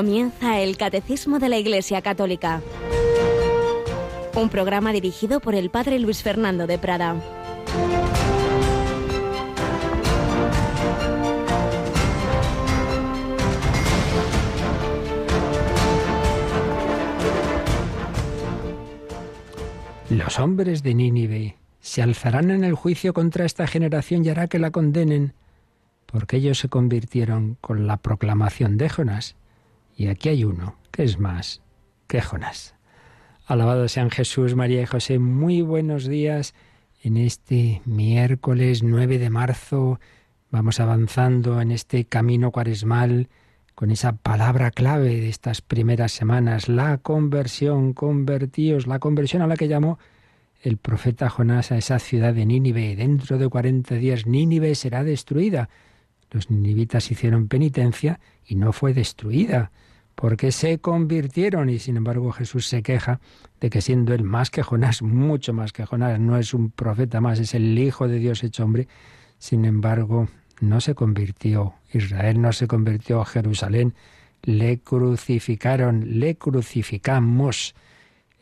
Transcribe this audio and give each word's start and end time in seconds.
Comienza 0.00 0.58
el 0.60 0.78
Catecismo 0.78 1.38
de 1.38 1.50
la 1.50 1.58
Iglesia 1.58 2.00
Católica. 2.00 2.62
Un 4.34 4.48
programa 4.48 4.94
dirigido 4.94 5.40
por 5.40 5.54
el 5.54 5.68
Padre 5.68 5.98
Luis 5.98 6.22
Fernando 6.22 6.66
de 6.66 6.78
Prada. 6.78 7.16
Los 20.08 20.38
hombres 20.38 20.82
de 20.82 20.94
Nínive 20.94 21.58
se 21.80 22.00
alzarán 22.00 22.50
en 22.50 22.64
el 22.64 22.72
juicio 22.72 23.12
contra 23.12 23.44
esta 23.44 23.66
generación 23.66 24.24
y 24.24 24.30
hará 24.30 24.46
que 24.46 24.58
la 24.58 24.70
condenen, 24.70 25.34
porque 26.06 26.38
ellos 26.38 26.58
se 26.58 26.70
convirtieron 26.70 27.58
con 27.60 27.86
la 27.86 27.98
proclamación 27.98 28.78
de 28.78 28.88
Jonás. 28.88 29.36
Y 30.00 30.06
aquí 30.06 30.30
hay 30.30 30.44
uno, 30.44 30.76
que 30.90 31.02
es 31.02 31.18
más 31.18 31.60
que 32.06 32.22
Jonás. 32.22 32.74
Alabado 33.44 33.86
sean 33.86 34.08
Jesús, 34.08 34.54
María 34.54 34.80
y 34.80 34.86
José. 34.86 35.18
Muy 35.18 35.60
buenos 35.60 36.06
días 36.06 36.54
en 37.02 37.18
este 37.18 37.82
miércoles 37.84 38.82
9 38.82 39.18
de 39.18 39.28
marzo. 39.28 40.00
Vamos 40.50 40.80
avanzando 40.80 41.60
en 41.60 41.70
este 41.70 42.06
camino 42.06 42.50
cuaresmal 42.50 43.28
con 43.74 43.90
esa 43.90 44.12
palabra 44.12 44.70
clave 44.70 45.20
de 45.20 45.28
estas 45.28 45.60
primeras 45.60 46.12
semanas, 46.12 46.70
la 46.70 46.96
conversión, 46.96 47.92
convertíos, 47.92 48.86
la 48.86 49.00
conversión 49.00 49.42
a 49.42 49.46
la 49.46 49.56
que 49.56 49.68
llamó 49.68 49.98
el 50.62 50.78
profeta 50.78 51.28
Jonás 51.28 51.72
a 51.72 51.76
esa 51.76 51.98
ciudad 51.98 52.32
de 52.32 52.46
Nínive. 52.46 52.96
Dentro 52.96 53.36
de 53.36 53.50
cuarenta 53.50 53.96
días 53.96 54.24
Nínive 54.24 54.74
será 54.76 55.04
destruida. 55.04 55.68
Los 56.30 56.48
ninivitas 56.50 57.10
hicieron 57.10 57.48
penitencia 57.48 58.18
y 58.46 58.54
no 58.54 58.72
fue 58.72 58.94
destruida, 58.94 59.72
porque 60.20 60.52
se 60.52 60.80
convirtieron 60.80 61.70
y 61.70 61.78
sin 61.78 61.96
embargo 61.96 62.30
Jesús 62.30 62.66
se 62.66 62.82
queja 62.82 63.20
de 63.58 63.70
que 63.70 63.80
siendo 63.80 64.12
él 64.12 64.22
más 64.22 64.50
que 64.50 64.62
Jonás, 64.62 65.00
mucho 65.02 65.54
más 65.54 65.72
que 65.72 65.86
Jonás, 65.86 66.20
no 66.20 66.36
es 66.36 66.52
un 66.52 66.70
profeta 66.70 67.22
más, 67.22 67.40
es 67.40 67.54
el 67.54 67.78
Hijo 67.78 68.06
de 68.06 68.18
Dios 68.18 68.44
hecho 68.44 68.64
hombre, 68.64 68.86
sin 69.38 69.64
embargo 69.64 70.28
no 70.60 70.82
se 70.82 70.94
convirtió, 70.94 71.74
Israel 71.90 72.40
no 72.42 72.52
se 72.52 72.66
convirtió, 72.66 73.24
Jerusalén 73.24 73.94
le 74.42 74.80
crucificaron, 74.80 76.20
le 76.20 76.36
crucificamos. 76.36 77.74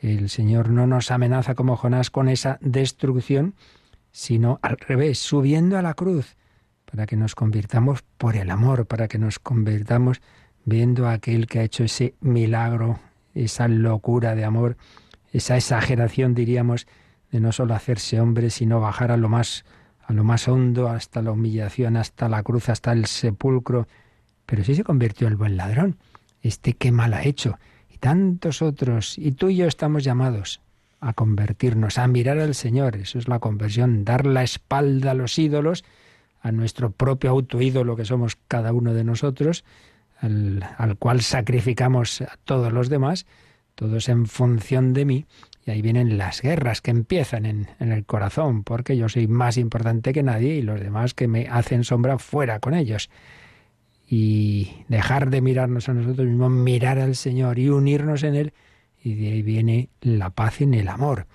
El 0.00 0.28
Señor 0.30 0.70
no 0.70 0.88
nos 0.88 1.12
amenaza 1.12 1.54
como 1.54 1.76
Jonás 1.76 2.10
con 2.10 2.28
esa 2.28 2.58
destrucción, 2.60 3.54
sino 4.10 4.58
al 4.62 4.78
revés, 4.78 5.20
subiendo 5.20 5.78
a 5.78 5.82
la 5.82 5.94
cruz, 5.94 6.36
para 6.90 7.06
que 7.06 7.16
nos 7.16 7.36
convirtamos 7.36 8.02
por 8.16 8.34
el 8.34 8.50
amor, 8.50 8.86
para 8.86 9.06
que 9.06 9.18
nos 9.18 9.38
convirtamos 9.38 10.20
viendo 10.68 11.06
a 11.06 11.12
aquel 11.12 11.46
que 11.46 11.60
ha 11.60 11.62
hecho 11.62 11.84
ese 11.84 12.14
milagro, 12.20 12.98
esa 13.34 13.68
locura 13.68 14.34
de 14.34 14.44
amor, 14.44 14.76
esa 15.32 15.56
exageración, 15.56 16.34
diríamos, 16.34 16.86
de 17.30 17.40
no 17.40 17.52
solo 17.52 17.74
hacerse 17.74 18.20
hombre, 18.20 18.50
sino 18.50 18.80
bajar 18.80 19.12
a 19.12 19.16
lo 19.16 19.28
más 19.28 19.64
a 20.06 20.14
lo 20.14 20.24
más 20.24 20.48
hondo, 20.48 20.88
hasta 20.88 21.20
la 21.20 21.32
humillación, 21.32 21.98
hasta 21.98 22.30
la 22.30 22.42
cruz, 22.42 22.70
hasta 22.70 22.92
el 22.92 23.04
sepulcro. 23.04 23.86
Pero 24.46 24.64
sí 24.64 24.74
se 24.74 24.82
convirtió 24.82 25.28
el 25.28 25.36
buen 25.36 25.58
ladrón. 25.58 25.98
Este 26.40 26.72
qué 26.72 26.92
mal 26.92 27.12
ha 27.12 27.24
hecho 27.24 27.58
tantos 27.98 28.62
otros, 28.62 29.18
y 29.18 29.32
tú 29.32 29.48
y 29.48 29.56
yo 29.56 29.66
estamos 29.66 30.04
llamados 30.04 30.60
a 31.00 31.12
convertirnos, 31.12 31.98
a 31.98 32.06
mirar 32.08 32.38
al 32.38 32.54
Señor. 32.54 32.96
Eso 32.96 33.18
es 33.18 33.28
la 33.28 33.38
conversión, 33.38 34.04
dar 34.04 34.26
la 34.26 34.42
espalda 34.42 35.12
a 35.12 35.14
los 35.14 35.38
ídolos, 35.38 35.84
a 36.40 36.52
nuestro 36.52 36.90
propio 36.90 37.30
autoídolo 37.30 37.96
que 37.96 38.04
somos 38.04 38.36
cada 38.48 38.72
uno 38.72 38.94
de 38.94 39.04
nosotros, 39.04 39.64
al, 40.20 40.64
al 40.76 40.96
cual 40.96 41.20
sacrificamos 41.22 42.22
a 42.22 42.36
todos 42.44 42.72
los 42.72 42.88
demás, 42.88 43.26
todos 43.74 44.08
en 44.08 44.26
función 44.26 44.92
de 44.92 45.04
mí. 45.04 45.26
Y 45.64 45.70
ahí 45.70 45.82
vienen 45.82 46.16
las 46.16 46.40
guerras 46.40 46.80
que 46.80 46.90
empiezan 46.90 47.44
en, 47.44 47.68
en, 47.78 47.92
el 47.92 48.06
corazón, 48.06 48.64
porque 48.64 48.96
yo 48.96 49.08
soy 49.08 49.26
más 49.28 49.58
importante 49.58 50.12
que 50.12 50.22
nadie 50.22 50.56
y 50.56 50.62
los 50.62 50.80
demás 50.80 51.12
que 51.12 51.28
me 51.28 51.46
hacen 51.48 51.84
sombra 51.84 52.18
fuera 52.18 52.58
con 52.58 52.74
ellos 52.74 53.10
y 54.10 54.84
dejar 54.88 55.28
de 55.28 55.42
mirarnos 55.42 55.88
a 55.88 55.94
nosotros 55.94 56.26
mismos, 56.26 56.50
mirar 56.50 56.98
al 56.98 57.14
Señor 57.14 57.58
y 57.58 57.68
unirnos 57.68 58.22
en 58.22 58.34
Él, 58.34 58.54
y 59.02 59.14
de 59.14 59.32
ahí 59.32 59.42
viene 59.42 59.90
la 60.00 60.30
paz 60.30 60.62
en 60.62 60.74
el 60.74 60.88
amor. 60.88 61.26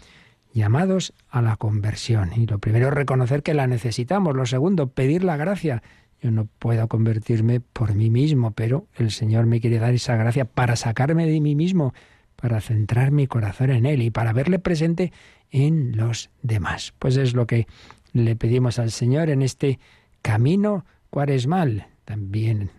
Llamados 0.54 1.14
a 1.30 1.42
la 1.42 1.56
conversión. 1.56 2.32
Y 2.36 2.46
lo 2.46 2.60
primero 2.60 2.88
es 2.88 2.94
reconocer 2.94 3.42
que 3.42 3.54
la 3.54 3.68
necesitamos. 3.68 4.36
Lo 4.36 4.46
segundo, 4.46 4.88
pedir 4.88 5.24
la 5.24 5.38
gracia. 5.38 5.82
Yo 6.24 6.32
no 6.32 6.48
puedo 6.58 6.88
convertirme 6.88 7.60
por 7.60 7.96
mí 7.96 8.10
mismo, 8.10 8.52
pero 8.52 8.88
el 8.96 9.12
Señor 9.12 9.46
me 9.46 9.60
quiere 9.60 9.78
dar 9.78 9.94
esa 9.94 10.16
gracia 10.16 10.46
para 10.46 10.78
sacarme 10.78 11.28
de 11.28 11.42
mí 11.42 11.54
mismo, 11.54 11.94
para 12.38 12.62
centrar 12.62 13.12
mi 13.12 13.28
corazón 13.28 13.72
en 13.72 13.86
Él 13.86 14.02
y 14.02 14.10
para 14.10 14.32
verle 14.32 14.58
presente 14.58 15.12
en 15.52 15.98
los 15.98 16.30
demás. 16.42 16.94
Pues 16.98 17.18
es 17.18 17.34
lo 17.34 17.46
que 17.46 17.68
le 18.14 18.38
pedimos 18.38 18.80
al 18.80 18.92
Señor 18.92 19.30
en 19.30 19.42
este 19.42 19.80
camino 20.22 20.86
cuaresmal 21.10 21.88
también 22.06 22.72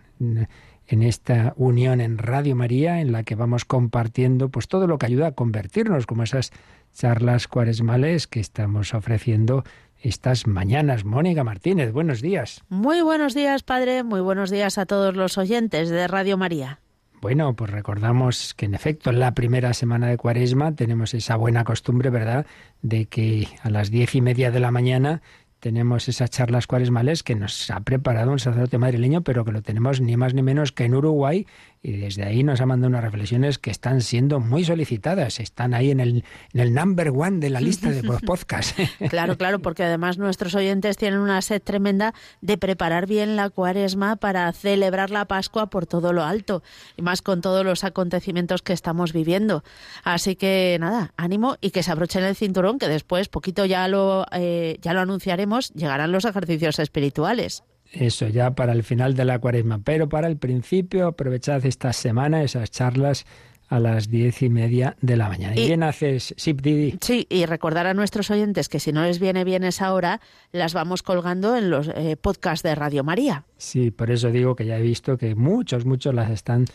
en 0.87 1.03
esta 1.03 1.53
unión 1.55 2.01
en 2.01 2.17
Radio 2.17 2.55
María 2.55 2.99
en 2.99 3.11
la 3.11 3.23
que 3.23 3.35
vamos 3.35 3.63
compartiendo 3.65 4.49
pues 4.49 4.67
todo 4.67 4.87
lo 4.87 4.97
que 4.97 5.05
ayuda 5.05 5.27
a 5.27 5.31
convertirnos 5.33 6.07
como 6.07 6.23
esas 6.23 6.51
charlas 6.93 7.47
cuaresmales 7.47 8.27
que 8.27 8.39
estamos 8.39 8.93
ofreciendo 8.93 9.63
estas 10.01 10.47
mañanas. 10.47 11.05
Mónica 11.05 11.43
Martínez, 11.43 11.91
buenos 11.91 12.21
días. 12.21 12.63
Muy 12.69 13.01
buenos 13.01 13.33
días, 13.33 13.63
padre, 13.63 14.03
muy 14.03 14.21
buenos 14.21 14.49
días 14.49 14.77
a 14.77 14.85
todos 14.85 15.15
los 15.15 15.37
oyentes 15.37 15.89
de 15.89 16.07
Radio 16.07 16.37
María. 16.37 16.79
Bueno, 17.21 17.55
pues 17.55 17.71
recordamos 17.71 18.53
que 18.53 18.65
en 18.65 18.75
efecto 18.75 19.09
en 19.09 19.19
la 19.19 19.33
primera 19.33 19.73
semana 19.73 20.07
de 20.07 20.17
Cuaresma 20.17 20.75
tenemos 20.75 21.13
esa 21.13 21.35
buena 21.37 21.63
costumbre, 21.63 22.09
¿verdad?, 22.09 22.45
de 22.81 23.05
que 23.05 23.47
a 23.63 23.69
las 23.69 23.89
diez 23.89 24.13
y 24.15 24.21
media 24.21 24.51
de 24.51 24.59
la 24.59 24.69
mañana 24.69 25.21
tenemos 25.59 26.07
esas 26.07 26.29
charlas 26.29 26.67
cuaresmales 26.67 27.23
que 27.23 27.33
nos 27.33 27.71
ha 27.71 27.79
preparado 27.79 28.31
un 28.31 28.37
sacerdote 28.37 28.77
madrileño, 28.77 29.23
pero 29.23 29.43
que 29.43 29.51
lo 29.51 29.63
tenemos 29.63 29.99
ni 30.01 30.15
más 30.15 30.35
ni 30.35 30.43
menos 30.43 30.71
que 30.71 30.83
en 30.83 30.93
Uruguay 30.93 31.47
y 31.85 31.91
desde 31.97 32.23
ahí 32.23 32.43
nos 32.43 32.61
ha 32.61 32.65
mandado 32.65 32.89
unas 32.89 33.03
reflexiones 33.03 33.59
que 33.59 33.69
están 33.69 34.01
siendo 34.01 34.39
muy 34.39 34.65
solicitadas, 34.65 35.39
están 35.39 35.75
ahí 35.75 35.91
en 35.91 35.99
el, 35.99 36.23
en 36.53 36.59
el 36.59 36.73
number 36.73 37.09
one 37.09 37.37
de 37.37 37.51
la 37.51 37.61
lista 37.61 37.91
de 37.91 38.01
podcasts. 38.25 38.73
claro, 39.09 39.37
claro, 39.37 39.59
porque 39.59 39.83
además 39.83 40.17
nuestros 40.17 40.55
oyentes 40.55 40.97
tienen 40.97 41.19
una 41.19 41.43
sed 41.43 41.61
tremenda 41.61 42.15
de 42.41 42.57
preparar 42.57 43.05
bien 43.05 43.35
la 43.35 43.51
cuaresma 43.51 44.15
para 44.15 44.51
celebrar 44.51 45.11
la 45.11 45.25
Pascua 45.25 45.69
por 45.69 45.85
todo 45.85 46.11
lo 46.11 46.23
alto 46.23 46.63
y 46.97 47.03
más 47.03 47.21
con 47.21 47.41
todos 47.41 47.63
los 47.63 47.83
acontecimientos 47.83 48.63
que 48.63 48.73
estamos 48.73 49.13
viviendo. 49.13 49.63
Así 50.03 50.35
que 50.35 50.77
nada, 50.79 51.13
ánimo 51.17 51.57
y 51.61 51.69
que 51.69 51.83
se 51.83 51.91
abrochen 51.91 52.23
el 52.23 52.35
cinturón, 52.35 52.79
que 52.79 52.87
después, 52.87 53.29
poquito 53.29 53.63
ya 53.63 53.87
lo, 53.87 54.25
eh, 54.31 54.79
ya 54.81 54.93
lo 54.93 55.01
anunciaremos 55.01 55.71
llegarán 55.73 56.11
los 56.11 56.25
ejercicios 56.25 56.79
espirituales. 56.79 57.63
Eso 57.95 58.27
ya 58.27 58.55
para 58.55 58.73
el 58.73 58.83
final 58.83 59.15
de 59.15 59.25
la 59.25 59.39
cuaresma, 59.39 59.79
pero 59.83 60.09
para 60.09 60.27
el 60.27 60.37
principio 60.37 61.07
aprovechad 61.07 61.65
esta 61.65 61.93
semana, 61.93 62.43
esas 62.43 62.69
charlas 62.69 63.25
a 63.67 63.79
las 63.79 64.09
diez 64.09 64.41
y 64.41 64.49
media 64.49 64.95
de 65.01 65.17
la 65.17 65.29
mañana. 65.29 65.55
¿Y, 65.55 65.67
bien 65.67 65.81
haces, 65.83 66.35
Didi? 66.37 66.97
Sí, 67.01 67.25
y 67.29 67.45
recordar 67.45 67.87
a 67.87 67.93
nuestros 67.93 68.29
oyentes 68.29 68.69
que 68.69 68.79
si 68.79 68.91
no 68.91 69.03
les 69.03 69.19
viene 69.19 69.43
bien 69.43 69.63
esa 69.63 69.93
hora, 69.93 70.21
las 70.51 70.73
vamos 70.73 71.03
colgando 71.03 71.55
en 71.55 71.69
los 71.69 71.87
eh, 71.87 72.17
podcasts 72.19 72.63
de 72.63 72.75
Radio 72.75 73.03
María. 73.03 73.45
Sí, 73.57 73.91
por 73.91 74.11
eso 74.11 74.29
digo 74.29 74.55
que 74.55 74.65
ya 74.65 74.77
he 74.77 74.81
visto 74.81 75.17
que 75.17 75.35
muchos, 75.35 75.85
muchos 75.85 76.13
las 76.13 76.29
están 76.29 76.65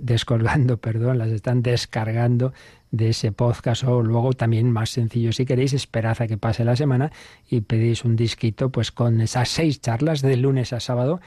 descolgando, 0.00 0.76
perdón, 0.80 1.18
las 1.18 1.30
están 1.30 1.62
descargando 1.62 2.52
de 2.90 3.10
ese 3.10 3.32
podcast 3.32 3.84
o 3.84 4.02
luego 4.02 4.32
también 4.32 4.70
más 4.70 4.90
sencillo. 4.90 5.32
Si 5.32 5.44
queréis 5.44 5.72
esperad 5.72 6.20
a 6.20 6.26
que 6.26 6.38
pase 6.38 6.64
la 6.64 6.76
semana 6.76 7.10
y 7.48 7.60
pedís 7.62 8.04
un 8.04 8.16
disquito 8.16 8.70
pues 8.70 8.92
con 8.92 9.20
esas 9.20 9.48
seis 9.48 9.80
charlas 9.80 10.22
de 10.22 10.36
lunes 10.36 10.72
a 10.72 10.80
sábado 10.80 11.20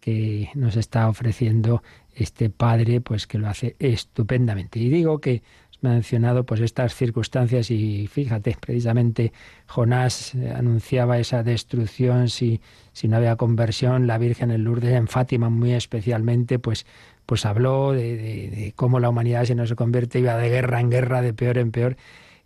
que 0.00 0.50
nos 0.54 0.76
está 0.76 1.08
ofreciendo 1.08 1.82
este 2.14 2.50
padre 2.50 3.00
pues 3.00 3.26
que 3.26 3.38
lo 3.38 3.48
hace 3.48 3.76
estupendamente. 3.78 4.78
Y 4.78 4.88
digo 4.88 5.20
que 5.20 5.42
mencionado 5.84 6.44
pues 6.44 6.60
estas 6.60 6.94
circunstancias 6.94 7.70
y 7.70 8.08
fíjate 8.08 8.56
precisamente 8.58 9.32
Jonás 9.66 10.34
anunciaba 10.56 11.18
esa 11.18 11.42
destrucción 11.42 12.28
si 12.28 12.60
si 12.92 13.06
no 13.06 13.16
había 13.16 13.36
conversión. 13.36 14.06
La 14.06 14.18
Virgen 14.18 14.50
en 14.50 14.64
Lourdes 14.64 14.94
en 14.94 15.08
Fátima 15.08 15.50
muy 15.50 15.72
especialmente 15.72 16.58
pues 16.58 16.86
pues 17.26 17.46
habló 17.46 17.92
de, 17.92 18.72
cómo 18.76 19.00
la 19.00 19.08
humanidad 19.08 19.44
si 19.44 19.54
no 19.54 19.66
se 19.66 19.76
convierte 19.76 20.18
iba 20.18 20.36
de 20.36 20.48
guerra 20.48 20.80
en 20.80 20.90
guerra, 20.90 21.22
de 21.22 21.32
peor 21.32 21.58
en 21.58 21.70
peor. 21.70 21.96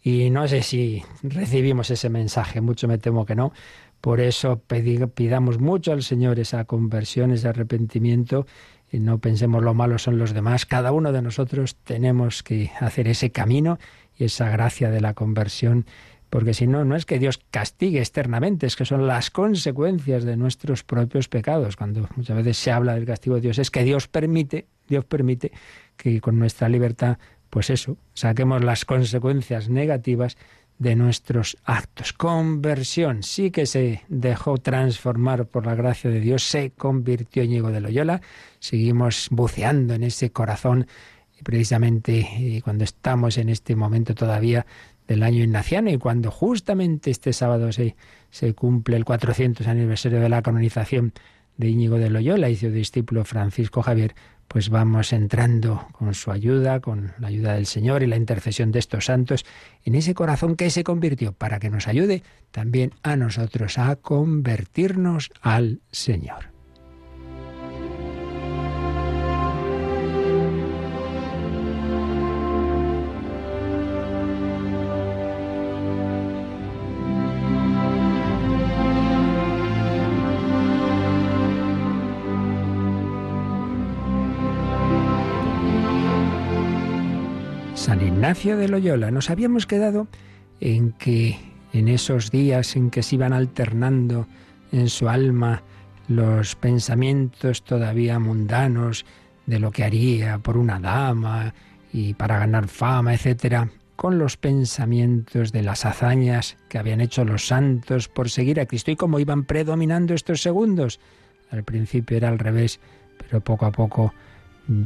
Y 0.03 0.31
no 0.31 0.47
sé 0.47 0.63
si 0.63 1.03
recibimos 1.23 1.91
ese 1.91 2.09
mensaje, 2.09 2.61
mucho 2.61 2.89
me 2.89 2.99
temo 2.99 3.27
que 3.27 3.35
no. 3.35 3.53
Por 4.01 4.21
eso 4.21 4.63
pidamos 5.15 5.59
mucho 5.59 5.93
al 5.93 6.03
Señor 6.03 6.39
esa 6.39 6.65
conversión, 6.65 7.33
ese 7.33 7.49
arrepentimiento. 7.49 8.47
Y 8.91 9.01
no 9.01 9.19
pensemos 9.19 9.63
lo 9.63 9.75
malo 9.75 9.99
son 9.99 10.19
los 10.19 10.33
demás. 10.33 10.65
Cada 10.65 10.93
uno 10.93 11.13
de 11.13 11.21
nosotros 11.21 11.77
tenemos 11.85 12.43
que 12.43 12.71
hacer 12.81 13.09
ese 13.09 13.31
camino 13.31 13.79
y 14.17 14.25
esa 14.25 14.49
gracia 14.49 14.91
de 14.91 15.01
la 15.01 15.15
conversión 15.15 15.85
porque 16.31 16.55
si 16.55 16.67
no, 16.67 16.85
no 16.85 16.97
es 16.97 17.07
que 17.07 17.19
Dios 17.19 17.41
castigue 17.51 18.01
externamente, 18.01 18.67
es 18.67 18.77
que 18.77 18.85
son 18.85 19.07
las 19.07 19.31
consecuencias 19.31 20.25
de 20.25 20.37
nuestros 20.37 20.85
propios 20.85 21.29
pecados. 21.29 21.77
Cuando 21.77 22.09
muchas 22.17 22.37
veces 22.37 22.59
se 22.59 22.71
habla 22.71 22.95
del 22.95 23.07
castigo 23.07 23.37
de 23.37 23.43
Dios, 23.43 23.59
es 23.59 23.71
que 23.71 23.85
Dios 23.85 24.09
permite, 24.09 24.67
Dios 24.89 25.05
permite 25.05 25.53
que 25.97 26.21
con 26.21 26.39
nuestra 26.39 26.69
libertad, 26.69 27.19
pues 27.51 27.71
eso, 27.71 27.97
saquemos 28.15 28.63
las 28.63 28.85
consecuencias 28.85 29.69
negativas 29.69 30.37
de 30.79 30.95
nuestros 30.95 31.57
actos. 31.65 32.13
Conversión, 32.13 33.23
sí 33.23 33.51
que 33.51 33.67
se 33.67 34.03
dejó 34.09 34.59
transformar 34.59 35.47
por 35.47 35.67
la 35.67 35.75
gracia 35.75 36.11
de 36.11 36.21
Dios, 36.21 36.45
se 36.45 36.71
convirtió 36.71 37.43
en 37.43 37.51
Íñigo 37.51 37.71
de 37.71 37.81
Loyola, 37.81 38.21
seguimos 38.61 39.29
buceando 39.31 39.95
en 39.95 40.05
ese 40.05 40.31
corazón 40.31 40.87
y 41.39 41.43
precisamente 41.43 42.19
eh, 42.21 42.61
cuando 42.63 42.85
estamos 42.85 43.39
en 43.39 43.49
este 43.49 43.75
momento 43.75 44.15
todavía 44.15 44.67
del 45.09 45.23
año 45.23 45.43
ignaciano 45.43 45.91
y 45.91 45.99
cuando 45.99 46.31
justamente 46.31 47.11
este 47.11 47.33
sábado 47.33 47.73
se, 47.73 47.97
se 48.31 48.55
cumple 48.55 48.97
el 48.97 49.05
400 49.05 49.67
aniversario 49.67 50.21
de 50.21 50.29
la 50.29 50.43
canonización 50.43 51.13
de 51.57 51.69
Íñigo 51.69 51.99
de 51.99 52.11
Loyola 52.11 52.51
y 52.51 52.57
su 52.57 52.71
discípulo 52.71 53.25
Francisco 53.25 53.83
Javier, 53.83 54.15
pues 54.47 54.69
vamos 54.69 55.13
entrando 55.13 55.89
con 55.93 56.15
su 56.15 56.31
ayuda, 56.31 56.81
con 56.81 57.13
la 57.19 57.29
ayuda 57.29 57.55
del 57.55 57.67
Señor 57.67 58.03
y 58.03 58.07
la 58.07 58.17
intercesión 58.17 58.71
de 58.71 58.79
estos 58.79 59.07
santos 59.07 59.45
en 59.85 59.95
ese 59.95 60.15
corazón 60.15 60.57
que 60.57 60.71
se 60.71 60.85
convirtió 60.85 61.33
para 61.33 61.59
que 61.59 61.71
nos 61.71 61.89
ayude 61.89 62.23
también 62.51 62.93
a 63.03 63.17
nosotros 63.17 63.79
a 63.79 63.97
convertirnos 63.97 65.31
al 65.43 65.81
Señor. 65.91 66.58
Ignacio 88.19 88.57
de 88.57 88.67
Loyola. 88.67 89.13
Nos 89.13 89.31
habíamos 89.31 89.65
quedado 89.65 90.09
en 90.59 90.91
que 90.91 91.39
en 91.73 91.87
esos 91.87 92.33
días 92.33 92.75
en 92.75 92.91
que 92.91 93.05
se 93.05 93.15
iban 93.15 93.33
alternando 93.33 94.27
en 94.73 94.89
su 94.89 95.09
alma 95.09 95.63
los 96.09 96.57
pensamientos 96.57 97.63
todavía 97.63 98.19
mundanos 98.19 99.07
de 99.47 99.61
lo 99.61 99.71
que 99.71 99.85
haría 99.85 100.39
por 100.39 100.57
una 100.57 100.81
dama 100.81 101.55
y 101.93 102.15
para 102.15 102.41
ganar 102.41 102.67
fama, 102.67 103.15
etcétera, 103.15 103.71
con 103.95 104.19
los 104.19 104.37
pensamientos 104.37 105.53
de 105.53 105.63
las 105.63 105.85
hazañas 105.87 106.57
que 106.69 106.79
habían 106.79 107.01
hecho 107.01 107.25
los 107.25 107.47
santos 107.47 108.09
por 108.09 108.31
seguir 108.31 108.59
a 108.59 108.67
Cristo 108.67 108.91
y 108.91 108.97
cómo 108.97 109.21
iban 109.21 109.45
predominando 109.45 110.13
estos 110.13 110.43
segundos. 110.43 110.99
Al 111.53 111.63
principio 111.63 112.17
era 112.17 112.31
al 112.31 112.41
revés, 112.41 112.81
pero 113.17 113.41
poco 113.43 113.65
a 113.65 113.71
poco 113.71 114.13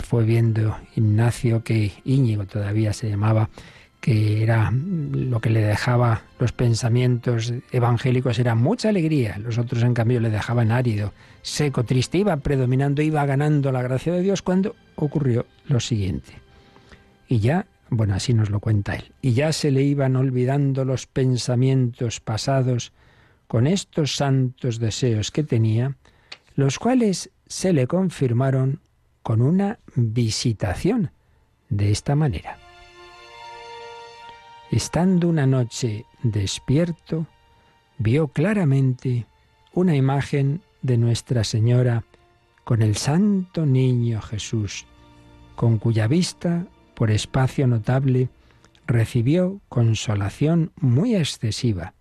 fue 0.02 0.24
viendo 0.24 0.76
Ignacio 0.96 1.62
que 1.64 1.92
Íñigo 2.04 2.46
todavía 2.46 2.92
se 2.92 3.08
llamaba, 3.08 3.50
que 4.00 4.42
era 4.42 4.72
lo 4.72 5.40
que 5.40 5.50
le 5.50 5.62
dejaba 5.62 6.22
los 6.40 6.52
pensamientos 6.52 7.54
evangélicos 7.70 8.38
era 8.38 8.56
mucha 8.56 8.88
alegría, 8.88 9.38
los 9.38 9.58
otros 9.58 9.82
en 9.84 9.94
cambio 9.94 10.18
le 10.20 10.30
dejaban 10.30 10.72
árido, 10.72 11.12
seco, 11.42 11.84
triste, 11.84 12.18
iba 12.18 12.36
predominando, 12.38 13.00
iba 13.00 13.24
ganando 13.26 13.70
la 13.70 13.82
gracia 13.82 14.12
de 14.12 14.22
Dios 14.22 14.42
cuando 14.42 14.74
ocurrió 14.96 15.46
lo 15.66 15.78
siguiente. 15.78 16.32
Y 17.28 17.38
ya, 17.38 17.66
bueno, 17.90 18.14
así 18.14 18.34
nos 18.34 18.50
lo 18.50 18.58
cuenta 18.58 18.96
él, 18.96 19.12
y 19.22 19.34
ya 19.34 19.52
se 19.52 19.70
le 19.70 19.82
iban 19.82 20.16
olvidando 20.16 20.84
los 20.84 21.06
pensamientos 21.06 22.18
pasados 22.18 22.92
con 23.46 23.68
estos 23.68 24.16
santos 24.16 24.80
deseos 24.80 25.30
que 25.30 25.44
tenía, 25.44 25.96
los 26.56 26.78
cuales 26.78 27.30
se 27.46 27.72
le 27.72 27.86
confirmaron 27.86 28.80
con 29.22 29.42
una 29.42 29.78
visitación 29.94 31.10
de 31.68 31.90
esta 31.90 32.14
manera. 32.14 32.58
Estando 34.70 35.28
una 35.28 35.46
noche 35.46 36.06
despierto, 36.22 37.26
vio 37.98 38.28
claramente 38.28 39.26
una 39.74 39.94
imagen 39.94 40.62
de 40.82 40.96
Nuestra 40.98 41.44
Señora 41.44 42.04
con 42.64 42.82
el 42.82 42.96
Santo 42.96 43.66
Niño 43.66 44.20
Jesús, 44.20 44.86
con 45.56 45.78
cuya 45.78 46.06
vista, 46.06 46.66
por 46.94 47.10
espacio 47.10 47.66
notable, 47.66 48.28
recibió 48.86 49.60
consolación 49.68 50.72
muy 50.76 51.14
excesiva 51.14 51.94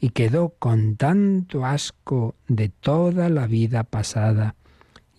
y 0.00 0.10
quedó 0.10 0.50
con 0.58 0.96
tanto 0.96 1.64
asco 1.64 2.34
de 2.46 2.68
toda 2.68 3.28
la 3.28 3.46
vida 3.46 3.84
pasada 3.84 4.54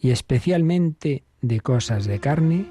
y 0.01 0.11
especialmente 0.11 1.23
de 1.41 1.59
cosas 1.59 2.05
de 2.05 2.19
carne 2.19 2.65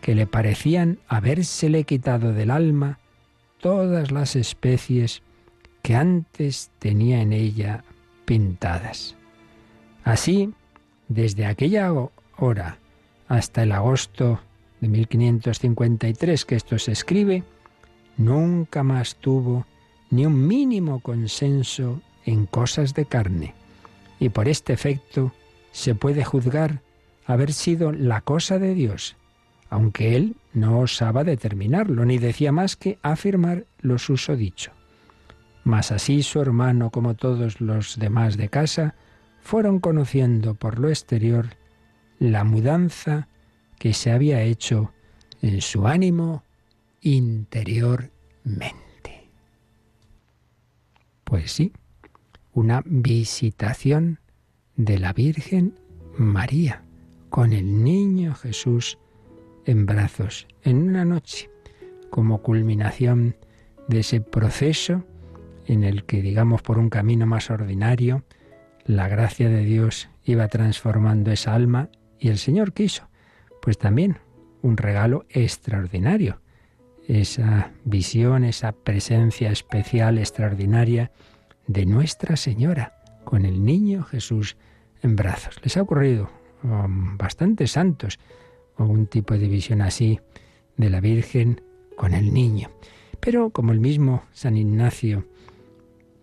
que 0.00 0.14
le 0.14 0.26
parecían 0.26 0.98
habérsele 1.08 1.84
quitado 1.84 2.32
del 2.32 2.50
alma 2.50 2.98
todas 3.60 4.10
las 4.10 4.36
especies 4.36 5.22
que 5.82 5.96
antes 5.96 6.70
tenía 6.78 7.20
en 7.20 7.32
ella 7.32 7.84
pintadas. 8.24 9.16
Así, 10.04 10.52
desde 11.08 11.46
aquella 11.46 11.92
hora 12.36 12.78
hasta 13.28 13.62
el 13.62 13.72
agosto 13.72 14.40
de 14.80 14.88
1553 14.88 16.44
que 16.44 16.54
esto 16.54 16.78
se 16.78 16.92
escribe, 16.92 17.42
nunca 18.16 18.82
más 18.82 19.16
tuvo 19.16 19.66
ni 20.10 20.26
un 20.26 20.46
mínimo 20.46 21.00
consenso 21.00 22.00
en 22.24 22.46
cosas 22.46 22.94
de 22.94 23.06
carne, 23.06 23.54
y 24.20 24.28
por 24.28 24.48
este 24.48 24.72
efecto 24.72 25.32
se 25.72 25.94
puede 25.94 26.24
juzgar 26.24 26.80
haber 27.26 27.52
sido 27.52 27.92
la 27.92 28.20
cosa 28.20 28.58
de 28.58 28.74
Dios, 28.74 29.16
aunque 29.68 30.16
él 30.16 30.36
no 30.52 30.80
osaba 30.80 31.24
determinarlo, 31.24 32.04
ni 32.04 32.18
decía 32.18 32.52
más 32.52 32.76
que 32.76 32.98
afirmar 33.02 33.66
lo 33.80 33.98
susodicho. 33.98 34.72
Mas 35.64 35.90
así 35.90 36.22
su 36.22 36.40
hermano, 36.40 36.90
como 36.90 37.14
todos 37.14 37.60
los 37.60 37.98
demás 37.98 38.36
de 38.36 38.48
casa, 38.48 38.94
fueron 39.42 39.80
conociendo 39.80 40.54
por 40.54 40.78
lo 40.78 40.88
exterior 40.88 41.48
la 42.18 42.44
mudanza 42.44 43.28
que 43.78 43.92
se 43.92 44.12
había 44.12 44.42
hecho 44.42 44.92
en 45.42 45.60
su 45.60 45.86
ánimo 45.86 46.44
interiormente. 47.00 48.12
Pues 51.24 51.52
sí, 51.52 51.72
una 52.52 52.82
visitación 52.86 54.20
de 54.76 54.98
la 54.98 55.12
Virgen 55.12 55.74
María 56.16 56.85
con 57.28 57.52
el 57.52 57.82
niño 57.82 58.34
Jesús 58.34 58.98
en 59.64 59.86
brazos 59.86 60.46
en 60.62 60.88
una 60.88 61.04
noche, 61.04 61.50
como 62.10 62.42
culminación 62.42 63.36
de 63.88 64.00
ese 64.00 64.20
proceso 64.20 65.04
en 65.66 65.84
el 65.84 66.04
que, 66.04 66.22
digamos, 66.22 66.62
por 66.62 66.78
un 66.78 66.90
camino 66.90 67.26
más 67.26 67.50
ordinario, 67.50 68.24
la 68.84 69.08
gracia 69.08 69.48
de 69.48 69.64
Dios 69.64 70.08
iba 70.24 70.48
transformando 70.48 71.32
esa 71.32 71.54
alma 71.54 71.90
y 72.18 72.28
el 72.28 72.38
Señor 72.38 72.72
quiso, 72.72 73.08
pues 73.60 73.78
también 73.78 74.18
un 74.62 74.76
regalo 74.76 75.26
extraordinario, 75.28 76.40
esa 77.06 77.72
visión, 77.84 78.44
esa 78.44 78.72
presencia 78.72 79.50
especial, 79.50 80.18
extraordinaria 80.18 81.12
de 81.66 81.86
Nuestra 81.86 82.36
Señora 82.36 82.94
con 83.24 83.44
el 83.44 83.64
niño 83.64 84.04
Jesús 84.04 84.56
en 85.02 85.16
brazos. 85.16 85.60
¿Les 85.62 85.76
ha 85.76 85.82
ocurrido 85.82 86.30
bastantes 87.16 87.72
santos, 87.72 88.18
o 88.76 88.84
un 88.84 89.06
tipo 89.06 89.36
de 89.36 89.48
visión 89.48 89.80
así 89.82 90.20
de 90.76 90.90
la 90.90 91.00
Virgen 91.00 91.60
con 91.96 92.14
el 92.14 92.32
niño. 92.32 92.70
Pero 93.20 93.50
como 93.50 93.72
el 93.72 93.80
mismo 93.80 94.24
San 94.32 94.56
Ignacio 94.56 95.26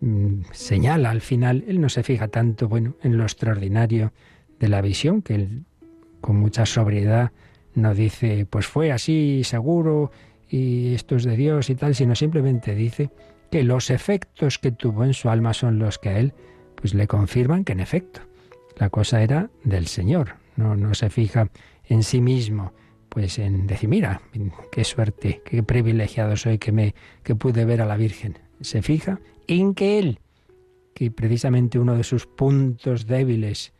mm, 0.01 0.43
señala 0.51 1.09
al 1.09 1.21
final, 1.21 1.63
él 1.67 1.81
no 1.81 1.89
se 1.89 2.03
fija 2.03 2.27
tanto 2.27 2.67
bueno, 2.67 2.95
en 3.01 3.17
lo 3.17 3.23
extraordinario 3.23 4.13
de 4.59 4.69
la 4.69 4.81
visión, 4.81 5.21
que 5.21 5.35
él 5.35 5.63
con 6.21 6.37
mucha 6.37 6.65
sobriedad 6.65 7.31
no 7.75 7.93
dice, 7.93 8.45
pues 8.49 8.67
fue 8.67 8.91
así 8.91 9.43
seguro 9.43 10.11
y 10.47 10.93
esto 10.93 11.15
es 11.15 11.23
de 11.23 11.35
Dios 11.35 11.69
y 11.69 11.75
tal, 11.75 11.95
sino 11.95 12.15
simplemente 12.15 12.75
dice 12.75 13.09
que 13.49 13.63
los 13.63 13.89
efectos 13.89 14.59
que 14.59 14.71
tuvo 14.71 15.03
en 15.03 15.13
su 15.13 15.29
alma 15.29 15.53
son 15.53 15.79
los 15.79 15.97
que 15.97 16.09
a 16.09 16.19
él 16.19 16.33
pues 16.75 16.93
le 16.93 17.07
confirman 17.07 17.63
que 17.63 17.73
en 17.73 17.79
efecto 17.79 18.21
la 18.77 18.89
cosa 18.89 19.21
era 19.21 19.49
del 19.63 19.87
Señor, 19.87 20.35
no, 20.55 20.93
se 20.93 21.09
fija 21.09 21.49
en 21.85 22.03
sí 22.03 22.21
mismo, 22.21 22.73
pues 23.09 23.39
en 23.39 23.67
decir, 23.67 23.89
mira, 23.89 24.21
qué 24.71 24.83
suerte, 24.83 25.41
qué 25.45 25.63
privilegiado 25.63 26.37
soy 26.37 26.57
que 26.57 26.71
me 26.71 26.95
que 27.23 27.35
pude 27.35 27.65
ver 27.65 27.81
a 27.81 27.85
la 27.85 27.97
Virgen. 27.97 28.39
Se 28.61 28.81
fija 28.81 29.19
en 29.47 29.73
que 29.73 29.99
él, 29.99 30.19
que 30.93 31.11
precisamente 31.11 31.79
uno 31.79 31.95
de 31.95 32.03
sus 32.03 32.27
puntos 32.27 33.07
débiles, 33.07 33.73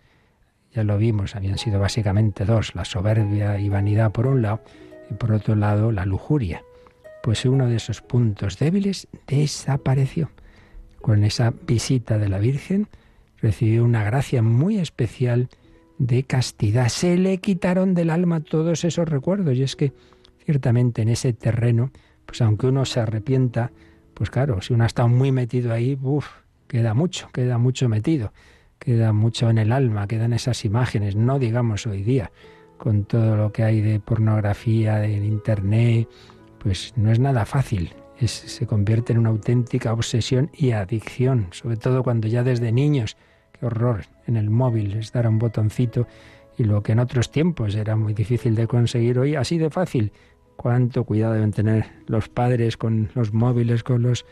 ya 0.73 0.83
lo 0.83 0.97
vimos, 0.97 1.35
habían 1.35 1.57
sido 1.57 1.79
básicamente 1.79 2.45
dos, 2.45 2.73
la 2.75 2.85
soberbia 2.85 3.59
y 3.59 3.69
vanidad 3.69 4.11
por 4.11 4.27
un 4.27 4.41
lado, 4.41 4.61
y 5.09 5.13
por 5.13 5.31
otro 5.31 5.55
lado 5.55 5.91
la 5.91 6.05
lujuria. 6.05 6.63
pues 7.21 7.45
uno 7.45 7.67
de 7.67 7.77
esos 7.77 8.01
puntos 8.01 8.59
débiles 8.59 9.07
desapareció. 9.27 10.31
Con 11.01 11.23
esa 11.23 11.53
visita 11.65 12.17
de 12.17 12.27
la 12.27 12.37
Virgen 12.37 12.89
recibió 13.43 13.83
una 13.83 14.05
gracia 14.05 14.41
muy 14.41 14.79
especial 14.79 15.49
de 15.99 16.23
castidad. 16.23 16.87
Se 16.87 17.17
le 17.17 17.37
quitaron 17.39 17.93
del 17.93 18.09
alma 18.09 18.39
todos 18.39 18.85
esos 18.85 19.07
recuerdos 19.07 19.57
y 19.57 19.63
es 19.63 19.75
que 19.75 19.91
ciertamente 20.45 21.01
en 21.01 21.09
ese 21.09 21.33
terreno, 21.33 21.91
pues 22.25 22.41
aunque 22.41 22.67
uno 22.67 22.85
se 22.85 23.01
arrepienta, 23.01 23.71
pues 24.13 24.29
claro, 24.29 24.61
si 24.61 24.73
uno 24.73 24.85
ha 24.85 24.87
estado 24.87 25.09
muy 25.09 25.33
metido 25.33 25.73
ahí, 25.73 25.99
uff, 26.01 26.25
queda 26.69 26.93
mucho, 26.93 27.29
queda 27.33 27.57
mucho 27.57 27.89
metido, 27.89 28.31
queda 28.79 29.11
mucho 29.11 29.49
en 29.49 29.57
el 29.57 29.73
alma, 29.73 30.07
quedan 30.07 30.31
esas 30.31 30.63
imágenes, 30.63 31.17
no 31.17 31.37
digamos 31.37 31.85
hoy 31.85 32.01
día, 32.01 32.31
con 32.77 33.03
todo 33.03 33.35
lo 33.35 33.51
que 33.51 33.63
hay 33.63 33.81
de 33.81 33.99
pornografía, 33.99 34.99
de 34.99 35.17
internet, 35.17 36.07
pues 36.59 36.93
no 36.95 37.11
es 37.11 37.19
nada 37.19 37.45
fácil. 37.45 37.93
se 38.25 38.65
convierte 38.67 39.11
en 39.11 39.19
una 39.19 39.29
auténtica 39.31 39.91
obsesión 39.91 40.49
y 40.53 40.71
adicción, 40.71 41.47
sobre 41.51 41.75
todo 41.75 42.03
cuando 42.03 42.29
ya 42.29 42.41
desde 42.41 42.71
niños, 42.71 43.17
horror, 43.63 44.05
en 44.27 44.37
el 44.37 44.49
móvil 44.49 44.97
es 44.97 45.11
dar 45.11 45.27
un 45.27 45.39
botoncito 45.39 46.07
y 46.57 46.63
lo 46.63 46.83
que 46.83 46.91
en 46.91 46.99
otros 46.99 47.31
tiempos 47.31 47.75
era 47.75 47.95
muy 47.95 48.13
difícil 48.13 48.55
de 48.55 48.67
conseguir 48.67 49.19
hoy, 49.19 49.35
así 49.35 49.57
de 49.57 49.69
fácil. 49.69 50.11
Cuánto 50.55 51.03
cuidado 51.03 51.33
deben 51.33 51.51
tener 51.51 51.85
los 52.05 52.29
padres 52.29 52.77
con 52.77 53.09
los 53.15 53.33
móviles, 53.33 53.83
con 53.83 54.03
los, 54.03 54.25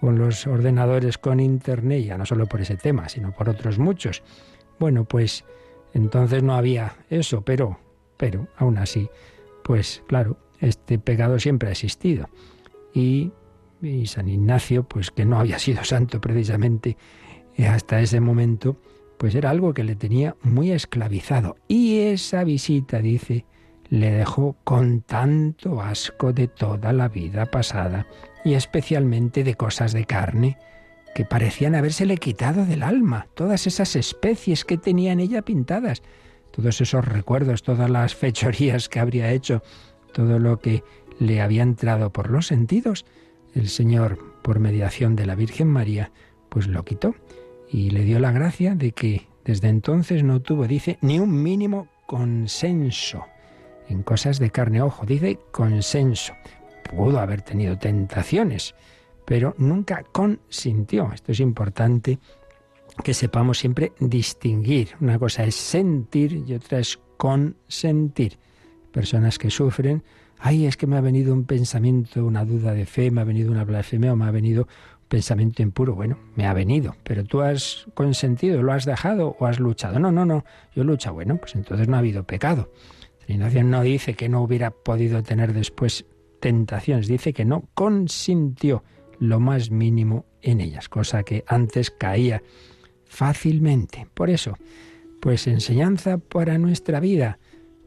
con 0.00 0.18
los 0.18 0.46
ordenadores, 0.46 1.18
con 1.18 1.40
internet, 1.40 2.04
ya 2.04 2.16
no 2.16 2.26
solo 2.26 2.46
por 2.46 2.60
ese 2.60 2.76
tema, 2.76 3.08
sino 3.08 3.32
por 3.32 3.48
otros 3.48 3.78
muchos. 3.78 4.22
Bueno, 4.78 5.04
pues 5.04 5.44
entonces 5.92 6.42
no 6.42 6.54
había 6.54 6.96
eso, 7.10 7.42
pero, 7.42 7.78
pero 8.16 8.46
aún 8.56 8.78
así, 8.78 9.08
pues 9.64 10.02
claro, 10.06 10.38
este 10.60 10.98
pecado 10.98 11.38
siempre 11.38 11.68
ha 11.68 11.72
existido. 11.72 12.28
Y, 12.92 13.32
San 14.06 14.28
Ignacio, 14.28 14.84
pues 14.84 15.10
que 15.10 15.24
no 15.24 15.38
había 15.38 15.58
sido 15.58 15.84
santo 15.84 16.20
precisamente 16.20 16.96
eh, 17.56 17.66
hasta 17.66 18.00
ese 18.00 18.20
momento, 18.20 18.76
pues 19.18 19.34
era 19.34 19.50
algo 19.50 19.74
que 19.74 19.84
le 19.84 19.96
tenía 19.96 20.36
muy 20.42 20.72
esclavizado. 20.72 21.56
Y 21.68 21.98
esa 21.98 22.44
visita, 22.44 22.98
dice, 22.98 23.44
le 23.88 24.10
dejó 24.10 24.56
con 24.64 25.02
tanto 25.02 25.80
asco 25.80 26.32
de 26.32 26.48
toda 26.48 26.92
la 26.92 27.08
vida 27.08 27.46
pasada 27.46 28.06
y 28.44 28.54
especialmente 28.54 29.44
de 29.44 29.54
cosas 29.54 29.92
de 29.92 30.04
carne 30.04 30.58
que 31.14 31.24
parecían 31.24 31.76
habérsele 31.76 32.16
quitado 32.16 32.66
del 32.66 32.82
alma, 32.82 33.28
todas 33.34 33.66
esas 33.68 33.94
especies 33.94 34.64
que 34.64 34.78
tenía 34.78 35.12
en 35.12 35.20
ella 35.20 35.42
pintadas, 35.42 36.02
todos 36.50 36.80
esos 36.80 37.04
recuerdos, 37.04 37.62
todas 37.62 37.88
las 37.88 38.14
fechorías 38.14 38.88
que 38.88 38.98
habría 38.98 39.30
hecho 39.30 39.62
todo 40.12 40.38
lo 40.38 40.58
que 40.58 40.82
le 41.18 41.40
había 41.40 41.62
entrado 41.62 42.12
por 42.12 42.30
los 42.30 42.46
sentidos, 42.46 43.04
el 43.54 43.68
Señor, 43.68 44.18
por 44.42 44.58
mediación 44.58 45.14
de 45.14 45.26
la 45.26 45.36
Virgen 45.36 45.68
María, 45.68 46.10
pues 46.48 46.66
lo 46.66 46.84
quitó 46.84 47.14
y 47.70 47.90
le 47.90 48.04
dio 48.04 48.18
la 48.18 48.32
gracia 48.32 48.74
de 48.74 48.92
que 48.92 49.26
desde 49.44 49.68
entonces 49.68 50.22
no 50.22 50.40
tuvo, 50.40 50.66
dice, 50.66 50.98
ni 51.02 51.18
un 51.18 51.42
mínimo 51.42 51.88
consenso 52.06 53.24
en 53.88 54.02
cosas 54.02 54.38
de 54.38 54.50
carne. 54.50 54.82
Ojo, 54.82 55.04
dice 55.04 55.38
consenso. 55.52 56.32
Pudo 56.88 57.18
haber 57.18 57.42
tenido 57.42 57.78
tentaciones, 57.78 58.74
pero 59.24 59.54
nunca 59.58 60.04
consintió. 60.12 61.10
Esto 61.12 61.32
es 61.32 61.40
importante 61.40 62.18
que 63.02 63.14
sepamos 63.14 63.58
siempre 63.58 63.92
distinguir. 63.98 64.90
Una 65.00 65.18
cosa 65.18 65.44
es 65.44 65.54
sentir 65.54 66.44
y 66.46 66.54
otra 66.54 66.78
es 66.78 66.98
consentir 67.16 68.38
personas 68.92 69.38
que 69.38 69.50
sufren, 69.50 70.04
ay, 70.38 70.66
es 70.66 70.76
que 70.76 70.86
me 70.86 70.96
ha 70.96 71.00
venido 71.00 71.32
un 71.32 71.44
pensamiento, 71.44 72.24
una 72.24 72.44
duda 72.44 72.72
de 72.72 72.86
fe, 72.86 73.10
me 73.10 73.20
ha 73.20 73.24
venido 73.24 73.50
una 73.50 73.64
blasfemia 73.64 74.12
o 74.12 74.16
me 74.16 74.26
ha 74.26 74.30
venido 74.30 74.68
pensamiento 75.08 75.62
impuro. 75.62 75.94
Bueno, 75.94 76.18
me 76.36 76.46
ha 76.46 76.52
venido, 76.52 76.96
pero 77.02 77.24
tú 77.24 77.40
has 77.40 77.86
consentido, 77.94 78.62
lo 78.62 78.72
has 78.72 78.84
dejado 78.84 79.36
o 79.38 79.46
has 79.46 79.60
luchado. 79.60 79.98
No, 79.98 80.12
no, 80.12 80.24
no, 80.24 80.44
yo 80.74 80.84
lucha. 80.84 81.10
Bueno, 81.10 81.36
pues 81.36 81.54
entonces 81.54 81.88
no 81.88 81.96
ha 81.96 82.00
habido 82.00 82.24
pecado. 82.24 82.70
La 83.26 83.48
no 83.48 83.82
dice 83.82 84.14
que 84.14 84.28
no 84.28 84.42
hubiera 84.42 84.70
podido 84.70 85.22
tener 85.22 85.54
después 85.54 86.04
tentaciones, 86.40 87.08
dice 87.08 87.32
que 87.32 87.44
no 87.44 87.68
consintió 87.74 88.84
lo 89.18 89.40
más 89.40 89.70
mínimo 89.70 90.26
en 90.42 90.60
ellas, 90.60 90.88
cosa 90.88 91.22
que 91.22 91.44
antes 91.46 91.90
caía 91.90 92.42
fácilmente. 93.06 94.06
Por 94.12 94.28
eso, 94.28 94.58
pues 95.20 95.46
enseñanza 95.46 96.18
para 96.18 96.58
nuestra 96.58 97.00
vida 97.00 97.38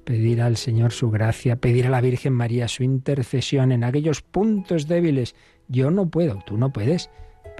pedir 0.04 0.42
al 0.42 0.58
Señor 0.58 0.94
su 0.94 1.12
gracia, 1.12 1.58
pedir 1.58 1.86
a 1.86 1.90
la 1.90 2.02
Virgen 2.02 2.34
María 2.34 2.68
su 2.68 2.82
intercesión 2.82 3.72
en 3.72 3.84
aquellos 3.84 4.22
puntos 4.22 4.88
débiles. 4.88 5.36
Yo 5.70 5.92
no 5.92 6.08
puedo, 6.08 6.40
tú 6.46 6.58
no 6.58 6.72
puedes, 6.72 7.10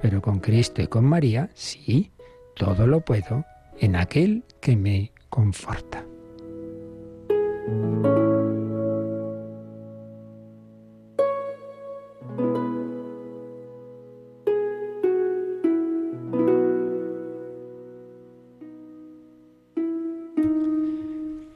pero 0.00 0.22
con 0.22 0.40
Cristo 0.40 0.80
y 0.80 0.86
con 0.86 1.04
María, 1.04 1.50
sí, 1.54 2.10
todo 2.56 2.86
lo 2.86 3.00
puedo 3.00 3.44
en 3.78 3.96
aquel 3.96 4.44
que 4.60 4.76
me 4.76 5.12
conforta. 5.28 6.04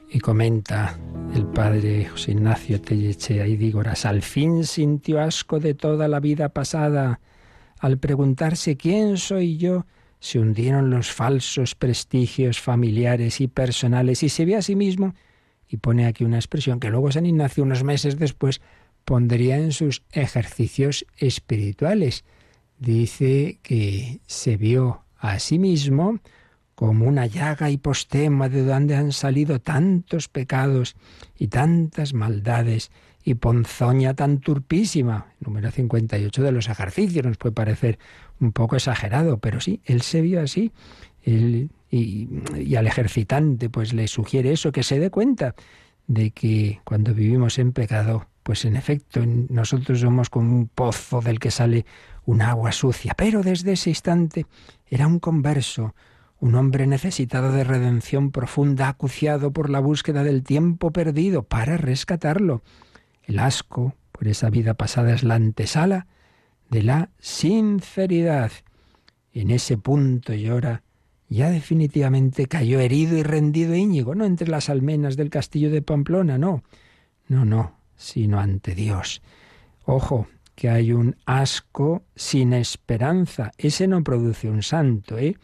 Y 0.09 0.19
comenta 0.19 0.95
el 1.35 1.47
padre 1.47 2.05
José 2.05 2.33
Ignacio 2.33 2.79
Tellechea 2.79 3.47
y 3.47 3.57
Dígoras, 3.57 4.05
al 4.05 4.21
fin 4.21 4.65
sintió 4.65 5.19
asco 5.19 5.59
de 5.59 5.73
toda 5.73 6.07
la 6.07 6.19
vida 6.19 6.49
pasada. 6.49 7.19
Al 7.79 7.97
preguntarse 7.97 8.77
quién 8.77 9.17
soy 9.17 9.57
yo, 9.57 9.85
se 10.19 10.39
hundieron 10.39 10.91
los 10.91 11.11
falsos 11.11 11.73
prestigios 11.73 12.59
familiares 12.59 13.41
y 13.41 13.47
personales 13.47 14.21
y 14.21 14.29
se 14.29 14.45
ve 14.45 14.55
a 14.55 14.61
sí 14.61 14.75
mismo, 14.75 15.15
y 15.67 15.77
pone 15.77 16.05
aquí 16.05 16.23
una 16.23 16.37
expresión 16.37 16.79
que 16.79 16.89
luego 16.89 17.11
San 17.11 17.25
Ignacio 17.25 17.63
unos 17.63 17.83
meses 17.83 18.19
después 18.19 18.61
pondría 19.03 19.57
en 19.57 19.71
sus 19.71 20.03
ejercicios 20.11 21.05
espirituales. 21.17 22.25
Dice 22.77 23.59
que 23.63 24.19
se 24.27 24.55
vio 24.55 25.03
a 25.17 25.39
sí 25.39 25.57
mismo 25.57 26.19
como 26.83 27.05
una 27.05 27.27
llaga 27.27 27.69
hipostema 27.69 28.49
de 28.49 28.65
donde 28.65 28.97
han 28.97 29.13
salido 29.13 29.61
tantos 29.61 30.27
pecados 30.27 30.97
y 31.39 31.47
tantas 31.47 32.13
maldades 32.13 32.91
y 33.23 33.35
ponzoña 33.35 34.15
tan 34.15 34.39
turpísima. 34.39 35.27
Número 35.39 35.71
58 35.71 36.43
de 36.43 36.51
los 36.51 36.67
ejercicios 36.67 37.25
nos 37.25 37.37
puede 37.37 37.53
parecer 37.53 37.99
un 38.41 38.51
poco 38.51 38.75
exagerado, 38.75 39.37
pero 39.37 39.61
sí, 39.61 39.79
él 39.85 40.01
se 40.01 40.19
vio 40.19 40.41
así. 40.41 40.73
y, 41.25 41.69
y 41.89 42.75
al 42.75 42.85
ejercitante 42.85 43.69
pues 43.69 43.93
le 43.93 44.09
sugiere 44.09 44.51
eso, 44.51 44.73
que 44.73 44.83
se 44.83 44.99
dé 44.99 45.09
cuenta 45.09 45.55
de 46.07 46.31
que 46.31 46.81
cuando 46.83 47.13
vivimos 47.13 47.59
en 47.59 47.71
pecado, 47.71 48.27
pues 48.43 48.65
en 48.65 48.75
efecto 48.75 49.23
nosotros 49.25 50.01
somos 50.01 50.29
como 50.29 50.53
un 50.53 50.67
pozo 50.67 51.21
del 51.21 51.39
que 51.39 51.49
sale 51.49 51.85
un 52.25 52.41
agua 52.41 52.73
sucia, 52.73 53.13
pero 53.15 53.41
desde 53.41 53.71
ese 53.71 53.89
instante 53.89 54.45
era 54.89 55.07
un 55.07 55.19
converso, 55.19 55.95
un 56.43 56.55
hombre 56.55 56.87
necesitado 56.87 57.53
de 57.53 57.63
redención 57.63 58.31
profunda, 58.31 58.89
acuciado 58.89 59.53
por 59.53 59.69
la 59.69 59.79
búsqueda 59.79 60.25
del 60.25 60.43
tiempo 60.43 60.91
perdido 60.91 61.43
para 61.43 61.77
rescatarlo. 61.77 62.63
El 63.23 63.39
asco 63.39 63.95
por 64.11 64.27
esa 64.27 64.49
vida 64.49 64.73
pasada 64.73 65.13
es 65.13 65.23
la 65.23 65.35
antesala 65.35 66.05
de 66.69 66.83
la 66.83 67.11
sinceridad. 67.17 68.51
En 69.31 69.51
ese 69.51 69.77
punto 69.77 70.33
llora, 70.33 70.83
ya 71.29 71.49
definitivamente 71.49 72.47
cayó 72.47 72.81
herido 72.81 73.17
y 73.17 73.23
rendido 73.23 73.73
Íñigo, 73.73 74.13
no 74.13 74.25
entre 74.25 74.49
las 74.49 74.67
almenas 74.67 75.15
del 75.15 75.29
castillo 75.29 75.71
de 75.71 75.81
Pamplona, 75.81 76.37
no, 76.37 76.61
no, 77.29 77.45
no, 77.45 77.77
sino 77.95 78.41
ante 78.41 78.75
Dios. 78.75 79.21
Ojo, 79.85 80.27
que 80.55 80.69
hay 80.69 80.91
un 80.91 81.15
asco 81.25 82.03
sin 82.17 82.51
esperanza. 82.51 83.53
Ese 83.57 83.87
no 83.87 84.03
produce 84.03 84.49
un 84.49 84.61
santo, 84.61 85.17
¿eh? 85.17 85.37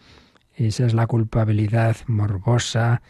Esa 0.60 0.86
es 0.86 0.94
la 0.94 1.08
culpabilidad 1.08 1.96
morbosa, 2.08 3.02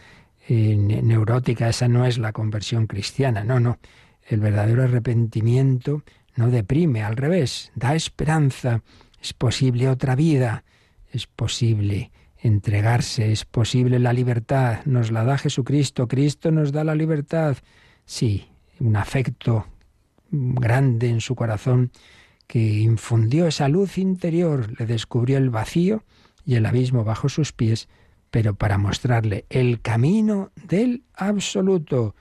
eh, 0.47 0.75
neurótica, 0.75 1.67
esa 1.67 1.87
no 1.87 2.05
es 2.05 2.19
la 2.19 2.31
conversión 2.31 2.85
cristiana, 2.85 3.43
no, 3.43 3.59
no. 3.59 3.79
El 4.27 4.39
verdadero 4.39 4.83
arrepentimiento 4.83 6.03
no 6.35 6.51
deprime, 6.51 7.03
al 7.03 7.17
revés, 7.17 7.71
da 7.73 7.95
esperanza. 7.95 8.83
Es 9.19 9.33
posible 9.33 9.89
otra 9.89 10.15
vida, 10.15 10.63
es 11.11 11.25
posible 11.25 12.11
entregarse, 12.37 13.31
es 13.31 13.45
posible 13.45 13.97
la 13.97 14.13
libertad, 14.13 14.85
nos 14.85 15.11
la 15.11 15.23
da 15.23 15.39
Jesucristo, 15.39 16.07
Cristo 16.07 16.51
nos 16.51 16.71
da 16.71 16.83
la 16.83 16.93
libertad. 16.93 17.57
Sí, 18.05 18.47
un 18.79 18.95
afecto 18.95 19.65
grande 20.29 21.09
en 21.09 21.19
su 21.19 21.33
corazón 21.33 21.91
que 22.45 22.59
infundió 22.59 23.47
esa 23.47 23.67
luz 23.67 23.97
interior, 23.97 24.79
le 24.79 24.85
descubrió 24.85 25.37
el 25.37 25.49
vacío 25.49 26.03
y 26.49 26.55
el 26.55 26.65
abismo 26.65 27.03
bajo 27.03 27.29
sus 27.29 27.53
pies, 27.53 27.87
pero 28.31 28.55
para 28.55 28.79
mostrarle 28.79 29.45
el 29.51 29.81
camino 29.81 30.51
del 30.67 31.03
absoluto. 31.13 32.15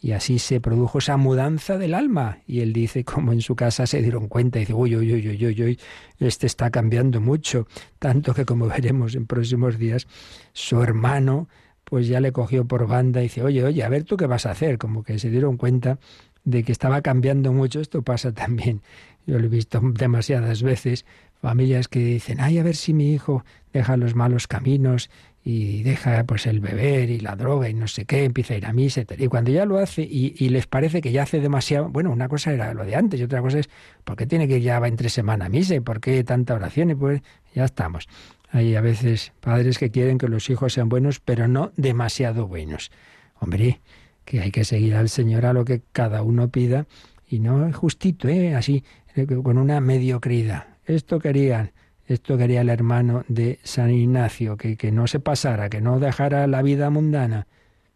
y 0.00 0.12
así 0.12 0.38
se 0.38 0.58
produjo 0.58 0.98
esa 0.98 1.18
mudanza 1.18 1.76
del 1.76 1.92
alma. 1.92 2.38
Y 2.46 2.60
él 2.60 2.72
dice, 2.72 3.04
como 3.04 3.32
en 3.34 3.42
su 3.42 3.56
casa 3.56 3.86
se 3.86 4.00
dieron 4.00 4.28
cuenta, 4.28 4.58
y 4.58 4.60
dice, 4.62 4.72
uy, 4.72 4.96
uy, 4.96 5.12
uy, 5.12 5.28
uy, 5.28 5.46
uy, 5.46 5.62
uy, 5.62 5.80
este 6.18 6.46
está 6.46 6.70
cambiando 6.70 7.20
mucho, 7.20 7.66
tanto 7.98 8.32
que 8.32 8.46
como 8.46 8.66
veremos 8.74 9.14
en 9.16 9.26
próximos 9.26 9.76
días, 9.78 10.06
su 10.54 10.82
hermano 10.82 11.48
pues 11.84 12.08
ya 12.08 12.20
le 12.20 12.32
cogió 12.32 12.66
por 12.66 12.86
banda 12.86 13.20
y 13.20 13.24
dice, 13.24 13.42
oye, 13.42 13.64
oye, 13.64 13.84
a 13.84 13.90
ver 13.90 14.04
tú 14.04 14.16
qué 14.16 14.26
vas 14.26 14.46
a 14.46 14.52
hacer, 14.52 14.78
como 14.78 15.02
que 15.04 15.18
se 15.18 15.28
dieron 15.28 15.58
cuenta 15.58 15.98
de 16.44 16.62
que 16.62 16.72
estaba 16.72 17.02
cambiando 17.02 17.52
mucho, 17.52 17.80
esto 17.80 18.00
pasa 18.00 18.32
también, 18.32 18.80
yo 19.26 19.38
lo 19.38 19.44
he 19.44 19.48
visto 19.48 19.80
demasiadas 19.82 20.62
veces, 20.62 21.04
familias 21.44 21.88
que 21.88 21.98
dicen, 21.98 22.40
ay, 22.40 22.56
a 22.56 22.62
ver 22.62 22.74
si 22.74 22.94
mi 22.94 23.12
hijo 23.12 23.44
deja 23.74 23.98
los 23.98 24.14
malos 24.14 24.46
caminos 24.46 25.10
y 25.44 25.82
deja 25.82 26.24
pues 26.24 26.46
el 26.46 26.60
beber 26.60 27.10
y 27.10 27.20
la 27.20 27.36
droga 27.36 27.68
y 27.68 27.74
no 27.74 27.86
sé 27.86 28.06
qué, 28.06 28.24
empieza 28.24 28.54
a 28.54 28.56
ir 28.56 28.64
a 28.64 28.72
misa 28.72 29.02
y 29.18 29.26
cuando 29.26 29.50
ya 29.50 29.66
lo 29.66 29.76
hace 29.76 30.00
y, 30.00 30.34
y, 30.38 30.48
les 30.48 30.66
parece 30.66 31.02
que 31.02 31.12
ya 31.12 31.24
hace 31.24 31.40
demasiado, 31.40 31.90
bueno, 31.90 32.10
una 32.10 32.28
cosa 32.28 32.50
era 32.54 32.72
lo 32.72 32.86
de 32.86 32.96
antes 32.96 33.20
y 33.20 33.24
otra 33.24 33.42
cosa 33.42 33.58
es 33.58 33.68
¿por 34.04 34.16
qué 34.16 34.26
tiene 34.26 34.48
que 34.48 34.56
ir 34.56 34.62
ya 34.62 34.80
va 34.80 34.88
entre 34.88 35.10
semana 35.10 35.44
a 35.44 35.48
misa 35.50 35.74
y 35.74 35.80
por 35.80 36.00
qué 36.00 36.24
tanta 36.24 36.54
oración? 36.54 36.90
Y 36.90 36.94
pues 36.94 37.20
ya 37.54 37.66
estamos. 37.66 38.08
Hay 38.50 38.74
a 38.74 38.80
veces 38.80 39.34
padres 39.40 39.76
que 39.76 39.90
quieren 39.90 40.16
que 40.16 40.28
los 40.28 40.48
hijos 40.48 40.72
sean 40.72 40.88
buenos, 40.88 41.20
pero 41.20 41.46
no 41.46 41.72
demasiado 41.76 42.46
buenos. 42.46 42.90
Hombre, 43.38 43.82
que 44.24 44.40
hay 44.40 44.50
que 44.50 44.64
seguir 44.64 44.94
al 44.94 45.10
Señor 45.10 45.44
a 45.44 45.52
lo 45.52 45.66
que 45.66 45.82
cada 45.92 46.22
uno 46.22 46.48
pida 46.48 46.86
y 47.28 47.40
no 47.40 47.70
justito, 47.74 48.28
¿eh? 48.28 48.54
así, 48.54 48.82
eh, 49.14 49.26
con 49.26 49.58
una 49.58 49.80
mediocridad. 49.82 50.73
Esto 50.86 51.18
querían, 51.18 51.72
esto 52.06 52.36
quería 52.36 52.60
el 52.60 52.68
hermano 52.68 53.24
de 53.28 53.58
San 53.62 53.90
Ignacio, 53.90 54.56
que, 54.56 54.76
que 54.76 54.92
no 54.92 55.06
se 55.06 55.20
pasara, 55.20 55.70
que 55.70 55.80
no 55.80 55.98
dejara 55.98 56.46
la 56.46 56.62
vida 56.62 56.90
mundana. 56.90 57.46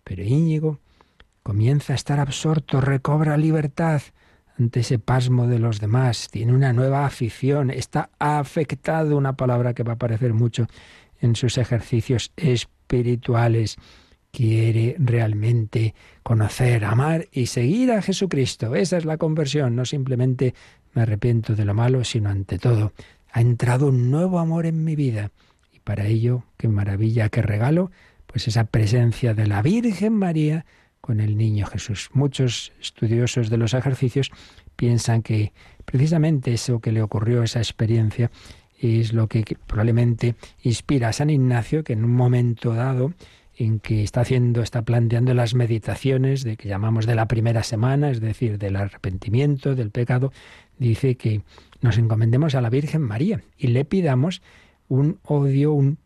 Pero 0.04 0.22
Íñigo 0.22 0.80
comienza 1.42 1.92
a 1.92 1.96
estar 1.96 2.20
absorto, 2.20 2.80
recobra 2.80 3.36
libertad 3.36 4.02
ante 4.58 4.80
ese 4.80 4.98
pasmo 4.98 5.46
de 5.46 5.58
los 5.58 5.80
demás, 5.80 6.28
tiene 6.30 6.52
una 6.52 6.72
nueva 6.72 7.06
afición, 7.06 7.70
está 7.70 8.10
afectado, 8.18 9.16
una 9.16 9.34
palabra 9.34 9.72
que 9.72 9.84
va 9.84 9.92
a 9.92 9.94
aparecer 9.94 10.34
mucho 10.34 10.66
en 11.20 11.36
sus 11.36 11.58
ejercicios 11.58 12.32
espirituales. 12.36 13.76
Quiere 14.30 14.94
realmente 14.98 15.94
conocer, 16.22 16.84
amar 16.84 17.28
y 17.32 17.46
seguir 17.46 17.92
a 17.92 18.02
Jesucristo. 18.02 18.74
Esa 18.74 18.98
es 18.98 19.04
la 19.04 19.16
conversión, 19.16 19.74
no 19.74 19.84
simplemente 19.84 20.54
me 20.94 21.02
arrepiento 21.02 21.54
de 21.54 21.64
lo 21.64 21.74
malo, 21.74 22.04
sino 22.04 22.30
ante 22.30 22.58
todo 22.58 22.92
ha 23.32 23.40
entrado 23.40 23.88
un 23.88 24.10
nuevo 24.10 24.38
amor 24.38 24.66
en 24.66 24.84
mi 24.84 24.96
vida. 24.96 25.30
Y 25.72 25.80
para 25.80 26.06
ello, 26.06 26.44
qué 26.56 26.68
maravilla, 26.68 27.28
qué 27.28 27.42
regalo, 27.42 27.90
pues 28.26 28.48
esa 28.48 28.64
presencia 28.64 29.34
de 29.34 29.46
la 29.46 29.62
Virgen 29.62 30.14
María 30.14 30.66
con 31.00 31.20
el 31.20 31.36
niño 31.36 31.66
Jesús. 31.66 32.10
Muchos 32.12 32.72
estudiosos 32.80 33.50
de 33.50 33.56
los 33.56 33.74
ejercicios 33.74 34.30
piensan 34.76 35.22
que 35.22 35.52
precisamente 35.84 36.52
eso 36.52 36.80
que 36.80 36.92
le 36.92 37.02
ocurrió, 37.02 37.42
esa 37.42 37.60
experiencia, 37.60 38.30
es 38.80 39.12
lo 39.12 39.28
que 39.28 39.44
probablemente 39.66 40.36
inspira 40.62 41.08
a 41.08 41.12
San 41.12 41.30
Ignacio, 41.30 41.82
que 41.82 41.94
en 41.94 42.04
un 42.04 42.14
momento 42.14 42.74
dado 42.74 43.12
en 43.56 43.80
que 43.80 44.04
está 44.04 44.20
haciendo, 44.20 44.62
está 44.62 44.82
planteando 44.82 45.34
las 45.34 45.54
meditaciones 45.54 46.44
de 46.44 46.56
que 46.56 46.68
llamamos 46.68 47.06
de 47.06 47.16
la 47.16 47.26
primera 47.26 47.64
semana, 47.64 48.10
es 48.10 48.20
decir, 48.20 48.56
del 48.56 48.76
arrepentimiento, 48.76 49.74
del 49.74 49.90
pecado, 49.90 50.32
dice 50.78 51.16
que 51.16 51.42
nos 51.80 51.98
encomendemos 51.98 52.54
a 52.54 52.60
la 52.60 52.70
Virgen 52.70 53.02
María 53.02 53.42
y 53.56 53.68
le 53.68 53.84
pidamos 53.84 54.42
un 54.88 55.18
odio, 55.24 55.72
un, 55.72 55.98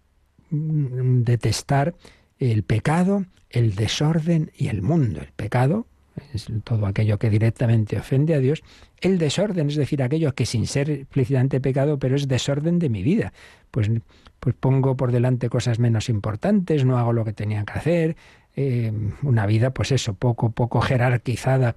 detestar 1.24 1.94
el 2.38 2.62
pecado, 2.62 3.24
el 3.50 3.74
desorden 3.74 4.50
y 4.56 4.68
el 4.68 4.82
mundo. 4.82 5.20
El 5.20 5.32
pecado 5.34 5.86
es 6.34 6.46
todo 6.64 6.86
aquello 6.86 7.18
que 7.18 7.30
directamente 7.30 7.96
ofende 7.96 8.34
a 8.34 8.38
Dios. 8.38 8.62
El 9.00 9.18
desorden, 9.18 9.68
es 9.68 9.76
decir, 9.76 10.02
aquello 10.02 10.34
que 10.34 10.46
sin 10.46 10.66
ser 10.66 10.90
explícitamente 10.90 11.60
pecado, 11.60 11.98
pero 11.98 12.16
es 12.16 12.28
desorden 12.28 12.78
de 12.78 12.88
mi 12.88 13.02
vida. 13.02 13.32
Pues, 13.70 13.90
pues 14.40 14.54
pongo 14.58 14.96
por 14.96 15.12
delante 15.12 15.48
cosas 15.48 15.78
menos 15.78 16.08
importantes, 16.08 16.84
no 16.84 16.98
hago 16.98 17.12
lo 17.12 17.24
que 17.24 17.32
tenía 17.32 17.64
que 17.64 17.72
hacer, 17.72 18.16
eh, 18.54 18.92
una 19.22 19.46
vida, 19.46 19.70
pues 19.70 19.92
eso, 19.92 20.14
poco, 20.14 20.50
poco 20.50 20.82
jerarquizada 20.82 21.74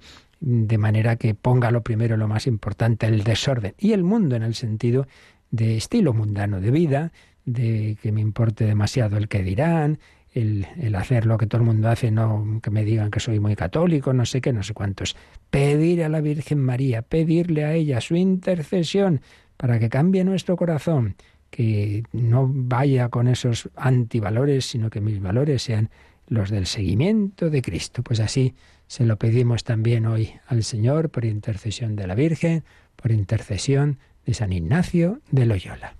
de 0.48 0.78
manera 0.78 1.16
que 1.16 1.34
ponga 1.34 1.72
lo 1.72 1.82
primero 1.82 2.16
lo 2.16 2.28
más 2.28 2.46
importante, 2.46 3.06
el 3.06 3.24
desorden, 3.24 3.74
y 3.78 3.92
el 3.92 4.04
mundo 4.04 4.36
en 4.36 4.44
el 4.44 4.54
sentido 4.54 5.08
de 5.50 5.76
estilo 5.76 6.12
mundano 6.12 6.60
de 6.60 6.70
vida, 6.70 7.12
de 7.44 7.98
que 8.00 8.12
me 8.12 8.20
importe 8.20 8.64
demasiado 8.64 9.16
el 9.16 9.26
que 9.26 9.42
dirán, 9.42 9.98
el, 10.32 10.68
el, 10.80 10.94
hacer 10.94 11.26
lo 11.26 11.36
que 11.36 11.48
todo 11.48 11.62
el 11.62 11.66
mundo 11.66 11.88
hace, 11.88 12.12
no 12.12 12.60
que 12.62 12.70
me 12.70 12.84
digan 12.84 13.10
que 13.10 13.18
soy 13.18 13.40
muy 13.40 13.56
católico, 13.56 14.12
no 14.12 14.24
sé 14.24 14.40
qué, 14.40 14.52
no 14.52 14.62
sé 14.62 14.72
cuántos. 14.72 15.16
Pedir 15.50 16.04
a 16.04 16.08
la 16.08 16.20
Virgen 16.20 16.60
María, 16.60 17.02
pedirle 17.02 17.64
a 17.64 17.72
ella 17.72 18.00
su 18.00 18.14
intercesión 18.14 19.22
para 19.56 19.80
que 19.80 19.88
cambie 19.88 20.22
nuestro 20.22 20.56
corazón, 20.56 21.16
que 21.50 22.04
no 22.12 22.48
vaya 22.48 23.08
con 23.08 23.26
esos 23.26 23.68
antivalores, 23.74 24.66
sino 24.66 24.90
que 24.90 25.00
mis 25.00 25.20
valores 25.20 25.62
sean 25.62 25.90
los 26.28 26.50
del 26.50 26.66
seguimiento 26.66 27.50
de 27.50 27.62
Cristo. 27.62 28.04
Pues 28.04 28.20
así 28.20 28.54
se 28.86 29.04
lo 29.04 29.16
pedimos 29.16 29.64
también 29.64 30.06
hoy 30.06 30.34
al 30.46 30.62
Señor 30.62 31.10
por 31.10 31.24
intercesión 31.24 31.96
de 31.96 32.06
la 32.06 32.14
Virgen, 32.14 32.64
por 32.94 33.12
intercesión 33.12 33.98
de 34.24 34.34
San 34.34 34.52
Ignacio 34.52 35.20
de 35.30 35.46
Loyola. 35.46 35.94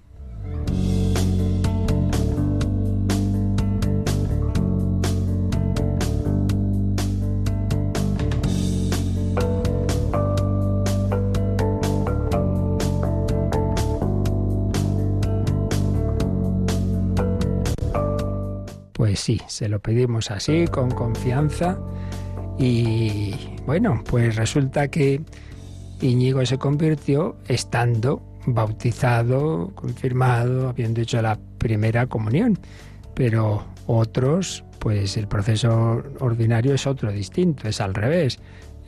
Pues 18.93 19.21
sí, 19.21 19.41
se 19.47 19.69
lo 19.69 19.81
pedimos 19.81 20.31
así, 20.31 20.67
con 20.67 20.91
confianza 20.91 21.79
y 22.59 23.35
bueno, 23.67 24.03
pues 24.09 24.37
resulta 24.37 24.89
que 24.89 25.21
Íñigo 26.01 26.45
se 26.47 26.59
convirtió 26.59 27.37
estando 27.49 28.23
bautizado, 28.47 29.73
confirmado, 29.75 30.69
habiendo 30.69 31.01
hecho 31.01 31.21
la 31.21 31.39
primera 31.59 32.07
comunión. 32.07 32.59
Pero 33.15 33.65
otros, 33.87 34.65
pues 34.79 35.17
el 35.17 35.27
proceso 35.27 36.03
ordinario 36.21 36.75
es 36.75 36.87
otro 36.87 37.13
distinto, 37.13 37.69
es 37.69 37.81
al 37.81 37.95
revés. 37.95 38.39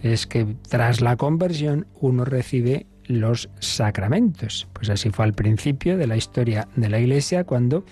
Es 0.03 0.27
que 0.27 0.47
tras 0.69 1.01
la 1.01 1.17
conversión 1.17 1.87
uno 2.01 2.25
recibe 2.25 2.87
los 3.07 3.51
sacramentos. 3.59 4.69
Pues 4.73 4.91
así 4.91 5.11
fue 5.11 5.25
al 5.25 5.33
principio 5.33 5.97
de 5.97 6.07
la 6.07 6.17
historia 6.17 6.69
de 6.77 6.89
la 6.89 7.01
Iglesia 7.01 7.45
cuando 7.45 7.85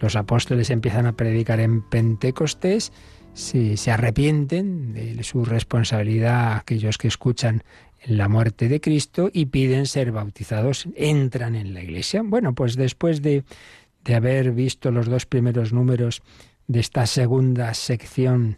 los 0.00 0.16
apóstoles 0.16 0.70
empiezan 0.70 1.06
a 1.06 1.12
predicar 1.12 1.60
en 1.60 1.82
Pentecostés 1.82 2.92
si 3.34 3.76
se 3.76 3.90
arrepienten 3.90 4.94
de 4.94 5.22
su 5.22 5.44
responsabilidad 5.44 6.56
aquellos 6.56 6.98
que 6.98 7.08
escuchan 7.08 7.62
la 8.06 8.28
muerte 8.28 8.68
de 8.68 8.80
Cristo 8.80 9.30
y 9.32 9.46
piden 9.46 9.86
ser 9.86 10.12
bautizados, 10.12 10.88
entran 10.96 11.54
en 11.54 11.74
la 11.74 11.82
iglesia. 11.82 12.22
Bueno, 12.24 12.54
pues 12.54 12.76
después 12.76 13.22
de, 13.22 13.44
de 14.04 14.14
haber 14.14 14.52
visto 14.52 14.90
los 14.90 15.06
dos 15.06 15.26
primeros 15.26 15.72
números 15.72 16.22
de 16.66 16.80
esta 16.80 17.06
segunda 17.06 17.74
sección 17.74 18.56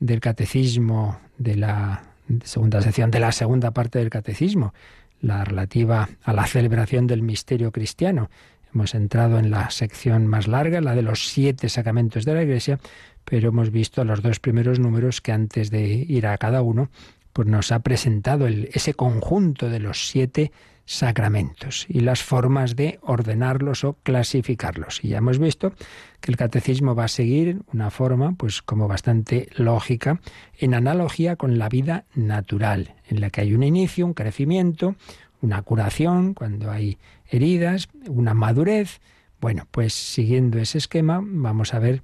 del 0.00 0.20
catecismo, 0.20 1.18
de 1.38 1.56
la 1.56 2.02
segunda 2.44 2.82
sección 2.82 3.10
de 3.10 3.20
la 3.20 3.32
segunda 3.32 3.70
parte 3.70 3.98
del 3.98 4.10
catecismo, 4.10 4.74
la 5.20 5.44
relativa 5.44 6.08
a 6.22 6.32
la 6.32 6.46
celebración 6.46 7.06
del 7.06 7.22
misterio 7.22 7.72
cristiano. 7.72 8.30
Hemos 8.74 8.94
entrado 8.94 9.38
en 9.38 9.50
la 9.50 9.70
sección 9.70 10.26
más 10.26 10.48
larga, 10.48 10.80
la 10.80 10.94
de 10.94 11.02
los 11.02 11.28
siete 11.28 11.68
sacramentos 11.68 12.24
de 12.24 12.34
la 12.34 12.42
Iglesia, 12.42 12.78
pero 13.26 13.50
hemos 13.50 13.70
visto 13.70 14.04
los 14.04 14.22
dos 14.22 14.40
primeros 14.40 14.78
números 14.78 15.20
que 15.20 15.32
antes 15.32 15.70
de 15.70 15.84
ir 15.86 16.26
a 16.26 16.38
cada 16.38 16.62
uno, 16.62 16.88
pues 17.32 17.48
nos 17.48 17.72
ha 17.72 17.80
presentado 17.80 18.46
ese 18.46 18.94
conjunto 18.94 19.68
de 19.68 19.80
los 19.80 20.08
siete 20.08 20.52
sacramentos 20.86 21.84
y 21.88 22.00
las 22.00 22.22
formas 22.22 22.76
de 22.76 23.00
ordenarlos 23.02 23.84
o 23.84 23.94
clasificarlos. 24.04 25.04
Y 25.04 25.08
ya 25.08 25.18
hemos 25.18 25.38
visto 25.38 25.72
que 26.20 26.30
el 26.30 26.36
catecismo 26.36 26.94
va 26.94 27.04
a 27.04 27.08
seguir 27.08 27.60
una 27.72 27.90
forma, 27.90 28.32
pues 28.36 28.62
como 28.62 28.86
bastante 28.86 29.48
lógica, 29.56 30.20
en 30.56 30.74
analogía 30.74 31.34
con 31.34 31.58
la 31.58 31.68
vida 31.68 32.04
natural, 32.14 32.94
en 33.08 33.20
la 33.20 33.30
que 33.30 33.40
hay 33.40 33.54
un 33.54 33.64
inicio, 33.64 34.06
un 34.06 34.14
crecimiento, 34.14 34.94
una 35.42 35.60
curación 35.62 36.34
cuando 36.34 36.70
hay 36.70 36.98
heridas, 37.28 37.88
una 38.08 38.34
madurez. 38.34 39.00
Bueno, 39.40 39.66
pues 39.70 39.92
siguiendo 39.92 40.58
ese 40.58 40.78
esquema, 40.78 41.20
vamos 41.22 41.74
a 41.74 41.80
ver 41.80 42.02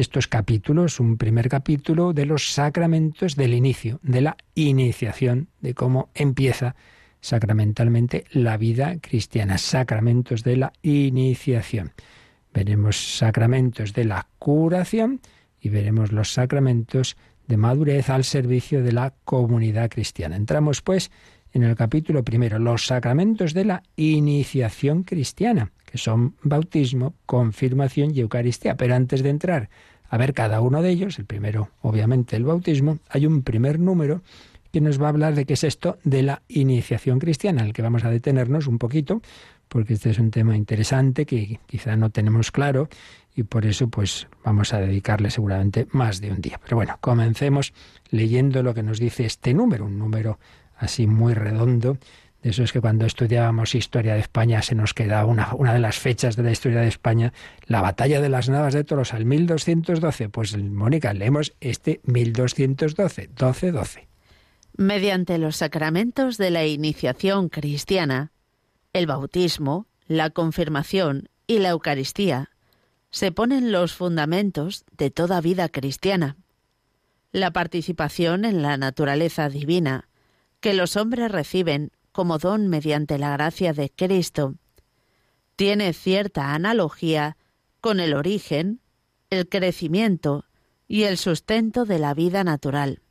estos 0.00 0.26
capítulos, 0.26 0.98
un 0.98 1.16
primer 1.18 1.48
capítulo 1.48 2.12
de 2.12 2.24
los 2.24 2.52
sacramentos 2.52 3.36
del 3.36 3.52
inicio, 3.52 4.00
de 4.02 4.22
la 4.22 4.36
iniciación, 4.54 5.48
de 5.60 5.74
cómo 5.74 6.08
empieza 6.14 6.74
sacramentalmente 7.20 8.24
la 8.32 8.56
vida 8.56 8.96
cristiana, 9.00 9.58
sacramentos 9.58 10.42
de 10.42 10.56
la 10.56 10.72
iniciación. 10.82 11.92
Veremos 12.54 13.18
sacramentos 13.18 13.92
de 13.92 14.06
la 14.06 14.26
curación 14.38 15.20
y 15.60 15.68
veremos 15.68 16.12
los 16.12 16.32
sacramentos 16.32 17.16
de 17.46 17.58
madurez 17.58 18.08
al 18.08 18.24
servicio 18.24 18.82
de 18.82 18.92
la 18.92 19.12
comunidad 19.24 19.90
cristiana. 19.90 20.36
Entramos 20.36 20.80
pues 20.80 21.10
en 21.52 21.62
el 21.62 21.74
capítulo 21.74 22.24
primero, 22.24 22.58
los 22.58 22.86
sacramentos 22.86 23.54
de 23.54 23.64
la 23.64 23.82
iniciación 23.96 25.02
cristiana, 25.02 25.72
que 25.84 25.98
son 25.98 26.36
bautismo, 26.42 27.14
confirmación 27.26 28.14
y 28.14 28.20
Eucaristía. 28.20 28.76
Pero 28.76 28.94
antes 28.94 29.22
de 29.22 29.30
entrar 29.30 29.68
a 30.10 30.16
ver 30.18 30.34
cada 30.34 30.60
uno 30.60 30.82
de 30.82 30.90
ellos, 30.90 31.18
el 31.18 31.24
primero 31.24 31.70
obviamente 31.80 32.36
el 32.36 32.44
bautismo, 32.44 32.98
hay 33.08 33.26
un 33.26 33.42
primer 33.42 33.78
número 33.78 34.22
que 34.72 34.80
nos 34.80 35.00
va 35.00 35.06
a 35.06 35.08
hablar 35.10 35.34
de 35.34 35.46
qué 35.46 35.54
es 35.54 35.64
esto 35.64 35.98
de 36.04 36.22
la 36.22 36.42
iniciación 36.48 37.18
cristiana, 37.18 37.62
en 37.62 37.68
el 37.68 37.72
que 37.72 37.82
vamos 37.82 38.04
a 38.04 38.10
detenernos 38.10 38.66
un 38.66 38.78
poquito, 38.78 39.22
porque 39.68 39.94
este 39.94 40.10
es 40.10 40.18
un 40.18 40.30
tema 40.30 40.56
interesante 40.56 41.24
que 41.26 41.60
quizá 41.66 41.96
no 41.96 42.10
tenemos 42.10 42.50
claro 42.50 42.88
y 43.34 43.44
por 43.44 43.66
eso 43.66 43.88
pues 43.88 44.26
vamos 44.44 44.74
a 44.74 44.80
dedicarle 44.80 45.30
seguramente 45.30 45.86
más 45.92 46.20
de 46.20 46.32
un 46.32 46.40
día. 46.40 46.60
Pero 46.62 46.76
bueno, 46.76 46.98
comencemos 47.00 47.72
leyendo 48.10 48.62
lo 48.62 48.74
que 48.74 48.82
nos 48.82 48.98
dice 48.98 49.24
este 49.24 49.54
número, 49.54 49.86
un 49.86 49.98
número 49.98 50.38
así 50.76 51.06
muy 51.06 51.34
redondo. 51.34 51.98
Eso 52.42 52.62
es 52.62 52.72
que 52.72 52.80
cuando 52.80 53.04
estudiábamos 53.04 53.74
historia 53.74 54.14
de 54.14 54.20
España 54.20 54.62
se 54.62 54.74
nos 54.74 54.94
queda 54.94 55.26
una, 55.26 55.54
una 55.54 55.74
de 55.74 55.78
las 55.78 55.98
fechas 55.98 56.36
de 56.36 56.42
la 56.42 56.50
historia 56.50 56.80
de 56.80 56.88
España, 56.88 57.34
la 57.66 57.82
batalla 57.82 58.20
de 58.20 58.30
las 58.30 58.48
Navas 58.48 58.72
de 58.72 58.84
Toros 58.84 59.12
al 59.12 59.26
1212. 59.26 60.30
Pues 60.30 60.56
Mónica, 60.56 61.12
leemos 61.12 61.52
este 61.60 62.00
1212, 62.04 63.30
12-12. 63.34 64.06
Mediante 64.76 65.36
los 65.36 65.56
sacramentos 65.56 66.38
de 66.38 66.50
la 66.50 66.64
iniciación 66.64 67.50
cristiana, 67.50 68.32
el 68.94 69.06
bautismo, 69.06 69.86
la 70.06 70.30
confirmación 70.30 71.28
y 71.46 71.58
la 71.58 71.70
Eucaristía, 71.70 72.50
se 73.10 73.32
ponen 73.32 73.70
los 73.70 73.92
fundamentos 73.92 74.84
de 74.96 75.10
toda 75.10 75.40
vida 75.42 75.68
cristiana. 75.68 76.36
La 77.32 77.52
participación 77.52 78.44
en 78.46 78.62
la 78.62 78.78
naturaleza 78.78 79.50
divina, 79.50 80.08
que 80.60 80.74
los 80.74 80.96
hombres 80.96 81.30
reciben 81.30 81.90
como 82.12 82.38
don 82.38 82.68
mediante 82.68 83.18
la 83.18 83.30
gracia 83.30 83.72
de 83.72 83.90
Cristo, 83.90 84.54
tiene 85.56 85.92
cierta 85.92 86.54
analogía 86.54 87.36
con 87.80 88.00
el 88.00 88.14
origen, 88.14 88.80
el 89.30 89.48
crecimiento 89.48 90.46
y 90.88 91.04
el 91.04 91.18
sustento 91.18 91.84
de 91.84 91.98
la 91.98 92.14
vida 92.14 92.44
natural. 92.44 93.02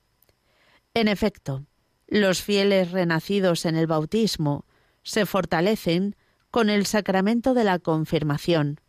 En 0.94 1.08
efecto, 1.08 1.66
los 2.08 2.42
fieles 2.42 2.92
renacidos 2.92 3.66
en 3.66 3.76
el 3.76 3.88
bautismo 3.88 4.66
se 5.04 5.26
fortalecen 5.26 6.16
con 6.52 6.70
el 6.70 6.86
sacramento 6.86 7.54
de 7.54 7.64
la 7.64 7.80
confirmación 7.80 8.82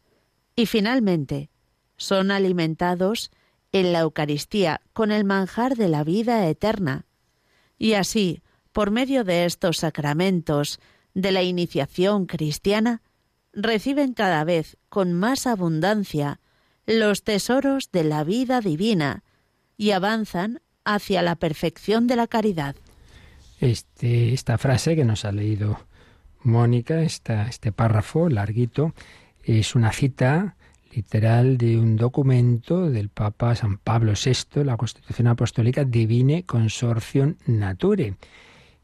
y 0.56 0.66
finalmente 0.66 1.50
son 1.96 2.30
alimentados 2.30 3.30
en 3.72 3.92
la 3.92 4.00
Eucaristía 4.00 4.80
con 4.92 5.12
el 5.12 5.24
manjar 5.24 5.76
de 5.76 5.88
la 5.88 6.02
vida 6.02 6.48
eterna. 6.48 7.06
Y 7.78 7.92
así, 7.92 8.42
por 8.72 8.90
medio 8.90 9.24
de 9.24 9.44
estos 9.44 9.78
sacramentos 9.78 10.80
de 11.14 11.32
la 11.32 11.42
iniciación 11.42 12.26
cristiana, 12.26 13.02
reciben 13.52 14.14
cada 14.14 14.44
vez 14.44 14.76
con 14.88 15.12
más 15.12 15.46
abundancia 15.46 16.40
los 16.86 17.22
tesoros 17.22 17.90
de 17.92 18.04
la 18.04 18.24
vida 18.24 18.60
divina 18.60 19.22
y 19.76 19.92
avanzan 19.92 20.60
hacia 20.84 21.22
la 21.22 21.36
perfección 21.36 22.06
de 22.06 22.16
la 22.16 22.26
caridad. 22.26 22.76
Este, 23.60 24.32
esta 24.32 24.58
frase 24.58 24.96
que 24.96 25.04
nos 25.04 25.24
ha 25.24 25.32
leído 25.32 25.78
Mónica, 26.42 27.02
este 27.02 27.72
párrafo 27.72 28.28
larguito, 28.28 28.94
es 29.44 29.74
una 29.74 29.92
cita 29.92 30.56
literal 30.92 31.58
de 31.58 31.78
un 31.78 31.96
documento 31.96 32.90
del 32.90 33.08
Papa 33.08 33.54
San 33.54 33.78
Pablo 33.78 34.12
VI, 34.12 34.64
la 34.64 34.76
Constitución 34.76 35.28
Apostólica 35.28 35.84
Divine 35.84 36.44
Consortium 36.44 37.36
Nature. 37.46 38.14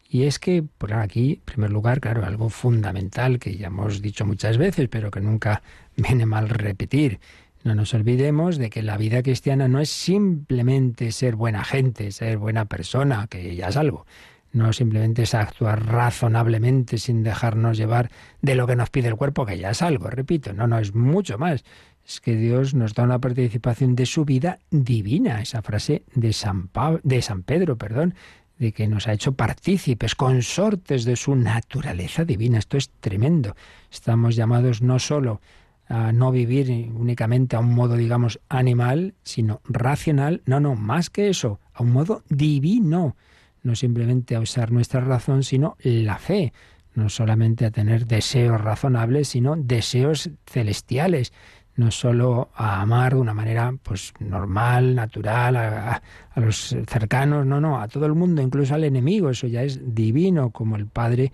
Y 0.09 0.25
es 0.25 0.39
que, 0.39 0.63
por 0.63 0.95
aquí, 0.95 1.35
en 1.35 1.41
primer 1.41 1.71
lugar, 1.71 2.01
claro, 2.01 2.25
algo 2.25 2.49
fundamental 2.49 3.39
que 3.39 3.57
ya 3.57 3.69
hemos 3.69 4.03
dicho 4.03 4.25
muchas 4.25 4.57
veces, 4.59 4.89
pero 4.89 5.11
que 5.11 5.21
nunca 5.21 5.63
viene 5.97 6.27
mal 6.27 6.49
repetir. 6.49 7.19
No 7.65 7.75
nos 7.75 7.95
olvidemos 7.95 8.59
de 8.59 8.71
que 8.71 8.83
la 8.83 8.97
vida 8.97 9.23
cristiana 9.23 9.67
no 9.67 9.81
es 9.81 9.91
simplemente 9.91 11.11
ser 11.11 11.35
buena 11.35 11.65
gente, 11.65 12.13
ser 12.13 12.39
buena 12.39 12.67
persona, 12.67 13.27
que 13.27 13.57
ya 13.57 13.69
es 13.69 13.77
algo. 13.77 14.07
No 14.53 14.73
simplemente 14.73 15.25
es 15.25 15.35
actuar 15.35 15.85
razonablemente 15.85 16.99
sin 16.99 17.23
dejarnos 17.23 17.77
llevar 17.77 18.11
de 18.41 18.55
lo 18.55 18.67
que 18.67 18.77
nos 18.77 18.91
pide 18.91 19.09
el 19.09 19.17
cuerpo, 19.17 19.45
que 19.45 19.59
ya 19.59 19.71
es 19.71 19.83
algo, 19.83 20.09
repito. 20.09 20.53
No, 20.53 20.67
no, 20.69 20.79
es 20.79 20.95
mucho 20.95 21.39
más. 21.39 21.65
Es 22.07 22.21
que 22.21 22.37
Dios 22.37 22.73
nos 22.73 22.95
da 22.95 23.03
una 23.03 23.19
participación 23.19 23.97
de 23.97 24.07
su 24.07 24.25
vida 24.25 24.61
divina. 24.71 25.43
Esa 25.43 25.61
frase 25.61 26.05
de 26.15 26.33
San, 26.33 26.71
de 27.03 27.21
San 27.21 27.43
Pedro, 27.43 27.77
perdón, 27.77 28.15
de 28.59 28.73
que 28.73 28.89
nos 28.89 29.07
ha 29.07 29.13
hecho 29.13 29.33
partícipes, 29.33 30.15
consortes 30.15 31.05
de 31.05 31.17
su 31.17 31.37
naturaleza 31.37 32.25
divina. 32.25 32.59
Esto 32.59 32.77
es 32.77 32.91
tremendo. 33.01 33.55
Estamos 33.91 34.37
llamados 34.37 34.83
no 34.83 34.99
solo 34.99 35.41
a 35.89 36.13
no 36.13 36.33
vivir 36.33 36.71
únicamente 36.95 37.57
a 37.57 37.61
un 37.61 37.75
modo, 37.75 37.97
digamos, 37.97 38.41
animal, 38.49 39.15
sino 39.23 39.61
racional, 39.65 40.43
no, 40.47 40.59
no, 40.59 40.75
más 40.75 41.11
que 41.11 41.29
eso, 41.29 41.61
a 41.73 41.83
un 41.83 41.93
modo 41.93 42.25
divino, 42.29 43.17
no 43.63 43.77
simplemente 43.77 44.35
a 44.35 44.41
usar 44.41 44.73
nuestra 44.73 45.01
razón, 45.01 45.45
sino 45.45 45.77
la 45.83 46.19
fe, 46.19 46.53
no 46.95 47.09
solamente 47.09 47.67
a 47.67 47.71
tener 47.71 48.07
deseos 48.07 48.61
razonables, 48.61 49.29
sino 49.29 49.55
deseos 49.55 50.31
celestiales, 50.47 51.33
no 51.77 51.91
solo 51.91 52.49
a 52.55 52.81
amar 52.81 53.15
de 53.15 53.21
una 53.21 53.35
manera 53.35 53.75
pues 53.83 54.15
normal, 54.19 54.95
natural, 54.95 55.57
a, 55.57 56.03
los 56.37 56.75
cercanos, 56.87 57.47
no, 57.47 57.61
no, 57.61 57.81
a 57.81 57.89
todo 57.89 58.07
el 58.07 58.15
mundo, 58.15 58.43
incluso 58.43 58.75
al 58.75 58.85
enemigo, 58.85 59.31
eso 59.31 59.47
ya 59.47 59.63
es 59.63 59.95
divino, 59.95 60.51
como 60.51 60.77
el 60.77 60.87
Padre 60.87 61.33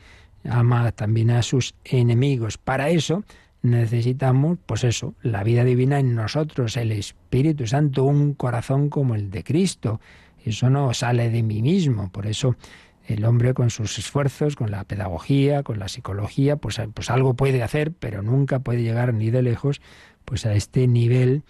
ama 0.48 0.90
también 0.92 1.30
a 1.30 1.42
sus 1.42 1.74
enemigos. 1.84 2.58
Para 2.58 2.90
eso 2.90 3.24
necesitamos, 3.62 4.58
pues 4.66 4.84
eso, 4.84 5.14
la 5.22 5.44
vida 5.44 5.64
divina 5.64 6.00
en 6.00 6.14
nosotros, 6.14 6.76
el 6.76 6.92
Espíritu 6.92 7.66
Santo, 7.66 8.04
un 8.04 8.34
corazón 8.34 8.88
como 8.88 9.14
el 9.14 9.30
de 9.30 9.44
Cristo. 9.44 10.00
Eso 10.44 10.70
no 10.70 10.92
sale 10.92 11.30
de 11.30 11.44
mí 11.44 11.62
mismo, 11.62 12.10
por 12.10 12.26
eso 12.26 12.56
el 13.06 13.24
hombre 13.24 13.54
con 13.54 13.70
sus 13.70 13.98
esfuerzos, 13.98 14.56
con 14.56 14.70
la 14.70 14.84
pedagogía, 14.84 15.62
con 15.62 15.78
la 15.78 15.88
psicología, 15.88 16.56
pues, 16.56 16.80
pues 16.94 17.10
algo 17.10 17.34
puede 17.34 17.62
hacer, 17.62 17.92
pero 17.92 18.22
nunca 18.22 18.60
puede 18.60 18.82
llegar 18.82 19.14
ni 19.14 19.30
de 19.30 19.42
lejos 19.42 19.80
pues 20.24 20.46
a 20.46 20.54
este 20.54 20.86
nivel 20.86 21.42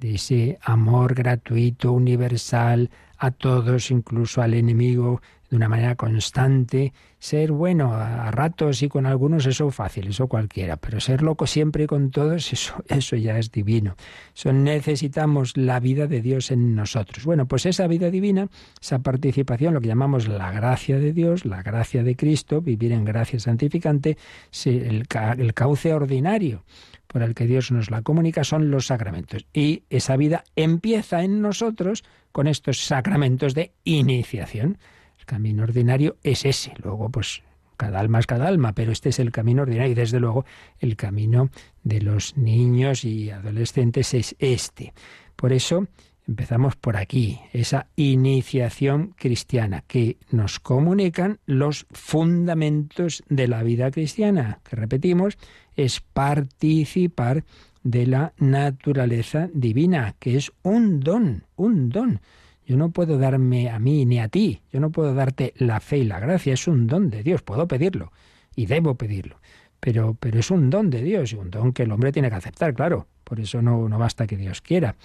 de 0.00 0.14
ese 0.14 0.58
amor 0.62 1.14
gratuito, 1.14 1.92
universal, 1.92 2.90
a 3.18 3.30
todos, 3.30 3.90
incluso 3.90 4.40
al 4.40 4.54
enemigo, 4.54 5.20
de 5.50 5.56
una 5.56 5.68
manera 5.68 5.96
constante. 5.96 6.92
Ser 7.18 7.52
bueno 7.52 7.92
a 7.92 8.30
ratos 8.30 8.82
y 8.82 8.88
con 8.88 9.04
algunos, 9.04 9.44
eso 9.44 9.70
fácil, 9.70 10.08
eso 10.08 10.26
cualquiera, 10.26 10.76
pero 10.76 11.00
ser 11.00 11.22
loco 11.22 11.46
siempre 11.46 11.84
y 11.84 11.86
con 11.86 12.10
todos, 12.10 12.50
eso, 12.54 12.82
eso 12.88 13.16
ya 13.16 13.36
es 13.36 13.52
divino. 13.52 13.96
Eso 14.34 14.52
necesitamos 14.54 15.56
la 15.56 15.80
vida 15.80 16.06
de 16.06 16.22
Dios 16.22 16.50
en 16.50 16.74
nosotros. 16.74 17.24
Bueno, 17.26 17.46
pues 17.46 17.66
esa 17.66 17.86
vida 17.88 18.10
divina, 18.10 18.48
esa 18.80 19.00
participación, 19.00 19.74
lo 19.74 19.82
que 19.82 19.88
llamamos 19.88 20.28
la 20.28 20.50
gracia 20.50 20.98
de 20.98 21.12
Dios, 21.12 21.44
la 21.44 21.62
gracia 21.62 22.02
de 22.02 22.16
Cristo, 22.16 22.62
vivir 22.62 22.92
en 22.92 23.04
gracia 23.04 23.38
santificante, 23.38 24.16
el, 24.64 25.06
el 25.38 25.54
cauce 25.54 25.92
ordinario 25.92 26.62
por 27.10 27.22
el 27.22 27.34
que 27.34 27.46
Dios 27.46 27.72
nos 27.72 27.90
la 27.90 28.02
comunica 28.02 28.44
son 28.44 28.70
los 28.70 28.86
sacramentos. 28.86 29.44
Y 29.52 29.82
esa 29.90 30.16
vida 30.16 30.44
empieza 30.54 31.24
en 31.24 31.42
nosotros 31.42 32.04
con 32.30 32.46
estos 32.46 32.84
sacramentos 32.84 33.52
de 33.54 33.72
iniciación. 33.82 34.78
El 35.18 35.26
camino 35.26 35.64
ordinario 35.64 36.16
es 36.22 36.44
ese. 36.44 36.72
Luego, 36.80 37.10
pues, 37.10 37.42
cada 37.76 37.98
alma 37.98 38.20
es 38.20 38.26
cada 38.28 38.46
alma, 38.46 38.74
pero 38.74 38.92
este 38.92 39.08
es 39.08 39.18
el 39.18 39.32
camino 39.32 39.62
ordinario 39.62 39.90
y 39.90 39.96
desde 39.96 40.20
luego 40.20 40.44
el 40.78 40.94
camino 40.94 41.50
de 41.82 42.00
los 42.00 42.36
niños 42.36 43.04
y 43.04 43.30
adolescentes 43.30 44.14
es 44.14 44.36
este. 44.38 44.92
Por 45.34 45.52
eso 45.52 45.88
empezamos 46.30 46.76
por 46.76 46.96
aquí, 46.96 47.40
esa 47.52 47.88
iniciación 47.96 49.14
cristiana 49.18 49.82
que 49.84 50.16
nos 50.30 50.60
comunican 50.60 51.40
los 51.44 51.88
fundamentos 51.90 53.24
de 53.28 53.48
la 53.48 53.64
vida 53.64 53.90
cristiana, 53.90 54.60
que 54.62 54.76
repetimos, 54.76 55.38
es 55.74 56.00
participar 56.00 57.42
de 57.82 58.06
la 58.06 58.32
naturaleza 58.38 59.50
divina, 59.52 60.14
que 60.20 60.36
es 60.36 60.52
un 60.62 61.00
don, 61.00 61.46
un 61.56 61.88
don. 61.88 62.20
Yo 62.64 62.76
no 62.76 62.90
puedo 62.90 63.18
darme 63.18 63.68
a 63.68 63.80
mí 63.80 64.06
ni 64.06 64.20
a 64.20 64.28
ti, 64.28 64.62
yo 64.72 64.78
no 64.78 64.90
puedo 64.92 65.14
darte 65.14 65.52
la 65.56 65.80
fe 65.80 65.98
y 65.98 66.04
la 66.04 66.20
gracia, 66.20 66.54
es 66.54 66.68
un 66.68 66.86
don 66.86 67.10
de 67.10 67.24
Dios, 67.24 67.42
puedo 67.42 67.66
pedirlo 67.66 68.12
y 68.54 68.66
debo 68.66 68.94
pedirlo, 68.94 69.40
pero, 69.80 70.16
pero 70.20 70.38
es 70.38 70.52
un 70.52 70.70
don 70.70 70.90
de 70.90 71.02
Dios 71.02 71.32
y 71.32 71.36
un 71.36 71.50
don 71.50 71.72
que 71.72 71.82
el 71.82 71.90
hombre 71.90 72.12
tiene 72.12 72.30
que 72.30 72.36
aceptar, 72.36 72.72
claro, 72.72 73.08
por 73.30 73.38
eso 73.38 73.62
no, 73.62 73.88
no 73.88 73.96
basta 73.96 74.26
que 74.26 74.36
Dios 74.36 74.60
quiera. 74.60 74.96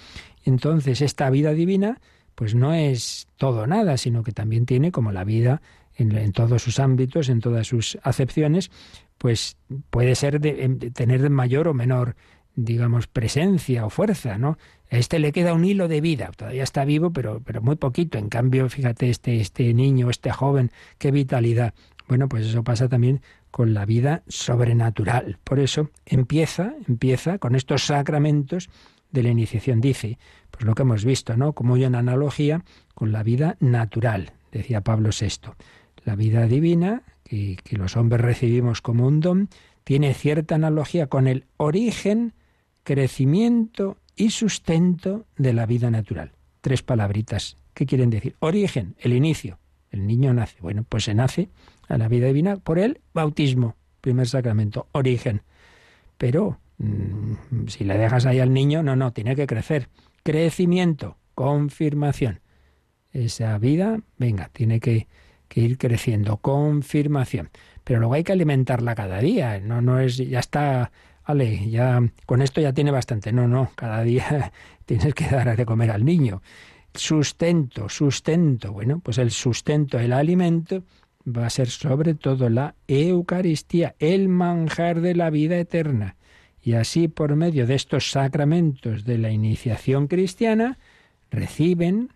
Entonces 0.45 0.99
esta 1.01 1.29
vida 1.29 1.51
divina 1.51 2.01
pues 2.33 2.55
no 2.55 2.73
es 2.73 3.27
todo 3.37 3.67
nada, 3.67 3.97
sino 3.97 4.23
que 4.23 4.31
también 4.31 4.65
tiene 4.65 4.91
como 4.91 5.11
la 5.11 5.23
vida 5.23 5.61
en, 5.95 6.31
todos 6.31 6.63
sus 6.63 6.79
ámbitos, 6.79 7.29
en 7.29 7.39
todas 7.39 7.67
sus 7.67 7.99
acepciones, 8.01 8.71
pues 9.19 9.57
puede 9.91 10.15
ser 10.15 10.41
de, 10.41 10.91
tener 10.91 11.29
mayor 11.29 11.67
o 11.67 11.75
menor 11.75 12.15
digamos, 12.55 13.05
presencia 13.05 13.85
o 13.85 13.91
fuerza, 13.91 14.39
¿no? 14.39 14.57
A 14.89 14.97
este 14.97 15.19
le 15.19 15.33
queda 15.33 15.53
un 15.53 15.65
hilo 15.65 15.87
de 15.87 16.01
vida, 16.01 16.31
todavía 16.35 16.63
está 16.63 16.83
vivo, 16.83 17.11
pero, 17.11 17.41
pero 17.45 17.61
muy 17.61 17.75
poquito. 17.75 18.17
En 18.17 18.29
cambio, 18.29 18.69
fíjate, 18.69 19.09
este, 19.09 19.39
este 19.39 19.73
niño, 19.73 20.09
este 20.09 20.31
joven, 20.31 20.71
qué 20.97 21.11
vitalidad. 21.11 21.75
Bueno, 22.07 22.27
pues 22.29 22.47
eso 22.47 22.63
pasa 22.63 22.87
también 22.87 23.21
con 23.55 23.73
la 23.73 23.85
vida 23.85 24.21
sobrenatural. 24.27 25.37
Por 25.45 25.61
eso 25.61 25.89
empieza, 26.05 26.73
empieza 26.89 27.37
con 27.37 27.55
estos 27.55 27.85
sacramentos 27.85 28.69
de 29.11 29.23
la 29.23 29.29
iniciación. 29.29 29.79
Dice, 29.79 30.17
pues 30.51 30.65
lo 30.65 30.75
que 30.75 30.81
hemos 30.81 31.05
visto, 31.05 31.37
¿no? 31.37 31.53
Como 31.53 31.75
hay 31.75 31.85
una 31.85 31.99
analogía 31.99 32.65
con 32.95 33.13
la 33.13 33.23
vida 33.23 33.55
natural, 33.61 34.33
decía 34.51 34.81
Pablo 34.81 35.11
VI. 35.17 35.51
La 36.03 36.17
vida 36.17 36.47
divina, 36.47 37.03
que, 37.23 37.55
que 37.63 37.77
los 37.77 37.95
hombres 37.95 38.19
recibimos 38.19 38.81
como 38.81 39.07
un 39.07 39.21
don, 39.21 39.47
tiene 39.85 40.13
cierta 40.13 40.55
analogía 40.55 41.07
con 41.07 41.25
el 41.25 41.45
origen, 41.55 42.33
crecimiento 42.83 43.95
y 44.17 44.31
sustento 44.31 45.27
de 45.37 45.53
la 45.53 45.65
vida 45.65 45.89
natural. 45.89 46.33
Tres 46.59 46.83
palabritas. 46.83 47.55
¿Qué 47.73 47.85
quieren 47.85 48.09
decir? 48.09 48.35
Origen, 48.39 48.97
el 48.99 49.13
inicio. 49.13 49.59
El 49.95 50.07
niño 50.07 50.33
nace. 50.33 50.57
Bueno, 50.59 50.85
pues 50.87 51.05
se 51.05 51.13
nace 51.13 51.47
a 51.87 51.97
la 51.97 52.09
vida 52.09 52.27
divina 52.27 52.57
por 52.57 52.79
el 52.79 52.99
bautismo, 53.13 53.75
primer 54.01 54.27
sacramento, 54.27 54.87
origen. 54.91 55.41
Pero 56.17 56.59
mm, 56.79 57.67
si 57.67 57.85
le 57.85 57.97
dejas 57.97 58.25
ahí 58.25 58.41
al 58.41 58.53
niño, 58.53 58.83
no, 58.83 58.97
no, 58.97 59.13
tiene 59.13 59.37
que 59.37 59.47
crecer. 59.47 59.87
Crecimiento, 60.21 61.17
confirmación. 61.33 62.41
Esa 63.13 63.57
vida, 63.57 64.01
venga, 64.17 64.49
tiene 64.51 64.81
que, 64.81 65.07
ir 65.53 65.77
creciendo, 65.77 66.37
confirmación. 66.37 67.49
Pero 67.85 67.99
luego 67.99 68.15
hay 68.15 68.25
que 68.25 68.33
alimentarla 68.33 68.95
cada 68.95 69.19
día, 69.19 69.61
no, 69.61 69.81
no 69.81 70.01
es, 70.01 70.17
ya 70.17 70.39
está 70.39 70.91
vale, 71.25 71.69
ya 71.69 72.01
con 72.25 72.41
esto 72.41 72.59
ya 72.59 72.73
tiene 72.73 72.91
bastante. 72.91 73.31
No, 73.31 73.47
no, 73.47 73.71
cada 73.75 74.03
día 74.03 74.51
tienes 74.85 75.13
que 75.13 75.29
dar 75.29 75.55
de 75.55 75.65
comer 75.65 75.91
al 75.91 76.03
niño. 76.03 76.41
Sustento, 76.95 77.89
sustento. 77.89 78.71
Bueno, 78.71 78.99
pues 78.99 79.17
el 79.17 79.31
sustento, 79.31 79.99
el 79.99 80.13
alimento, 80.13 80.83
va 81.25 81.47
a 81.47 81.49
ser 81.49 81.69
sobre 81.69 82.13
todo 82.13 82.49
la 82.49 82.75
Eucaristía, 82.87 83.95
el 83.99 84.29
manjar 84.29 85.01
de 85.01 85.15
la 85.15 85.29
vida 85.29 85.57
eterna. 85.57 86.15
Y 86.61 86.73
así, 86.73 87.07
por 87.07 87.35
medio 87.35 87.67
de 87.67 87.75
estos 87.75 88.09
sacramentos 88.11 89.05
de 89.05 89.17
la 89.17 89.31
iniciación 89.31 90.07
cristiana, 90.07 90.79
reciben 91.29 92.09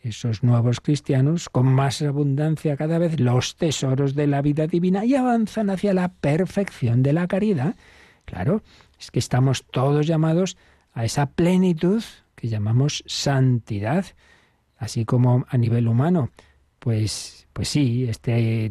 esos 0.00 0.42
nuevos 0.42 0.80
cristianos 0.80 1.48
con 1.48 1.66
más 1.66 2.02
abundancia 2.02 2.76
cada 2.76 2.98
vez 2.98 3.20
los 3.20 3.56
tesoros 3.56 4.14
de 4.14 4.26
la 4.26 4.42
vida 4.42 4.66
divina 4.66 5.04
y 5.04 5.14
avanzan 5.14 5.70
hacia 5.70 5.94
la 5.94 6.08
perfección 6.08 7.02
de 7.02 7.12
la 7.12 7.26
caridad. 7.26 7.76
Claro, 8.24 8.62
es 9.00 9.10
que 9.10 9.18
estamos 9.18 9.64
todos 9.64 10.06
llamados 10.06 10.56
a 10.92 11.04
esa 11.04 11.26
plenitud 11.26 12.02
que 12.44 12.50
llamamos 12.50 13.02
santidad, 13.06 14.04
así 14.76 15.06
como 15.06 15.46
a 15.48 15.56
nivel 15.56 15.88
humano. 15.88 16.28
Pues, 16.78 17.48
pues 17.54 17.68
sí, 17.68 18.04
este, 18.06 18.70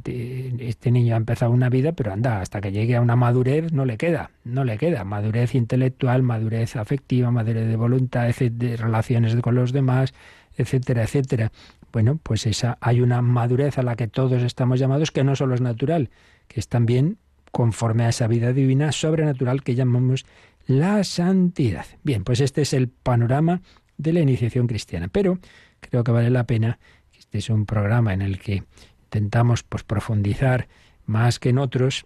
este 0.59 0.91
niño 0.91 1.15
ha 1.15 1.17
empezado 1.17 1.51
una 1.51 1.69
vida, 1.69 1.93
pero 1.93 2.13
anda, 2.13 2.39
hasta 2.39 2.61
que 2.61 2.71
llegue 2.71 2.95
a 2.95 3.01
una 3.01 3.15
madurez 3.15 3.73
no 3.73 3.85
le 3.85 3.97
queda, 3.97 4.29
no 4.43 4.63
le 4.63 4.77
queda. 4.77 5.03
Madurez 5.05 5.55
intelectual, 5.55 6.21
madurez 6.21 6.75
afectiva, 6.75 7.31
madurez 7.31 7.67
de 7.67 7.75
voluntad, 7.75 8.29
de 8.29 8.77
relaciones 8.77 9.35
con 9.37 9.55
los 9.55 9.71
demás, 9.71 10.13
etcétera, 10.55 11.01
etcétera. 11.01 11.51
Bueno, 11.91 12.19
pues 12.21 12.45
esa 12.45 12.77
hay 12.79 13.01
una 13.01 13.23
madurez 13.23 13.79
a 13.79 13.81
la 13.81 13.95
que 13.95 14.07
todos 14.07 14.43
estamos 14.43 14.79
llamados 14.79 15.09
que 15.09 15.23
no 15.23 15.35
solo 15.35 15.55
es 15.55 15.61
natural, 15.61 16.11
que 16.47 16.59
es 16.59 16.67
también 16.67 17.17
conforme 17.51 18.03
a 18.03 18.09
esa 18.09 18.27
vida 18.27 18.53
divina 18.53 18.91
sobrenatural 18.91 19.63
que 19.63 19.73
llamamos 19.73 20.27
la 20.65 21.03
santidad. 21.03 21.85
Bien, 22.03 22.23
pues 22.23 22.39
este 22.39 22.61
es 22.61 22.73
el 22.73 22.87
panorama 22.87 23.61
de 23.97 24.13
la 24.13 24.21
iniciación 24.21 24.67
cristiana, 24.67 25.07
pero 25.07 25.39
creo 25.79 26.03
que 26.03 26.11
vale 26.11 26.29
la 26.29 26.45
pena, 26.45 26.79
este 27.17 27.39
es 27.39 27.49
un 27.49 27.65
programa 27.65 28.13
en 28.13 28.21
el 28.21 28.39
que 28.39 28.63
intentamos 29.05 29.63
pues, 29.63 29.83
profundizar 29.83 30.67
más 31.05 31.39
que 31.39 31.49
en 31.49 31.57
otros, 31.57 32.05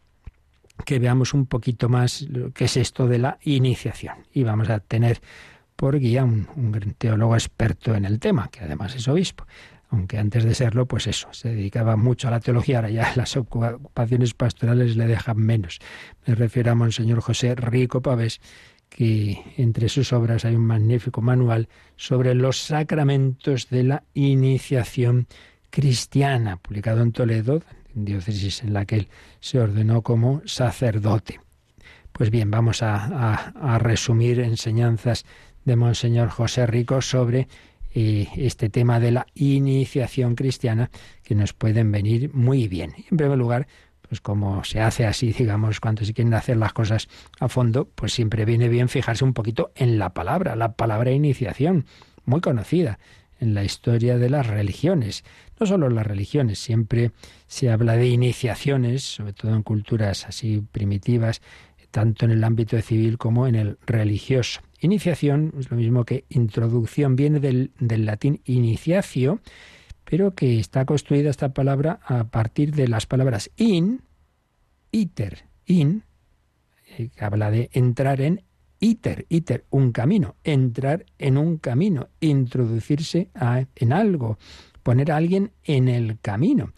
que 0.86 1.00
veamos 1.00 1.34
un 1.34 1.46
poquito 1.46 1.89
más 1.89 2.22
lo 2.22 2.52
que 2.52 2.65
es 2.65 2.78
esto 2.78 3.08
de 3.08 3.20
la 3.20 3.38
iniciación. 3.43 4.15
Y 4.32 4.43
vamos 4.43 4.70
a 4.70 4.80
tener 4.80 5.22
por 5.76 6.00
guía 6.00 6.24
un, 6.24 6.48
un 6.56 6.96
teólogo 6.98 7.36
experto 7.36 7.96
en 7.96 8.06
el 8.06 8.20
tema, 8.20 8.50
que 8.50 8.62
además 8.62 8.96
es 8.96 9.08
obispo 9.08 9.46
aunque 9.89 10.17
antes 10.17 10.43
de 10.43 10.54
serlo, 10.54 10.86
pues 10.86 11.08
eso, 11.08 11.30
se 11.32 11.50
dedicaba 11.50 11.95
mucho 11.95 12.28
a 12.28 12.32
la 12.32 12.39
teología, 12.39 12.78
ahora 12.78 12.89
ya 12.89 13.13
las 13.15 13.38
ocupaciones 13.38 14.34
pastorales 14.34 14.95
le 14.95 15.08
dejan 15.08 15.38
menos. 15.38 15.80
Me 16.26 16.36
refiero 16.36 16.71
a 16.71 16.76
Monseñor 16.76 17.21
José 17.21 17.56
Rico 17.56 18.02
Pavés, 18.02 18.41
que 18.89 19.43
entre 19.58 19.89
sus 19.89 20.13
obras 20.13 20.45
hay 20.45 20.56
un 20.56 20.65
magnífico 20.65 21.21
manual 21.21 21.67
sobre 21.95 22.34
los 22.36 22.58
sacramentos 22.58 23.69
de 23.69 23.84
la 23.84 24.04
iniciación 24.13 25.28
cristiana, 25.69 26.58
publicado 26.58 27.02
en 27.02 27.12
Toledo, 27.12 27.62
diócesis 27.93 28.63
en 28.63 28.73
la 28.73 28.86
que 28.86 28.95
él 28.95 29.08
se 29.39 29.60
ordenó 29.60 30.02
como 30.02 30.41
sacerdote. 30.45 31.39
Pues 32.12 32.32
bien, 32.32 32.50
vamos 32.50 32.82
a, 32.82 33.52
a 33.52 33.80
resumir 33.80 34.39
enseñanzas 34.39 35.26
de 35.65 35.76
Monseñor 35.76 36.30
José 36.30 36.65
Rico 36.65 37.02
sobre 37.02 37.47
este 37.97 38.69
tema 38.69 38.99
de 38.99 39.12
la 39.12 39.27
iniciación 39.33 40.36
cristiana 40.36 40.91
que 41.23 41.36
nos 41.36 41.53
pueden 41.53 41.91
venir 41.91 42.33
muy 42.33 42.67
bien. 42.67 42.93
En 43.10 43.17
primer 43.17 43.38
lugar, 43.38 43.67
pues 44.07 44.21
como 44.21 44.63
se 44.63 44.81
hace 44.81 45.05
así, 45.05 45.33
digamos, 45.38 45.79
cuando 45.79 46.05
se 46.05 46.13
quieren 46.13 46.33
hacer 46.33 46.57
las 46.57 46.73
cosas 46.73 47.07
a 47.39 47.49
fondo, 47.49 47.86
pues 47.86 48.13
siempre 48.13 48.45
viene 48.45 48.69
bien 48.69 48.89
fijarse 48.89 49.23
un 49.23 49.33
poquito 49.33 49.71
en 49.75 49.97
la 49.97 50.13
palabra, 50.13 50.55
la 50.55 50.73
palabra 50.73 51.12
iniciación, 51.12 51.86
muy 52.25 52.41
conocida 52.41 52.99
en 53.39 53.53
la 53.53 53.63
historia 53.63 54.17
de 54.17 54.29
las 54.29 54.47
religiones. 54.47 55.23
No 55.60 55.65
solo 55.65 55.89
las 55.89 56.05
religiones, 56.05 56.60
siempre 56.60 57.12
se 57.47 57.69
habla 57.69 57.95
de 57.95 58.07
iniciaciones, 58.07 59.03
sobre 59.03 59.33
todo 59.33 59.55
en 59.55 59.63
culturas 59.63 60.25
así 60.27 60.63
primitivas, 60.71 61.41
tanto 61.91 62.26
en 62.26 62.32
el 62.32 62.43
ámbito 62.43 62.80
civil 62.82 63.17
como 63.17 63.47
en 63.47 63.56
el 63.56 63.78
religioso. 63.86 64.62
Iniciación 64.80 65.54
es 65.60 65.71
lo 65.71 65.78
mismo 65.78 66.06
que 66.06 66.26
introducción, 66.30 67.15
viene 67.15 67.39
del, 67.39 67.71
latín 67.80 68.41
iniciacio, 68.45 69.39
pero 70.04 70.36
que 70.36 70.60
está 70.60 70.86
construida 70.86 71.30
esta 71.30 71.54
palabra 71.54 72.00
a 72.04 72.26
partir 72.26 72.73
de 72.73 72.88
las 72.88 73.06
palabras 73.06 73.50
in, 73.58 74.02
iter, 74.91 75.45
in, 75.65 76.04
eh, 76.97 77.10
que 77.15 77.26
habla 77.26 77.50
de 77.50 77.69
entrar 77.73 78.21
en 78.21 78.43
iter, 78.80 79.26
iter, 79.30 79.65
un 79.71 79.91
camino, 79.91 80.36
entrar 80.43 81.06
en 81.17 81.38
un 81.38 81.58
camino, 81.58 82.10
introducirse 82.19 83.32
en 83.76 83.93
algo, 83.93 84.38
poner 84.84 85.12
a 85.12 85.17
alguien 85.17 85.52
en 85.63 85.88
el 85.88 86.19
camino. 86.19 86.71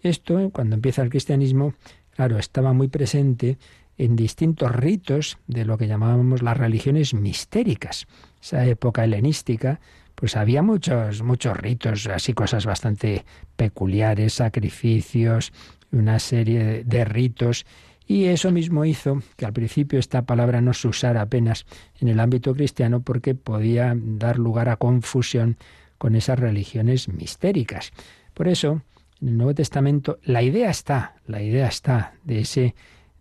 Esto, 0.00 0.50
cuando 0.50 0.74
empieza 0.74 1.02
el 1.02 1.10
cristianismo, 1.10 1.74
claro, 2.10 2.38
estaba 2.38 2.72
muy 2.72 2.88
presente 2.88 3.58
en 3.98 4.16
distintos 4.16 4.74
ritos 4.74 5.38
de 5.46 5.64
lo 5.64 5.78
que 5.78 5.86
llamábamos 5.86 6.42
las 6.42 6.56
religiones 6.56 7.14
mistéricas. 7.14 8.06
Esa 8.42 8.64
época 8.66 9.04
helenística, 9.04 9.80
pues 10.14 10.36
había 10.36 10.62
muchos, 10.62 11.22
muchos 11.22 11.56
ritos, 11.56 12.06
así 12.06 12.32
cosas 12.32 12.66
bastante 12.66 13.24
peculiares, 13.56 14.34
sacrificios, 14.34 15.52
una 15.92 16.18
serie 16.18 16.84
de 16.84 17.04
ritos. 17.04 17.66
Y 18.06 18.26
eso 18.26 18.52
mismo 18.52 18.84
hizo 18.84 19.22
que 19.36 19.46
al 19.46 19.52
principio 19.52 19.98
esta 19.98 20.22
palabra 20.22 20.60
no 20.60 20.72
se 20.72 20.88
usara 20.88 21.22
apenas 21.22 21.66
en 22.00 22.08
el 22.08 22.20
ámbito 22.20 22.54
cristiano 22.54 23.00
porque 23.00 23.34
podía 23.34 23.94
dar 23.96 24.38
lugar 24.38 24.68
a 24.68 24.76
confusión 24.76 25.56
con 25.98 26.14
esas 26.14 26.38
religiones 26.38 27.08
mistéricas. 27.08 27.92
Por 28.32 28.48
eso, 28.48 28.82
en 29.20 29.28
el 29.28 29.36
Nuevo 29.38 29.54
Testamento, 29.54 30.18
la 30.22 30.42
idea 30.42 30.70
está, 30.70 31.16
la 31.26 31.42
idea 31.42 31.66
está 31.66 32.14
de 32.22 32.40
ese 32.40 32.74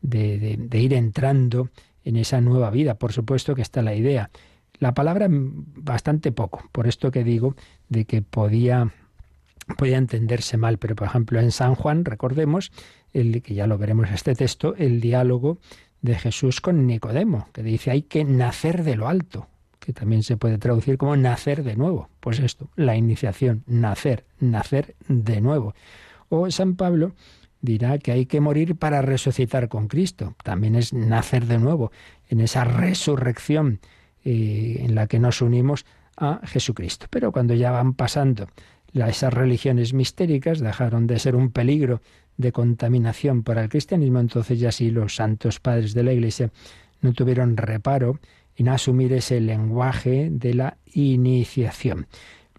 de, 0.06 0.80
ir 0.80 0.94
entrando 0.94 1.70
en 2.04 2.16
esa 2.16 2.42
nueva 2.42 2.70
vida. 2.70 2.96
Por 2.96 3.14
supuesto 3.14 3.56
que 3.56 3.62
está 3.62 3.82
la 3.82 3.96
idea. 3.96 4.30
La 4.80 4.94
palabra 4.94 5.28
bastante 5.30 6.32
poco, 6.32 6.70
por 6.72 6.88
esto 6.88 7.12
que 7.12 7.24
digo 7.24 7.56
de 7.88 8.06
que 8.06 8.22
podía, 8.22 8.92
podía 9.78 9.98
entenderse 9.98 10.58
mal, 10.58 10.78
pero 10.78 10.96
por 10.96 11.08
ejemplo 11.08 11.40
en 11.40 11.52
San 11.52 11.76
Juan, 11.76 12.04
recordemos, 12.04 12.72
el, 13.14 13.42
que 13.42 13.54
ya 13.54 13.68
lo 13.68 13.78
veremos 13.78 14.10
este 14.12 14.36
texto, 14.36 14.76
el 14.76 15.00
diálogo 15.00 15.60
de 16.02 16.16
Jesús 16.16 16.60
con 16.60 16.86
Nicodemo, 16.86 17.48
que 17.54 17.64
dice 17.64 17.92
hay 17.92 18.02
que 18.02 18.26
nacer 18.26 18.84
de 18.84 18.98
lo 18.98 19.08
alto, 19.08 19.48
que 19.80 19.94
también 19.94 20.24
se 20.24 20.36
puede 20.36 20.58
traducir 20.58 20.98
como 20.98 21.16
nacer 21.16 21.64
de 21.64 21.78
nuevo. 21.78 22.10
Pues 22.20 22.40
esto, 22.40 22.70
la 22.76 22.98
iniciación, 22.98 23.64
nacer, 23.68 24.26
nacer 24.40 24.96
de 25.08 25.40
nuevo. 25.40 25.74
O 26.28 26.52
San 26.52 26.76
Pablo 26.76 27.14
dirá 27.62 27.98
que 27.98 28.12
hay 28.12 28.26
que 28.26 28.42
morir 28.42 28.76
para 28.76 29.02
resucitar 29.02 29.70
con 29.70 29.88
Cristo. 29.88 30.36
También 30.44 30.76
es 30.76 30.94
nacer 30.94 31.46
de 31.46 31.58
nuevo 31.58 31.92
en 32.30 32.42
esa 32.42 32.64
resurrección 32.64 33.80
eh, 34.24 34.78
en 34.80 34.96
la 34.96 35.08
que 35.08 35.20
nos 35.20 35.42
unimos 35.42 35.86
a 36.18 36.42
Jesucristo. 36.46 37.08
Pero 37.10 37.32
cuando 37.32 37.54
ya 37.54 37.72
van 37.72 37.94
pasando 37.94 38.48
esas 38.94 39.34
religiones 39.34 39.94
mistéricas, 39.94 40.60
dejaron 40.60 41.06
de 41.08 41.20
ser 41.20 41.36
un 41.36 41.52
peligro 41.52 42.02
de 42.38 42.52
contaminación 42.52 43.44
para 43.44 43.64
el 43.64 43.70
cristianismo, 43.70 44.20
entonces 44.20 44.60
ya 44.60 44.72
sí 44.72 44.90
los 44.90 45.16
santos 45.16 45.60
padres 45.60 45.94
de 45.94 46.04
la 46.04 46.14
Iglesia 46.14 46.52
no 47.02 47.14
tuvieron 47.14 47.58
reparo 47.58 48.20
en 48.56 48.70
asumir 48.70 49.14
ese 49.14 49.42
lenguaje 49.42 50.30
de 50.32 50.54
la 50.54 50.78
iniciación. 50.94 52.08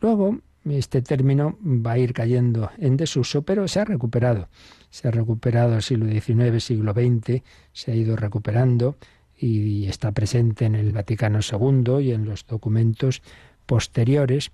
Luego, 0.01 0.39
este 0.71 1.03
término 1.03 1.59
va 1.63 1.93
a 1.93 1.99
ir 1.99 2.13
cayendo 2.13 2.71
en 2.79 2.97
desuso, 2.97 3.43
pero 3.43 3.69
se 3.69 3.81
ha 3.81 3.85
recuperado. 3.85 4.49
Se 4.91 5.09
ha 5.09 5.11
recuperado 5.11 5.77
el 5.77 5.83
siglo 5.83 6.07
XIX, 6.07 6.63
siglo 6.63 6.93
XX, 6.93 7.43
se 7.73 7.93
ha 7.93 7.95
ido 7.95 8.17
recuperando 8.17 8.97
y 9.39 9.87
está 9.87 10.13
presente 10.13 10.65
en 10.65 10.75
el 10.75 10.93
Vaticano 10.93 11.41
II 11.41 12.01
y 12.01 12.13
en 12.13 12.25
los 12.25 12.47
documentos 12.47 13.23
posteriores. 13.67 14.51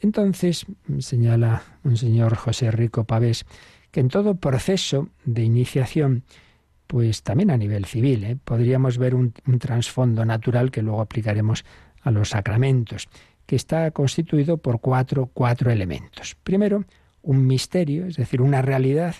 Entonces, 0.00 0.66
señala 0.98 1.62
un 1.84 1.96
señor 1.96 2.34
José 2.34 2.70
Rico 2.70 3.04
Pavés, 3.04 3.46
que 3.90 4.00
en 4.00 4.08
todo 4.08 4.34
proceso 4.34 5.08
de 5.24 5.44
iniciación, 5.44 6.24
pues 6.86 7.22
también 7.22 7.50
a 7.50 7.56
nivel 7.56 7.84
civil, 7.84 8.24
¿eh? 8.24 8.36
podríamos 8.44 8.98
ver 8.98 9.14
un, 9.14 9.32
un 9.46 9.58
trasfondo 9.58 10.24
natural 10.24 10.70
que 10.70 10.82
luego 10.82 11.00
aplicaremos 11.00 11.64
a 12.02 12.10
los 12.10 12.30
sacramentos, 12.30 13.08
que 13.46 13.56
está 13.56 13.90
constituido 13.90 14.58
por 14.58 14.80
cuatro, 14.80 15.30
cuatro 15.32 15.70
elementos. 15.70 16.36
Primero, 16.42 16.84
un 17.22 17.46
misterio, 17.46 18.06
es 18.06 18.16
decir, 18.16 18.40
una 18.40 18.62
realidad 18.62 19.14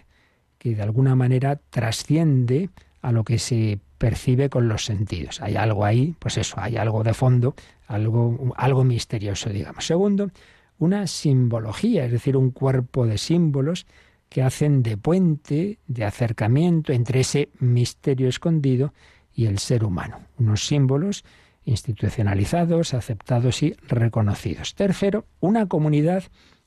que 0.58 0.74
de 0.74 0.82
alguna 0.82 1.14
manera 1.14 1.60
trasciende 1.70 2.70
a 3.02 3.12
lo 3.12 3.24
que 3.24 3.38
se 3.38 3.80
percibe 3.98 4.48
con 4.48 4.68
los 4.68 4.84
sentidos. 4.84 5.40
Hay 5.40 5.56
algo 5.56 5.84
ahí, 5.84 6.14
pues 6.18 6.38
eso, 6.38 6.56
hay 6.58 6.76
algo 6.76 7.02
de 7.02 7.14
fondo, 7.14 7.54
algo, 7.86 8.54
algo 8.56 8.84
misterioso, 8.84 9.50
digamos. 9.50 9.86
Segundo, 9.86 10.30
una 10.78 11.06
simbología, 11.06 12.04
es 12.04 12.12
decir, 12.12 12.36
un 12.36 12.50
cuerpo 12.50 13.06
de 13.06 13.18
símbolos 13.18 13.86
que 14.28 14.42
hacen 14.42 14.82
de 14.82 14.96
puente, 14.96 15.78
de 15.86 16.04
acercamiento 16.04 16.92
entre 16.92 17.20
ese 17.20 17.50
misterio 17.60 18.28
escondido 18.28 18.92
y 19.34 19.46
el 19.46 19.58
ser 19.58 19.84
humano. 19.84 20.20
Unos 20.38 20.66
símbolos 20.66 21.24
institucionalizados, 21.64 22.94
aceptados 22.94 23.62
y 23.62 23.74
reconocidos. 23.88 24.74
Tercero, 24.74 25.26
una 25.40 25.66
comunidad 25.66 26.24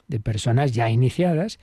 de 0.07 0.19
personas 0.19 0.71
ya 0.71 0.89
iniciadas 0.89 1.59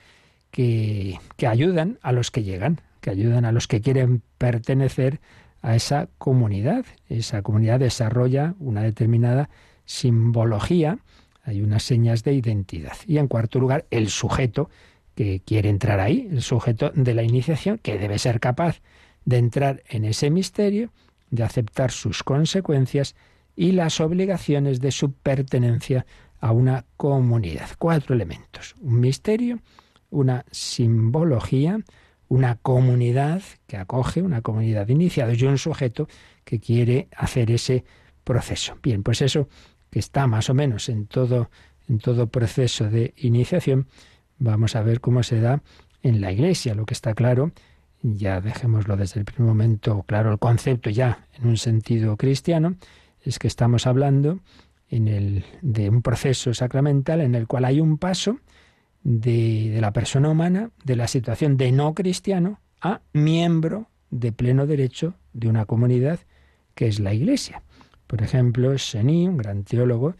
que, 0.51 1.19
que 1.35 1.47
ayudan 1.47 1.99
a 2.01 2.11
los 2.11 2.31
que 2.31 2.43
llegan, 2.43 2.81
que 3.01 3.09
ayudan 3.09 3.45
a 3.45 3.51
los 3.51 3.67
que 3.67 3.81
quieren 3.81 4.21
pertenecer 4.37 5.19
a 5.61 5.75
esa 5.75 6.09
comunidad. 6.17 6.85
Esa 7.09 7.41
comunidad 7.41 7.79
desarrolla 7.79 8.55
una 8.59 8.83
determinada 8.83 9.49
simbología, 9.85 10.99
hay 11.43 11.61
unas 11.61 11.83
señas 11.83 12.23
de 12.23 12.33
identidad. 12.33 12.95
Y 13.07 13.17
en 13.17 13.27
cuarto 13.27 13.59
lugar, 13.59 13.85
el 13.91 14.09
sujeto 14.09 14.69
que 15.15 15.41
quiere 15.45 15.69
entrar 15.69 15.99
ahí, 15.99 16.27
el 16.31 16.41
sujeto 16.41 16.91
de 16.93 17.13
la 17.13 17.23
iniciación, 17.23 17.79
que 17.79 17.97
debe 17.97 18.19
ser 18.19 18.39
capaz 18.39 18.81
de 19.23 19.37
entrar 19.37 19.83
en 19.89 20.05
ese 20.05 20.29
misterio, 20.29 20.91
de 21.29 21.43
aceptar 21.43 21.91
sus 21.91 22.23
consecuencias 22.23 23.15
y 23.55 23.71
las 23.71 23.99
obligaciones 23.99 24.79
de 24.81 24.91
su 24.91 25.13
pertenencia 25.13 26.05
a 26.39 26.51
una 26.51 26.85
comunidad. 26.97 27.69
Cuatro 27.77 28.13
elementos. 28.13 28.75
Un 28.81 28.99
misterio, 28.99 29.59
una 30.09 30.45
simbología, 30.51 31.79
una 32.27 32.55
comunidad 32.55 33.41
que 33.67 33.77
acoge, 33.77 34.21
una 34.21 34.41
comunidad 34.41 34.87
de 34.87 34.93
iniciados 34.93 35.41
y 35.41 35.45
un 35.45 35.57
sujeto 35.57 36.07
que 36.43 36.59
quiere 36.59 37.07
hacer 37.15 37.51
ese 37.51 37.85
proceso. 38.23 38.77
Bien, 38.83 39.03
pues 39.03 39.21
eso 39.21 39.47
que 39.89 39.99
está 39.99 40.27
más 40.27 40.49
o 40.49 40.53
menos 40.53 40.89
en 40.89 41.07
todo, 41.07 41.49
en 41.87 41.99
todo 41.99 42.27
proceso 42.27 42.89
de 42.89 43.13
iniciación, 43.17 43.87
Vamos 44.37 44.75
a 44.75 44.83
ver 44.83 44.99
cómo 45.01 45.23
se 45.23 45.39
da 45.39 45.61
en 46.03 46.21
la 46.21 46.31
Iglesia. 46.31 46.75
Lo 46.75 46.85
que 46.85 46.93
está 46.93 47.13
claro, 47.13 47.51
ya 48.13 48.41
dejémoslo 48.41 48.97
desde 48.97 49.19
el 49.19 49.25
primer 49.25 49.47
momento 49.47 50.03
claro 50.03 50.31
el 50.31 50.39
concepto 50.39 50.89
ya 50.89 51.27
en 51.39 51.47
un 51.47 51.57
sentido 51.57 52.17
cristiano, 52.17 52.75
es 53.21 53.39
que 53.39 53.47
estamos 53.47 53.87
hablando 53.87 54.39
en 54.89 55.07
el, 55.07 55.45
de 55.61 55.89
un 55.89 56.01
proceso 56.01 56.53
sacramental 56.53 57.21
en 57.21 57.35
el 57.35 57.47
cual 57.47 57.65
hay 57.65 57.79
un 57.79 57.97
paso 57.97 58.39
de, 59.03 59.71
de 59.71 59.81
la 59.81 59.91
persona 59.93 60.29
humana 60.29 60.69
de 60.83 60.95
la 60.95 61.07
situación 61.07 61.57
de 61.57 61.71
no 61.71 61.93
cristiano 61.93 62.59
a 62.81 63.01
miembro 63.13 63.89
de 64.11 64.31
pleno 64.31 64.67
derecho 64.67 65.15
de 65.33 65.49
una 65.49 65.65
comunidad 65.65 66.19
que 66.75 66.87
es 66.87 66.99
la 66.99 67.13
Iglesia. 67.13 67.63
Por 68.07 68.21
ejemplo, 68.21 68.77
Sení, 68.77 69.27
un 69.27 69.37
gran 69.37 69.63
teólogo, 69.63 70.15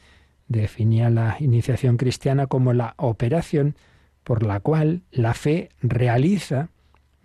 definía 0.47 1.09
la 1.09 1.37
iniciación 1.39 1.97
cristiana 1.97 2.47
como 2.47 2.73
la 2.73 2.95
operación 2.97 3.75
por 4.23 4.43
la 4.43 4.59
cual 4.59 5.03
la 5.11 5.33
fe 5.33 5.69
realiza, 5.81 6.69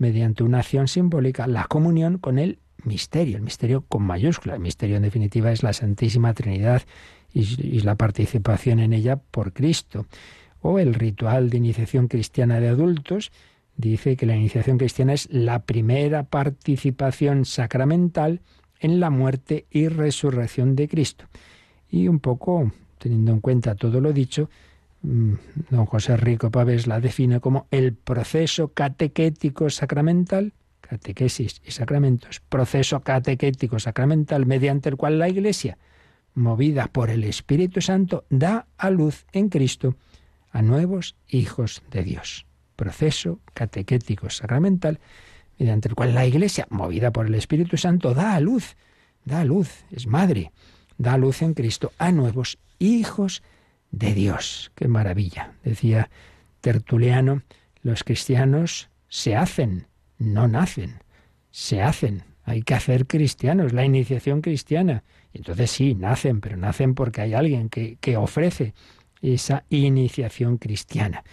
mediante 0.01 0.43
una 0.43 0.61
acción 0.61 0.89
simbólica, 0.89 1.47
la 1.47 1.65
comunión 1.65 2.17
con 2.17 2.39
el 2.39 2.59
misterio, 2.85 3.37
el 3.37 3.43
misterio 3.43 3.83
con 3.83 4.03
mayúscula. 4.03 4.55
El 4.55 4.61
misterio 4.61 4.97
en 4.97 5.03
definitiva 5.03 5.53
es 5.53 5.63
la 5.63 5.75
Santísima 5.75 6.33
Trinidad 6.33 6.83
y, 7.35 7.81
la 7.81 7.97
participación 7.97 8.81
en 8.81 8.95
ella 8.95 9.17
por 9.17 9.53
Cristo. 9.53 10.07
O 10.63 10.79
el 10.79 10.95
ritual 10.95 11.51
de 11.51 11.59
iniciación 11.59 12.09
cristiana 12.09 12.61
de 12.61 12.69
adultos 12.69 13.31
dice 13.77 14.17
que 14.17 14.25
la 14.25 14.37
iniciación 14.37 14.79
cristiana 14.79 15.13
es 15.13 15.29
la 15.31 15.61
primera 15.65 16.23
participación 16.23 17.45
sacramental 17.45 18.41
en 18.81 19.01
la 19.01 19.11
muerte 19.11 19.67
y 19.71 19.89
resurrección 19.89 20.77
de 20.77 20.89
Cristo. 20.89 21.27
Y 21.91 22.09
un 22.09 22.21
poco, 22.21 22.73
teniendo 22.97 23.33
en 23.33 23.41
cuenta 23.41 23.75
todo 23.75 24.01
lo 24.01 24.15
dicho, 24.15 24.49
don 25.03 25.87
José 25.87 26.17
Rico 26.17 26.51
Pavés 26.51 26.87
la 26.87 27.01
define 27.01 27.41
como 27.41 27.67
el 27.71 27.95
proceso 27.95 28.69
catequético 28.69 29.71
sacramental, 29.71 30.53
catequesis 30.81 31.63
y 31.65 31.71
sacramentos, 31.71 32.41
proceso 32.41 33.01
catequético 33.01 33.79
sacramental 33.79 34.47
mediante 34.47 34.89
el 34.89 34.97
cual 34.97 35.19
la 35.19 35.29
Iglesia, 35.29 35.79
movida 36.35 36.87
por 36.89 37.11
el 37.11 37.25
Espíritu 37.25 37.81
Santo, 37.81 38.25
da 38.29 38.67
a 38.77 38.91
luz 38.91 39.27
en 39.33 39.49
Cristo 39.49 39.97
a 40.53 40.63
nuevos 40.63 41.17
hijos 41.29 41.83
de 41.91 42.03
Dios. 42.03 42.47
Proceso 42.77 43.41
catequético 43.55 44.31
sacramental 44.31 45.01
mediante 45.59 45.89
el 45.89 45.95
cual 45.95 46.15
la 46.15 46.27
Iglesia, 46.27 46.67
movida 46.71 47.11
por 47.11 47.27
el 47.27 47.35
Espíritu 47.35 47.77
Santo, 47.77 48.15
da 48.15 48.35
a 48.35 48.41
luz, 48.41 48.77
da 49.25 49.41
a 49.41 49.45
luz, 49.45 49.85
es 49.91 50.07
madre, 50.07 50.53
da 50.99 51.15
a 51.15 51.19
luz 51.19 51.43
en 51.43 51.55
Cristo 51.55 51.93
a 51.99 52.13
nuevos 52.13 52.59
hijos 52.79 53.43
de 53.91 54.15
Dios. 54.15 54.73
Qué 54.75 54.89
maravilla. 54.89 55.53
Decía 55.65 56.11
Tertuliano, 56.61 57.43
los 57.83 58.05
cristianos 58.05 58.91
se 59.09 59.37
hacen, 59.37 59.87
no 60.19 60.49
nacen, 60.49 61.03
se 61.51 61.83
hacen. 61.83 62.25
Hay 62.45 62.63
que 62.63 62.75
hacer 62.75 63.07
cristianos, 63.07 63.73
la 63.73 63.85
iniciación 63.85 64.41
cristiana. 64.41 65.05
Y 65.33 65.39
entonces 65.39 65.71
sí, 65.71 65.95
nacen, 65.95 66.41
pero 66.41 66.57
nacen 66.57 66.95
porque 66.95 67.21
hay 67.21 67.35
alguien 67.35 67.69
que, 67.69 67.97
que 68.01 68.17
ofrece 68.17 68.75
esa 69.23 69.65
iniciación 69.69 70.57
cristiana, 70.57 71.25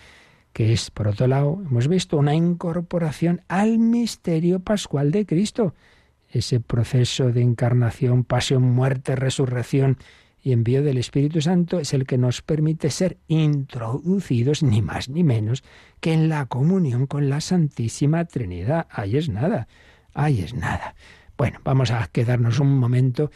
que 0.53 0.73
es, 0.73 0.91
por 0.91 1.07
otro 1.07 1.27
lado, 1.27 1.61
hemos 1.65 1.87
visto 1.87 2.17
una 2.17 2.35
incorporación 2.35 3.41
al 3.47 3.79
misterio 3.79 4.59
pascual 4.59 5.11
de 5.11 5.25
Cristo, 5.25 5.73
ese 6.29 6.59
proceso 6.59 7.31
de 7.31 7.41
encarnación, 7.41 8.23
pasión, 8.23 8.63
muerte, 8.63 9.15
resurrección 9.15 9.97
y 10.47 10.53
envío 10.53 10.81
del 10.81 10.97
Espíritu 10.97 11.41
Santo 11.41 11.77
es 11.77 11.93
el 11.93 12.05
que 12.05 12.17
nos 12.17 12.41
permite 12.41 12.89
ser 12.89 13.17
introducidos 13.27 14.63
ni 14.63 14.81
más 14.81 15.09
ni 15.09 15.21
menos 15.21 15.61
que 15.99 16.13
en 16.13 16.29
la 16.29 16.45
comunión 16.45 17.05
con 17.05 17.27
la 17.27 17.41
Santísima 17.41 18.23
Trinidad. 18.23 18.87
Ahí 18.89 19.17
es 19.17 19.27
nada, 19.27 19.67
ahí 20.13 20.39
es 20.39 20.53
nada. 20.53 20.95
Bueno, 21.37 21.59
vamos 21.65 21.91
a 21.91 22.07
quedarnos 22.07 22.61
un 22.61 22.79
momento 22.79 23.29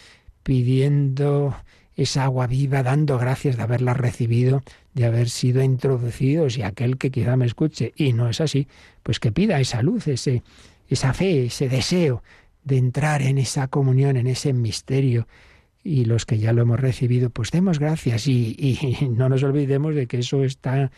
pidiendo 0.44 1.54
esa 1.98 2.24
agua 2.24 2.48
viva, 2.48 2.82
dando 2.82 3.18
gracias 3.18 3.58
de 3.58 3.64
haberla 3.64 3.94
recibido, 3.94 4.64
de 4.94 5.04
haber 5.04 5.30
sido 5.30 5.62
introducidos 5.62 6.58
y 6.58 6.64
aquel 6.64 6.98
que 6.98 7.12
quizá 7.12 7.36
me 7.36 7.46
escuche 7.46 7.92
y 7.98 8.14
no 8.14 8.30
es 8.30 8.40
así, 8.40 8.70
pues 9.04 9.20
que 9.20 9.34
pida 9.34 9.60
esa 9.60 9.82
luz, 9.82 10.08
ese, 10.08 10.44
esa 10.88 11.14
fe, 11.14 11.48
ese 11.48 11.68
deseo 11.68 12.24
de 12.64 12.78
entrar 12.78 13.22
en 13.22 13.38
esa 13.38 13.68
comunión, 13.68 14.16
en 14.16 14.28
ese 14.28 14.54
misterio 14.54 15.28
y 15.84 16.06
los 16.06 16.26
que 16.26 16.38
ya 16.38 16.54
lo 16.54 16.62
hemos 16.62 16.80
recibido, 16.80 17.30
pues 17.30 17.52
demos 17.52 17.80
gracias 17.80 18.28
y, 18.28 18.78
no 19.12 19.30
nos 19.30 19.44
olvidemos 19.44 19.96
de 19.96 20.08
que 20.08 20.20
eso 20.20 20.44
está, 20.44 20.92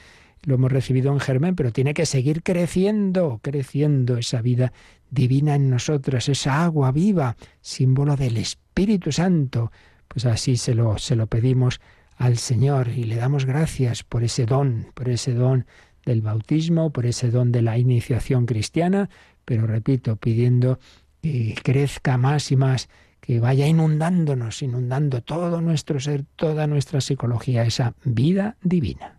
lo 0.43 0.55
hemos 0.55 0.71
recibido 0.71 1.11
en 1.11 1.19
germen, 1.19 1.55
pero 1.55 1.71
tiene 1.71 1.93
que 1.93 2.05
seguir 2.05 2.43
creciendo, 2.43 3.39
creciendo 3.41 4.17
esa 4.17 4.41
vida 4.41 4.73
divina 5.09 5.55
en 5.55 5.69
nosotros, 5.69 6.27
esa 6.27 6.63
agua 6.63 6.91
viva, 6.91 7.37
símbolo 7.61 8.15
del 8.15 8.37
Espíritu 8.37 9.11
Santo. 9.11 9.71
Pues 10.07 10.25
así 10.25 10.57
se 10.57 10.75
lo, 10.75 10.97
se 10.97 11.15
lo 11.15 11.27
pedimos 11.27 11.79
al 12.17 12.37
Señor 12.37 12.89
y 12.89 13.05
le 13.05 13.15
damos 13.15 13.45
gracias 13.45 14.03
por 14.03 14.23
ese 14.23 14.45
don, 14.45 14.87
por 14.93 15.09
ese 15.09 15.33
don 15.33 15.65
del 16.05 16.21
bautismo, 16.21 16.91
por 16.91 17.05
ese 17.05 17.31
don 17.31 17.51
de 17.51 17.61
la 17.61 17.77
iniciación 17.77 18.45
cristiana, 18.45 19.09
pero 19.45 19.65
repito, 19.65 20.17
pidiendo 20.17 20.79
que 21.21 21.55
crezca 21.63 22.17
más 22.17 22.51
y 22.51 22.57
más 22.57 22.89
que 23.23 23.39
vaya 23.39 23.65
inundándonos, 23.67 24.61
inundando 24.61 25.21
todo 25.21 25.61
nuestro 25.61 25.97
ser, 26.01 26.25
toda 26.35 26.67
nuestra 26.67 26.99
psicología, 26.99 27.63
esa 27.63 27.93
vida 28.03 28.57
divina. 28.61 29.17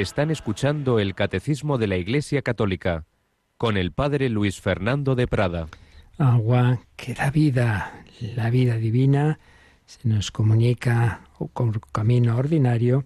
Están 0.00 0.30
escuchando 0.30 1.00
el 1.00 1.16
Catecismo 1.16 1.76
de 1.76 1.88
la 1.88 1.96
Iglesia 1.96 2.42
Católica 2.42 3.04
con 3.56 3.76
el 3.76 3.90
Padre 3.90 4.28
Luis 4.28 4.60
Fernando 4.60 5.16
de 5.16 5.26
Prada. 5.26 5.66
Agua 6.18 6.78
que 6.94 7.14
da 7.14 7.32
vida, 7.32 8.04
la 8.36 8.48
vida 8.48 8.76
divina 8.76 9.40
se 9.86 10.06
nos 10.08 10.30
comunica 10.30 11.22
con 11.52 11.72
camino 11.90 12.36
ordinario 12.36 13.04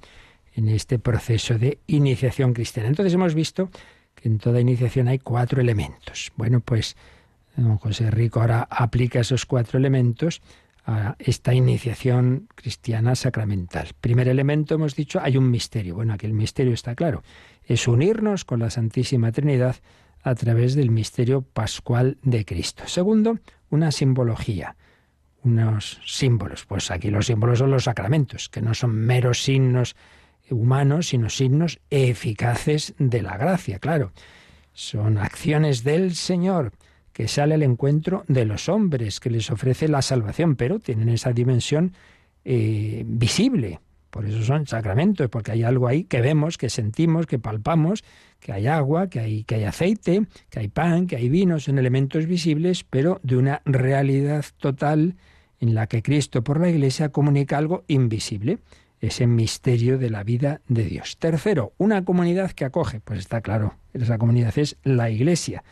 en 0.55 0.69
este 0.69 0.99
proceso 0.99 1.57
de 1.57 1.79
iniciación 1.87 2.53
cristiana. 2.53 2.91
Entonces 2.91 3.15
hemos 3.15 3.35
visto 3.35 3.71
que 4.15 4.29
en 4.29 4.37
toda 4.37 4.61
iniciación 4.61 5.09
hay 5.09 5.19
cuatro 5.19 5.63
elementos. 5.63 6.31
Bueno, 6.37 6.61
pues 6.61 6.95
don 7.57 7.79
José 7.79 8.11
Rico 8.11 8.43
ahora 8.43 8.69
aplica 8.71 9.21
esos 9.21 9.47
cuatro 9.47 9.79
elementos 9.79 10.43
a 10.85 11.17
esta 11.19 11.55
iniciación 11.55 12.49
cristiana 12.55 13.15
sacramental. 13.15 13.89
Primer 14.01 14.29
elemento, 14.29 14.75
hemos 14.75 14.97
dicho, 14.97 15.21
hay 15.23 15.37
un 15.37 15.51
misterio. 15.51 15.95
Bueno, 15.95 16.15
aquí 16.15 16.27
el 16.27 16.33
misterio 16.33 16.73
está 16.73 16.95
claro. 16.95 17.23
Es 17.65 17.87
unirnos 17.87 18.45
con 18.45 18.61
la 18.61 18.71
Santísima 18.71 19.31
Trinidad 19.33 19.77
a 20.23 20.35
través 20.35 20.75
del 20.75 20.91
misterio 20.91 21.43
pascual 21.43 22.19
de 22.23 22.45
Cristo. 22.45 22.85
Segundo, 22.87 23.39
una 23.71 23.93
simbología, 23.93 24.77
unos 25.43 26.01
símbolos. 26.07 26.65
Pues 26.67 26.91
aquí 26.91 27.11
los 27.11 27.27
símbolos 27.27 27.61
son 27.61 27.71
los 27.71 27.85
sacramentos, 27.85 28.49
que 28.49 28.63
no 28.63 28.75
son 28.75 28.95
meros 28.95 29.43
signos 29.43 29.97
humanos, 30.51 31.09
sino 31.09 31.31
signos 31.31 31.81
eficaces 31.91 32.95
de 32.99 33.23
la 33.23 33.37
gracia, 33.37 33.79
claro. 33.79 34.13
Son 34.73 35.19
acciones 35.19 35.85
del 35.85 36.15
Señor 36.15 36.73
que 37.13 37.29
sale 37.29 37.55
al 37.55 37.63
encuentro 37.63 38.25
de 38.29 38.45
los 38.45 38.69
hombres, 38.69 39.21
que 39.21 39.31
les 39.31 39.51
ofrece 39.51 39.89
la 39.89 40.03
salvación, 40.03 40.57
pero 40.57 40.79
tienen 40.79 41.09
esa 41.09 41.33
dimensión 41.33 41.93
eh, 42.45 43.05
visible. 43.07 43.81
Por 44.11 44.27
eso 44.27 44.43
son 44.43 44.67
sacramentos, 44.67 45.29
porque 45.31 45.53
hay 45.53 45.63
algo 45.63 45.89
ahí 45.89 46.05
que 46.05 46.21
vemos, 46.21 46.59
que 46.59 46.69
sentimos, 46.69 47.27
que 47.27 47.39
palpamos, 47.39 48.05
que 48.41 48.53
hay 48.53 48.67
agua, 48.67 49.09
que 49.09 49.21
hay, 49.21 49.45
que 49.45 49.55
hay 49.55 49.65
aceite, 49.65 50.27
que 50.51 50.61
hay 50.61 50.69
pan, 50.69 51.07
que 51.07 51.17
hay 51.17 51.29
vino, 51.31 51.59
son 51.61 51.79
elementos 51.79 52.27
visibles, 52.27 52.85
pero 52.85 53.21
de 53.23 53.37
una 53.37 53.63
realidad 53.65 54.45
total 54.59 55.17
en 55.61 55.75
la 55.75 55.87
que 55.87 56.03
Cristo 56.03 56.45
por 56.45 56.61
la 56.61 56.69
Iglesia 56.69 57.11
comunica 57.11 57.57
algo 57.57 57.85
invisible, 57.89 58.59
ese 59.01 59.27
misterio 59.27 59.97
de 59.97 60.11
la 60.11 60.25
vida 60.25 60.61
de 60.69 60.85
Dios. 60.85 61.17
Tercero, 61.19 61.73
una 61.79 62.05
comunidad 62.05 62.51
que 62.51 62.65
acoge, 62.65 63.01
pues 63.01 63.21
está 63.21 63.41
claro, 63.41 63.75
esa 63.95 64.19
comunidad 64.19 64.59
es 64.59 64.77
la 64.83 65.09
Iglesia 65.09 65.63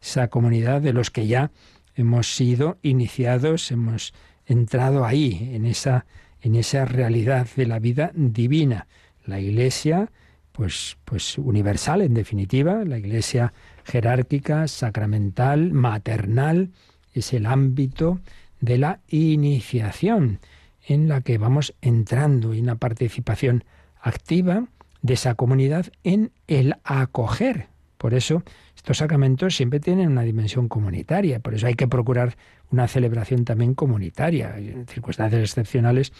esa 0.00 0.28
comunidad 0.28 0.80
de 0.80 0.92
los 0.92 1.10
que 1.10 1.26
ya 1.26 1.50
hemos 1.94 2.34
sido 2.34 2.78
iniciados, 2.82 3.70
hemos 3.70 4.14
entrado 4.46 5.04
ahí, 5.04 5.50
en 5.52 5.66
esa, 5.66 6.06
en 6.40 6.56
esa 6.56 6.84
realidad 6.84 7.46
de 7.56 7.66
la 7.66 7.78
vida 7.78 8.10
divina. 8.14 8.86
La 9.24 9.40
Iglesia, 9.40 10.10
pues, 10.52 10.96
pues 11.04 11.38
universal 11.38 12.02
en 12.02 12.14
definitiva, 12.14 12.84
la 12.84 12.98
Iglesia 12.98 13.52
jerárquica, 13.84 14.66
sacramental, 14.68 15.72
maternal, 15.72 16.70
es 17.12 17.32
el 17.32 17.46
ámbito 17.46 18.20
de 18.60 18.78
la 18.78 19.00
iniciación 19.08 20.40
en 20.86 21.08
la 21.08 21.20
que 21.20 21.38
vamos 21.38 21.74
entrando 21.80 22.54
y 22.54 22.60
una 22.60 22.76
participación 22.76 23.64
activa 24.00 24.66
de 25.02 25.14
esa 25.14 25.34
comunidad 25.34 25.86
en 26.04 26.32
el 26.46 26.76
acoger. 26.84 27.68
Por 27.96 28.14
eso 28.14 28.42
estos 28.80 28.96
sacramentos 28.96 29.54
siempre 29.56 29.78
tienen 29.78 30.08
una 30.08 30.22
dimensión 30.22 30.66
comunitaria, 30.66 31.38
por 31.38 31.52
eso 31.52 31.66
hay 31.66 31.74
que 31.74 31.86
procurar 31.86 32.38
una 32.70 32.88
celebración 32.88 33.44
también 33.44 33.74
comunitaria. 33.74 34.56
En 34.56 34.86
circunstancias 34.86 35.42
excepcionales, 35.42 36.14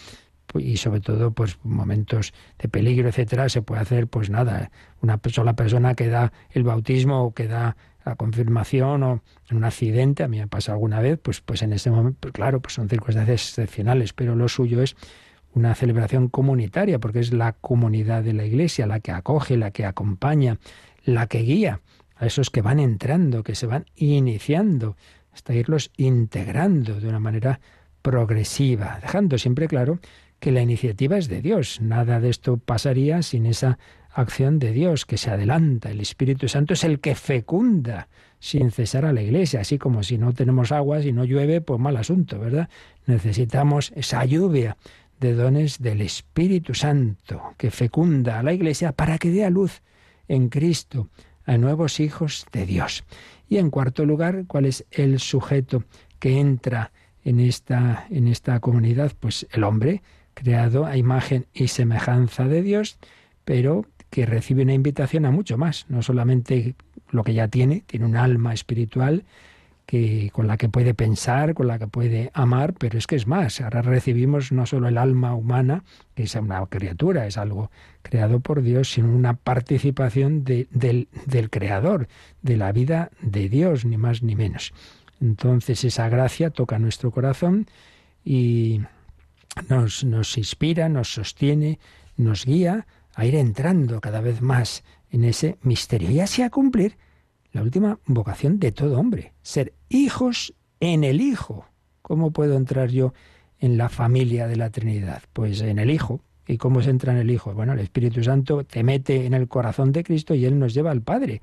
y 0.55 0.77
sobre 0.77 1.01
todo 1.01 1.31
pues 1.31 1.59
momentos 1.63 2.35
de 2.59 2.69
peligro, 2.69 3.09
etcétera, 3.09 3.49
se 3.49 3.63
puede 3.63 3.81
hacer 3.81 4.09
pues 4.09 4.29
nada, 4.29 4.71
una 5.01 5.19
sola 5.31 5.55
persona 5.55 5.95
que 5.95 6.09
da 6.09 6.35
el 6.51 6.63
bautismo 6.63 7.23
o 7.23 7.33
que 7.33 7.49
da 7.49 7.79
la 8.05 8.17
confirmación 8.17 9.05
o 9.05 9.23
en 9.49 9.57
un 9.57 9.65
accidente, 9.65 10.23
a 10.23 10.29
mí 10.29 10.39
me 10.39 10.47
pasa 10.47 10.73
alguna 10.73 11.01
vez, 11.01 11.19
pues 11.19 11.41
pues 11.41 11.63
en 11.63 11.73
ese 11.73 11.91
momento, 11.91 12.19
pues 12.21 12.35
claro, 12.35 12.61
pues 12.61 12.75
son 12.75 12.91
circunstancias 12.91 13.41
excepcionales, 13.41 14.13
pero 14.13 14.37
lo 14.37 14.49
suyo 14.49 14.83
es 14.83 14.97
una 15.55 15.75
celebración 15.75 16.29
comunitaria, 16.29 16.99
porque 16.99 17.21
es 17.21 17.33
la 17.33 17.55
comunidad 17.55 18.23
de 18.23 18.35
la 18.35 18.45
Iglesia 18.45 18.87
la 18.87 19.01
que 19.01 19.13
acoge, 19.13 19.57
la 19.57 19.71
que 19.71 19.87
acompaña, 19.87 20.59
la 21.07 21.27
que 21.27 21.39
guía 21.39 21.81
a 22.21 22.27
esos 22.27 22.51
que 22.51 22.61
van 22.61 22.79
entrando, 22.79 23.43
que 23.43 23.55
se 23.55 23.67
van 23.67 23.87
iniciando, 23.97 24.97
hasta 25.33 25.55
irlos 25.55 25.91
integrando 25.97 27.01
de 27.01 27.09
una 27.09 27.19
manera 27.19 27.61
progresiva, 28.03 28.99
dejando 29.01 29.39
siempre 29.39 29.69
claro 29.69 29.99
que 30.39 30.53
la 30.53 30.61
iniciativa 30.61 31.17
es 31.17 31.29
de 31.29 31.41
Dios. 31.41 31.81
Nada 31.81 32.21
de 32.21 32.29
esto 32.29 32.59
pasaría 32.59 33.23
sin 33.23 33.47
esa 33.47 33.79
acción 34.13 34.59
de 34.59 34.73
Dios 34.73 35.07
que 35.07 35.17
se 35.17 35.31
adelanta. 35.31 35.91
El 35.91 36.01
Espíritu 36.01 36.47
Santo 36.47 36.75
es 36.75 36.85
el 36.85 37.01
que 37.01 37.15
fecunda 37.15 38.09
sin 38.39 38.71
cesar 38.71 39.07
a 39.07 39.15
la 39.15 39.23
Iglesia, 39.23 39.61
así 39.61 39.79
como 39.79 40.03
si 40.03 40.19
no 40.19 40.35
tenemos 40.35 40.73
agua, 40.73 41.01
si 41.01 41.13
no 41.13 41.25
llueve, 41.25 41.63
pues 41.63 41.81
mal 41.81 41.97
asunto, 41.97 42.39
¿verdad? 42.39 42.69
Necesitamos 43.07 43.93
esa 43.97 44.25
lluvia 44.27 44.77
de 45.21 45.33
dones 45.33 45.79
del 45.79 46.03
Espíritu 46.03 46.75
Santo 46.75 47.55
que 47.57 47.71
fecunda 47.71 48.41
a 48.41 48.43
la 48.43 48.53
Iglesia 48.53 48.93
para 48.93 49.17
que 49.17 49.31
dé 49.31 49.45
a 49.47 49.51
luz 49.51 49.83
en 50.29 50.49
Cristo 50.51 51.09
a 51.47 51.57
nuevos 51.59 52.01
hijos 52.01 52.47
de 52.53 52.67
Dios. 52.67 53.05
Y 53.49 53.59
en 53.59 53.71
cuarto 53.71 54.05
lugar, 54.05 54.45
¿cuál 54.47 54.67
es 54.67 54.85
el 54.91 55.19
sujeto 55.19 55.85
que 56.19 56.39
entra 56.39 56.93
en 57.25 57.41
esta, 57.41 58.07
en 58.11 58.29
esta 58.29 58.61
comunidad? 58.61 59.13
Pues 59.19 59.47
el 59.53 59.65
hombre, 59.65 60.03
creado 60.35 60.87
a 60.87 60.97
imagen 60.97 61.47
y 61.53 61.69
semejanza 61.69 62.47
de 62.47 62.63
Dios, 62.63 62.99
pero 63.45 63.87
que 64.11 64.27
recibe 64.27 64.63
una 64.63 64.75
invitación 64.75 65.25
a 65.25 65.31
mucho 65.31 65.57
más, 65.57 65.87
no 65.89 66.03
solamente 66.03 66.75
lo 67.11 67.25
que 67.25 67.35
ya 67.35 67.49
tiene, 67.49 67.83
tiene 67.87 68.07
un 68.07 68.17
alma 68.17 68.53
espiritual, 68.53 69.25
que, 69.91 70.31
con 70.33 70.47
la 70.47 70.57
que 70.57 70.69
puede 70.69 70.95
pensar, 70.95 71.53
con 71.53 71.67
la 71.67 71.81
que 71.81 71.89
puede 71.89 72.31
amar, 72.33 72.75
pero 72.75 72.97
es 72.97 73.09
que 73.09 73.17
es 73.17 73.27
más, 73.27 73.61
ahora 73.61 73.83
recibimos 73.83 74.53
no 74.53 74.65
solo 74.65 74.87
el 74.87 74.97
alma 74.97 75.35
humana, 75.35 75.83
que 76.15 76.23
es 76.23 76.37
una 76.37 76.65
criatura, 76.67 77.27
es 77.27 77.37
algo 77.37 77.73
creado 78.03 78.39
por 78.39 78.63
Dios, 78.63 78.93
sino 78.93 79.13
una 79.13 79.35
participación 79.35 80.45
del, 80.45 81.09
del 81.27 81.51
Creador, 81.51 82.07
de 82.41 82.57
la 82.57 82.71
vida 82.71 83.11
de 83.21 83.49
Dios, 83.49 83.85
ni 83.85 83.97
más 83.97 84.23
ni 84.23 84.37
menos. 84.37 84.73
Entonces 85.21 85.83
esa 85.83 86.09
gracia 86.09 86.51
toca 86.51 86.79
nuestro 86.79 87.11
corazón 87.11 87.67
y 88.25 88.83
nos, 89.69 90.05
nos 90.05 90.39
inspira, 90.39 90.89
nos 90.89 91.13
sostiene, 91.13 91.81
nos 92.17 92.47
guía 92.47 92.87
a 93.17 93.27
ir 93.27 93.35
entrando 93.35 94.01
cada 94.01 94.21
vez 94.21 94.41
más 94.41 94.85
en 95.11 95.25
ese 95.25 95.59
misterio 95.63 96.13
y 96.13 96.21
así 96.21 96.43
a 96.43 96.51
cumplir 96.51 96.97
la 97.53 97.63
última 97.63 97.99
vocación 98.07 98.59
de 98.59 98.73
todo 98.73 98.99
hombre, 98.99 99.33
ser 99.43 99.75
hijos 99.89 100.55
en 100.79 101.05
el 101.05 101.21
Hijo. 101.21 101.67
¿Cómo 102.03 102.31
puedo 102.31 102.57
entrar 102.57 102.91
yo 102.91 103.13
en 103.59 103.77
la 103.77 103.89
familia 103.89 104.47
de 104.47 104.57
la 104.57 104.71
Trinidad? 104.71 105.23
Pues 105.33 105.61
en 105.61 105.79
el 105.79 105.91
Hijo. 105.91 106.21
¿Y 106.47 106.59
cómo 106.59 106.83
se 106.83 106.91
entra 106.91 107.13
en 107.13 107.19
el 107.19 107.31
Hijo? 107.31 107.53
Bueno, 107.55 107.75
el 107.75 107.81
Espíritu 107.81 108.23
Santo 108.25 108.65
te 108.65 108.83
mete 108.83 109.27
en 109.27 109.35
el 109.35 109.47
corazón 109.47 109.93
de 109.93 110.03
Cristo 110.03 110.35
y 110.35 110.45
Él 110.45 110.59
nos 110.59 110.75
lleva 110.75 110.91
al 110.91 111.03
Padre. 111.03 111.43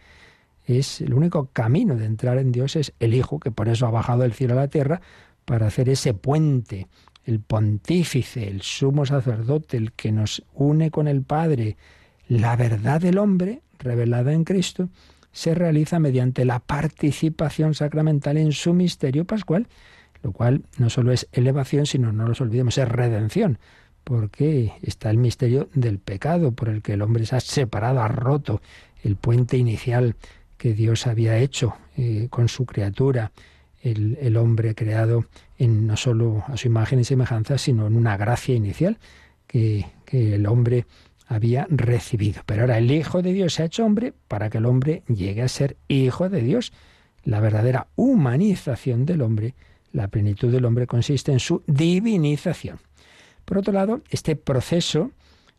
Es 0.65 0.99
el 0.99 1.13
único 1.13 1.49
camino 1.53 1.95
de 1.95 2.05
entrar 2.05 2.37
en 2.37 2.51
Dios 2.51 2.75
es 2.75 2.93
el 2.99 3.13
Hijo, 3.13 3.39
que 3.39 3.51
por 3.51 3.69
eso 3.69 3.85
ha 3.87 3.91
bajado 3.91 4.23
del 4.23 4.33
cielo 4.33 4.53
a 4.53 4.57
la 4.57 4.67
tierra 4.67 5.01
para 5.45 5.67
hacer 5.67 5.87
ese 5.87 6.13
puente, 6.13 6.87
el 7.23 7.39
pontífice, 7.39 8.47
el 8.47 8.61
sumo 8.61 9.05
sacerdote, 9.05 9.77
el 9.77 9.93
que 9.93 10.11
nos 10.11 10.43
une 10.53 10.91
con 10.91 11.07
el 11.07 11.21
Padre, 11.21 11.77
la 12.27 12.55
verdad 12.57 12.99
del 12.99 13.17
hombre 13.17 13.61
revelada 13.79 14.33
en 14.33 14.43
Cristo 14.43 14.89
se 15.37 15.53
realiza 15.53 15.99
mediante 15.99 16.45
la 16.45 16.57
participación 16.57 17.75
sacramental 17.75 18.37
en 18.37 18.53
su 18.53 18.73
misterio 18.73 19.23
pascual, 19.25 19.67
lo 20.23 20.31
cual 20.31 20.63
no 20.79 20.89
solo 20.89 21.11
es 21.11 21.27
elevación, 21.31 21.85
sino, 21.85 22.11
no 22.11 22.27
nos 22.27 22.41
olvidemos, 22.41 22.79
es 22.79 22.89
redención, 22.89 23.59
porque 24.03 24.73
está 24.81 25.11
el 25.11 25.17
misterio 25.17 25.69
del 25.75 25.99
pecado 25.99 26.53
por 26.53 26.69
el 26.69 26.81
que 26.81 26.93
el 26.93 27.03
hombre 27.03 27.27
se 27.27 27.35
ha 27.35 27.39
separado, 27.39 28.01
ha 28.01 28.07
roto 28.07 28.63
el 29.03 29.15
puente 29.15 29.57
inicial 29.57 30.15
que 30.57 30.73
Dios 30.73 31.05
había 31.05 31.37
hecho 31.37 31.75
eh, 31.97 32.29
con 32.31 32.49
su 32.49 32.65
criatura, 32.65 33.31
el, 33.83 34.37
hombre 34.37 34.73
creado 34.73 35.25
en 35.59 35.85
no 35.85 35.97
solo 35.97 36.45
a 36.47 36.57
su 36.57 36.67
imagen 36.67 36.99
y 36.99 37.03
semejanza, 37.03 37.59
sino 37.59 37.85
en 37.85 37.95
una 37.95 38.17
gracia 38.17 38.55
inicial 38.55 38.97
que 39.45 39.85
el 40.11 40.47
hombre 40.47 40.87
había 41.27 41.67
recibido. 41.69 42.41
Pero 42.45 42.61
ahora 42.61 42.77
el 42.77 42.91
Hijo 42.91 43.21
de 43.21 43.33
Dios 43.33 43.53
se 43.53 43.63
ha 43.63 43.65
hecho 43.65 43.85
hombre 43.85 44.13
para 44.27 44.49
que 44.49 44.57
el 44.57 44.65
hombre 44.65 45.03
llegue 45.07 45.41
a 45.41 45.47
ser 45.47 45.77
Hijo 45.87 46.29
de 46.29 46.41
Dios. 46.41 46.73
La 47.23 47.39
verdadera 47.39 47.87
humanización 47.95 49.05
del 49.05 49.21
hombre, 49.21 49.53
la 49.91 50.07
plenitud 50.07 50.51
del 50.51 50.65
hombre 50.65 50.87
consiste 50.87 51.31
en 51.31 51.39
su 51.39 51.63
divinización. 51.67 52.79
Por 53.45 53.57
otro 53.57 53.73
lado, 53.73 54.01
este 54.09 54.35
proceso, 54.35 55.11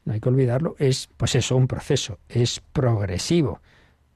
no 0.04 0.14
hay 0.14 0.20
que 0.20 0.28
olvidarlo, 0.28 0.74
es, 0.78 1.08
pues 1.16 1.34
eso, 1.34 1.56
un 1.56 1.68
proceso, 1.68 2.18
es 2.28 2.60
progresivo. 2.72 3.60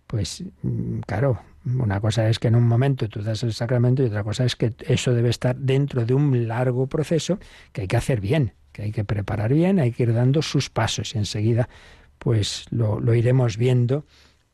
Pues 0.07 0.45
mm, 0.63 1.01
claro, 1.01 1.41
una 1.65 2.01
cosa 2.01 2.29
es 2.29 2.39
que 2.39 2.49
en 2.49 2.57
un 2.57 2.67
momento 2.67 3.09
tú 3.09 3.23
das 3.23 3.43
el 3.43 3.53
sacramento 3.53 4.03
y 4.03 4.07
otra 4.07 4.25
cosa 4.25 4.45
es 4.45 4.57
que 4.57 4.75
eso 4.87 5.13
debe 5.13 5.29
estar 5.29 5.57
dentro 5.57 6.05
de 6.05 6.15
un 6.15 6.49
largo 6.49 6.87
proceso 6.87 7.39
que 7.73 7.83
hay 7.83 7.89
que 7.89 7.97
hacer 7.97 8.21
bien 8.21 8.55
que 8.73 8.83
hay 8.83 8.93
que 8.93 9.05
preparar 9.05 9.53
bien, 9.53 9.79
hay 9.79 9.93
que 9.93 10.05
ir 10.05 10.15
dando 10.15 10.43
sus 10.43 10.71
pasos 10.71 11.15
y 11.15 11.19
enseguida 11.19 11.69
pues 12.23 12.67
lo, 12.71 13.15
iremos 13.15 13.57
viendo, 13.57 14.05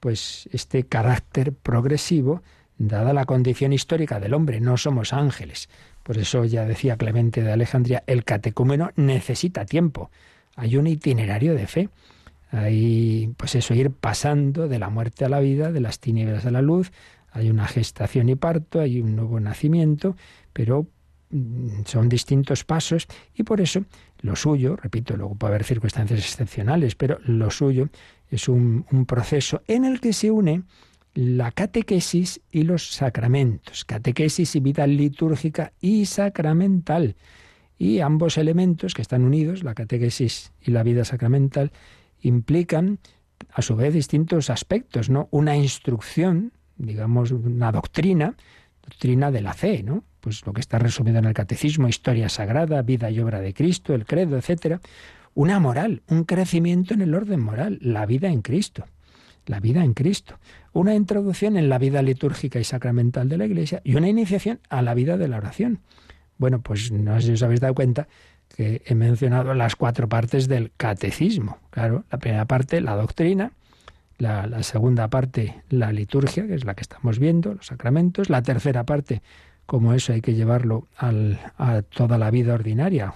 pues 0.00 0.48
este 0.52 0.84
carácter 0.84 1.52
progresivo, 1.52 2.42
dada 2.78 3.12
la 3.12 3.26
condición 3.26 3.74
histórica 3.74 4.20
del 4.20 4.32
hombre, 4.32 4.58
no 4.58 4.78
somos 4.78 5.12
ángeles. 5.12 5.68
Por 6.02 6.16
eso 6.16 6.46
ya 6.46 6.64
decía 6.64 6.96
Clemente 6.96 7.42
de 7.42 7.52
Alejandría, 7.52 8.04
el 8.06 8.24
catecúmeno 8.24 8.90
necesita 8.96 9.66
tiempo. 9.66 10.10
Hay 10.56 10.78
un 10.78 10.86
itinerario 10.86 11.54
de 11.54 11.66
fe. 11.66 11.90
Hay, 12.50 13.34
pues 13.36 13.54
eso, 13.54 13.74
ir 13.74 13.90
pasando 13.90 14.66
de 14.66 14.78
la 14.78 14.88
muerte 14.88 15.26
a 15.26 15.28
la 15.28 15.40
vida, 15.40 15.70
de 15.70 15.80
las 15.80 16.00
tinieblas 16.00 16.46
a 16.46 16.50
la 16.50 16.62
luz. 16.62 16.90
Hay 17.32 17.50
una 17.50 17.68
gestación 17.68 18.30
y 18.30 18.34
parto, 18.34 18.80
hay 18.80 19.02
un 19.02 19.14
nuevo 19.14 19.38
nacimiento, 19.40 20.16
pero 20.54 20.86
mm, 21.28 21.84
son 21.84 22.08
distintos 22.08 22.64
pasos 22.64 23.06
y 23.34 23.42
por 23.42 23.60
eso 23.60 23.84
lo 24.20 24.36
suyo, 24.36 24.76
repito, 24.76 25.16
luego 25.16 25.34
puede 25.34 25.54
haber 25.54 25.64
circunstancias 25.64 26.20
excepcionales, 26.20 26.94
pero 26.94 27.18
lo 27.24 27.50
suyo 27.50 27.88
es 28.30 28.48
un, 28.48 28.84
proceso 29.06 29.62
en 29.66 29.84
el 29.84 30.00
que 30.00 30.12
se 30.12 30.30
une 30.30 30.62
la 31.14 31.50
catequesis 31.50 32.40
y 32.50 32.62
los 32.62 32.92
sacramentos, 32.92 33.84
catequesis 33.84 34.54
y 34.56 34.60
vida 34.60 34.86
litúrgica 34.86 35.72
y 35.80 36.06
sacramental. 36.06 37.16
Y 37.78 38.00
ambos 38.00 38.38
elementos 38.38 38.94
que 38.94 39.02
están 39.02 39.24
unidos, 39.24 39.62
la 39.62 39.74
catequesis 39.74 40.52
y 40.60 40.72
la 40.72 40.82
vida 40.82 41.04
sacramental, 41.04 41.72
implican 42.20 42.98
a 43.52 43.62
su 43.62 43.76
vez 43.76 43.94
distintos 43.94 44.50
aspectos, 44.50 45.10
¿no? 45.10 45.28
Una 45.30 45.56
instrucción, 45.56 46.52
digamos, 46.76 47.30
una 47.30 47.70
doctrina, 47.72 48.36
doctrina 48.82 49.30
de 49.30 49.42
la 49.42 49.54
fe, 49.54 49.82
¿no? 49.82 50.04
Pues 50.20 50.44
lo 50.46 50.52
que 50.52 50.60
está 50.60 50.78
resumido 50.78 51.18
en 51.18 51.24
el 51.24 51.34
catecismo, 51.34 51.88
historia 51.88 52.28
sagrada, 52.28 52.82
vida 52.82 53.10
y 53.10 53.20
obra 53.20 53.40
de 53.40 53.54
Cristo, 53.54 53.94
el 53.94 54.06
credo, 54.06 54.36
etcétera, 54.36 54.80
una 55.34 55.60
moral, 55.60 56.02
un 56.08 56.24
crecimiento 56.24 56.94
en 56.94 57.02
el 57.02 57.14
orden 57.14 57.40
moral, 57.40 57.78
la 57.80 58.06
vida 58.06 58.28
en 58.28 58.42
Cristo, 58.42 58.84
la 59.46 59.60
vida 59.60 59.84
en 59.84 59.94
Cristo, 59.94 60.38
una 60.72 60.94
introducción 60.94 61.56
en 61.56 61.68
la 61.68 61.78
vida 61.78 62.02
litúrgica 62.02 62.58
y 62.58 62.64
sacramental 62.64 63.28
de 63.28 63.38
la 63.38 63.46
Iglesia 63.46 63.80
y 63.84 63.94
una 63.94 64.08
iniciación 64.08 64.60
a 64.68 64.82
la 64.82 64.94
vida 64.94 65.16
de 65.16 65.28
la 65.28 65.36
oración. 65.36 65.80
Bueno, 66.38 66.60
pues 66.60 66.92
no 66.92 67.20
sé 67.20 67.28
si 67.28 67.32
os 67.32 67.42
habéis 67.42 67.60
dado 67.60 67.74
cuenta 67.74 68.08
que 68.56 68.82
he 68.86 68.94
mencionado 68.94 69.54
las 69.54 69.76
cuatro 69.76 70.08
partes 70.08 70.48
del 70.48 70.72
catecismo. 70.76 71.58
Claro, 71.70 72.04
la 72.10 72.18
primera 72.18 72.44
parte, 72.46 72.80
la 72.80 72.96
doctrina, 72.96 73.52
la, 74.18 74.46
la, 74.46 74.62
segunda 74.62 75.08
parte, 75.08 75.62
la 75.68 75.92
liturgia, 75.92 76.46
que 76.46 76.54
es 76.54 76.64
la 76.64 76.74
que 76.74 76.82
estamos 76.82 77.18
viendo, 77.18 77.54
los 77.54 77.66
sacramentos, 77.66 78.30
la 78.30 78.42
tercera 78.42 78.84
parte, 78.84 79.22
como 79.68 79.92
eso 79.92 80.14
hay 80.14 80.22
que 80.22 80.32
llevarlo 80.32 80.88
a 80.96 81.82
toda 81.82 82.16
la 82.16 82.30
vida 82.30 82.54
ordinaria, 82.54 83.12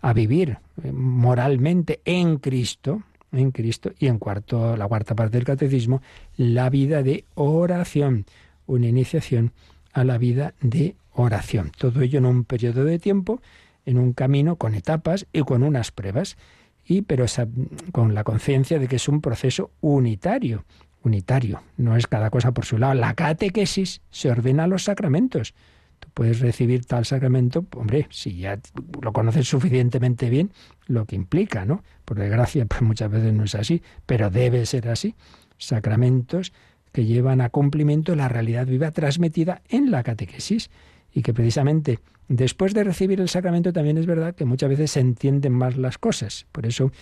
a 0.00 0.12
vivir 0.12 0.58
eh, 0.84 0.92
moralmente 0.92 2.00
en 2.04 2.36
Cristo, 2.36 3.02
en 3.32 3.50
Cristo, 3.50 3.90
y 3.98 4.06
en 4.06 4.20
cuarto, 4.20 4.76
la 4.76 4.86
cuarta 4.86 5.16
parte 5.16 5.36
del 5.36 5.44
catecismo, 5.44 6.02
la 6.36 6.70
vida 6.70 7.02
de 7.02 7.24
oración, 7.34 8.26
una 8.68 8.86
iniciación 8.86 9.50
a 9.92 10.04
la 10.04 10.18
vida 10.18 10.54
de 10.60 10.94
oración. 11.10 11.72
Todo 11.76 12.02
ello 12.02 12.20
en 12.20 12.26
un 12.26 12.44
periodo 12.44 12.84
de 12.84 13.00
tiempo, 13.00 13.42
en 13.86 13.98
un 13.98 14.12
camino 14.12 14.54
con 14.54 14.76
etapas 14.76 15.26
y 15.32 15.40
con 15.40 15.64
unas 15.64 15.90
pruebas, 15.90 16.36
y 16.86 17.02
pero 17.02 17.26
con 17.90 18.14
la 18.14 18.22
conciencia 18.22 18.78
de 18.78 18.86
que 18.86 18.96
es 18.96 19.08
un 19.08 19.20
proceso 19.20 19.72
unitario, 19.80 20.64
unitario, 21.04 21.62
no 21.76 21.96
es 21.96 22.06
cada 22.06 22.30
cosa 22.30 22.52
por 22.52 22.64
su 22.64 22.78
lado. 22.78 22.94
La 22.94 23.14
catequesis 23.14 24.00
se 24.10 24.30
ordena 24.30 24.64
a 24.64 24.66
los 24.66 24.84
sacramentos. 24.84 25.54
Tú 26.00 26.08
puedes 26.12 26.40
recibir 26.40 26.84
tal 26.84 27.04
sacramento, 27.04 27.66
hombre, 27.76 28.08
si 28.10 28.38
ya 28.38 28.58
lo 29.00 29.12
conoces 29.12 29.46
suficientemente 29.46 30.28
bien, 30.28 30.50
lo 30.86 31.04
que 31.06 31.16
implica, 31.16 31.64
¿no? 31.64 31.82
Por 32.04 32.18
desgracia, 32.18 32.64
pues 32.66 32.82
muchas 32.82 33.10
veces 33.10 33.32
no 33.32 33.44
es 33.44 33.54
así, 33.54 33.82
pero 34.06 34.30
debe 34.30 34.66
ser 34.66 34.88
así. 34.88 35.14
Sacramentos 35.56 36.52
que 36.92 37.04
llevan 37.04 37.40
a 37.40 37.50
cumplimiento 37.50 38.14
la 38.14 38.28
realidad 38.28 38.66
viva 38.66 38.90
transmitida 38.90 39.62
en 39.68 39.90
la 39.90 40.02
catequesis 40.02 40.70
y 41.12 41.22
que 41.22 41.34
precisamente 41.34 42.00
después 42.28 42.74
de 42.74 42.84
recibir 42.84 43.20
el 43.20 43.28
sacramento 43.28 43.72
también 43.72 43.98
es 43.98 44.06
verdad 44.06 44.34
que 44.34 44.44
muchas 44.44 44.68
veces 44.68 44.92
se 44.92 45.00
entienden 45.00 45.52
más 45.52 45.76
las 45.76 45.98
cosas. 45.98 46.46
Por 46.52 46.66
eso, 46.66 46.92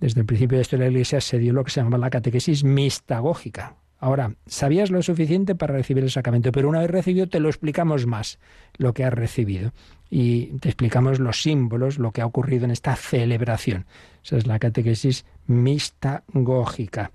desde 0.00 0.20
el 0.20 0.26
principio 0.26 0.56
de 0.56 0.60
la 0.60 0.62
historia 0.62 0.84
de 0.84 0.90
la 0.90 0.98
Iglesia 0.98 1.20
se 1.20 1.38
dio 1.38 1.52
lo 1.52 1.64
que 1.64 1.70
se 1.70 1.82
llama 1.82 1.98
la 1.98 2.10
catequesis 2.10 2.64
mistagógica. 2.64 3.76
Ahora, 4.00 4.34
sabías 4.46 4.90
lo 4.90 5.02
suficiente 5.02 5.56
para 5.56 5.74
recibir 5.74 6.04
el 6.04 6.10
sacramento, 6.10 6.52
pero 6.52 6.68
una 6.68 6.80
vez 6.80 6.90
recibido 6.90 7.28
te 7.28 7.40
lo 7.40 7.48
explicamos 7.48 8.06
más, 8.06 8.38
lo 8.76 8.94
que 8.94 9.04
has 9.04 9.12
recibido. 9.12 9.72
Y 10.08 10.58
te 10.58 10.68
explicamos 10.68 11.18
los 11.18 11.42
símbolos, 11.42 11.98
lo 11.98 12.12
que 12.12 12.20
ha 12.20 12.26
ocurrido 12.26 12.64
en 12.64 12.70
esta 12.70 12.94
celebración. 12.94 13.86
Esa 14.24 14.36
es 14.36 14.46
la 14.46 14.60
catequesis 14.60 15.24
mistagógica. 15.46 17.10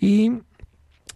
Y 0.00 0.32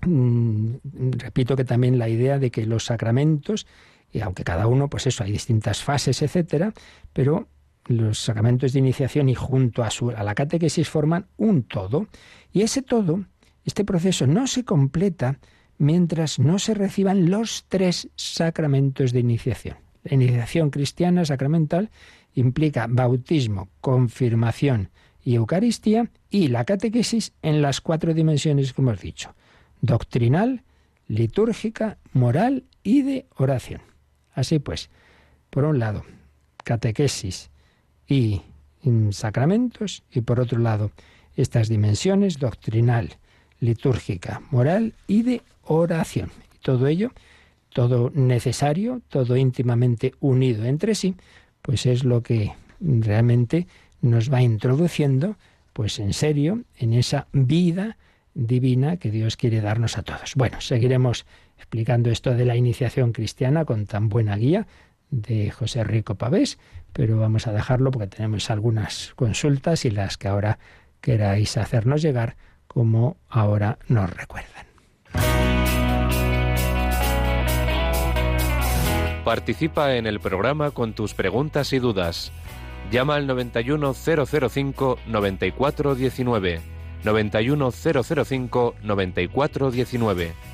mm, 0.07 0.74
repito 1.18 1.57
que 1.57 1.64
también 1.64 1.99
la 1.99 2.09
idea 2.09 2.38
de 2.38 2.53
que 2.53 2.64
los 2.64 2.84
sacramentos 2.84 3.66
y 4.14 4.20
aunque 4.20 4.45
cada 4.45 4.68
uno, 4.68 4.88
pues 4.88 5.09
eso, 5.09 5.24
hay 5.24 5.32
distintas 5.32 5.82
fases, 5.82 6.22
etcétera, 6.22 6.72
pero 7.12 7.49
los 7.87 8.18
sacramentos 8.18 8.72
de 8.72 8.78
iniciación 8.78 9.28
y 9.28 9.35
junto 9.35 9.82
a, 9.82 9.91
su, 9.91 10.11
a 10.11 10.22
la 10.22 10.35
catequesis 10.35 10.89
forman 10.89 11.26
un 11.37 11.64
todo. 11.64 12.07
Y 12.53 12.62
ese 12.62 12.82
todo, 12.82 13.24
este 13.64 13.85
proceso 13.85 14.26
no 14.26 14.47
se 14.47 14.64
completa 14.64 15.39
mientras 15.78 16.39
no 16.39 16.59
se 16.59 16.74
reciban 16.74 17.30
los 17.30 17.66
tres 17.68 18.09
sacramentos 18.16 19.12
de 19.12 19.20
iniciación. 19.20 19.76
La 20.05 20.14
iniciación 20.14 20.70
cristiana 20.70 21.24
sacramental 21.24 21.91
implica 22.35 22.87
bautismo, 22.89 23.68
confirmación 23.80 24.91
y 25.22 25.37
Eucaristía 25.37 26.11
y 26.28 26.49
la 26.49 26.64
catequesis 26.64 27.32
en 27.43 27.62
las 27.62 27.80
cuatro 27.80 28.12
dimensiones 28.12 28.72
que 28.72 28.82
hemos 28.82 29.01
dicho, 29.01 29.35
doctrinal, 29.80 30.62
litúrgica, 31.09 31.99
moral 32.12 32.64
y 32.82 33.03
de 33.03 33.26
oración. 33.37 33.80
Así 34.32 34.59
pues, 34.59 34.91
por 35.49 35.64
un 35.64 35.78
lado, 35.78 36.05
catequesis 36.64 37.51
y 38.09 38.42
sacramentos, 39.11 40.02
y 40.12 40.20
por 40.20 40.40
otro 40.40 40.59
lado, 40.59 40.90
estas 41.36 41.68
dimensiones 41.68 42.38
doctrinal, 42.38 43.16
litúrgica, 43.61 44.42
moral 44.50 44.94
y 45.07 45.22
de 45.22 45.42
oración. 45.62 46.30
Todo 46.61 46.86
ello, 46.86 47.12
todo 47.70 48.11
necesario, 48.14 49.00
todo 49.09 49.36
íntimamente 49.36 50.14
unido 50.20 50.64
entre 50.64 50.94
sí, 50.94 51.14
pues 51.62 51.86
es 51.86 52.05
lo 52.05 52.22
que 52.22 52.52
realmente 52.80 53.66
nos 54.02 54.32
va 54.32 54.42
introduciendo, 54.42 55.36
pues 55.72 55.98
en 55.98 56.12
serio, 56.12 56.62
en 56.76 56.92
esa 56.92 57.26
vida 57.32 57.96
divina 58.34 58.98
que 58.98 59.11
Dios 59.11 59.36
quiere 59.36 59.61
darnos 59.61 59.96
a 59.96 60.02
todos. 60.02 60.34
Bueno, 60.34 60.61
seguiremos 60.61 61.24
explicando 61.57 62.11
esto 62.11 62.34
de 62.34 62.44
la 62.44 62.57
iniciación 62.57 63.12
cristiana 63.12 63.64
con 63.64 63.86
tan 63.86 64.09
buena 64.09 64.36
guía 64.36 64.66
de 65.11 65.50
José 65.50 65.84
Rico 65.84 66.16
Pavés, 66.16 66.59
pero 66.92 67.18
vamos 67.18 67.46
a 67.46 67.52
dejarlo 67.52 67.90
porque 67.90 68.09
tenemos 68.09 68.50
algunas 68.50 69.12
consultas 69.16 69.84
y 69.84 69.90
las 69.90 70.16
que 70.16 70.28
ahora 70.28 70.59
queráis 71.00 71.57
hacernos 71.57 72.02
llegar 72.02 72.36
como 72.66 73.16
ahora 73.28 73.78
nos 73.88 74.11
recuerdan. 74.11 74.66
Participa 79.24 79.96
en 79.96 80.07
el 80.07 80.20
programa 80.20 80.70
con 80.70 80.92
tus 80.92 81.14
preguntas 81.14 81.72
y 81.72 81.78
dudas. 81.78 82.30
Llama 82.90 83.14
al 83.16 83.26
91005 83.26 84.98
9419 85.07 86.61
91005 87.05 88.74
9419 88.82 90.53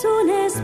soles 0.00 0.60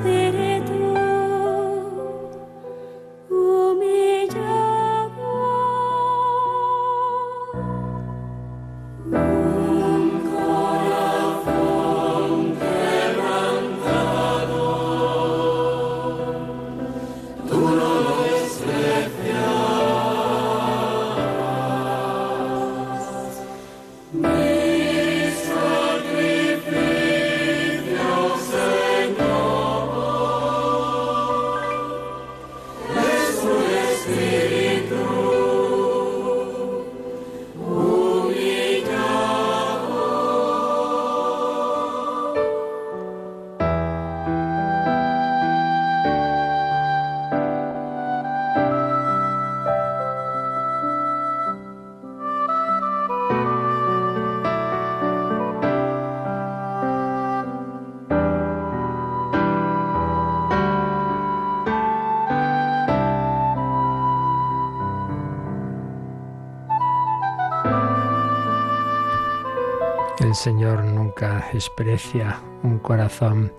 Señor 70.34 70.84
nunca 70.84 71.48
desprecia 71.52 72.40
un 72.62 72.78
corazón 72.78 73.52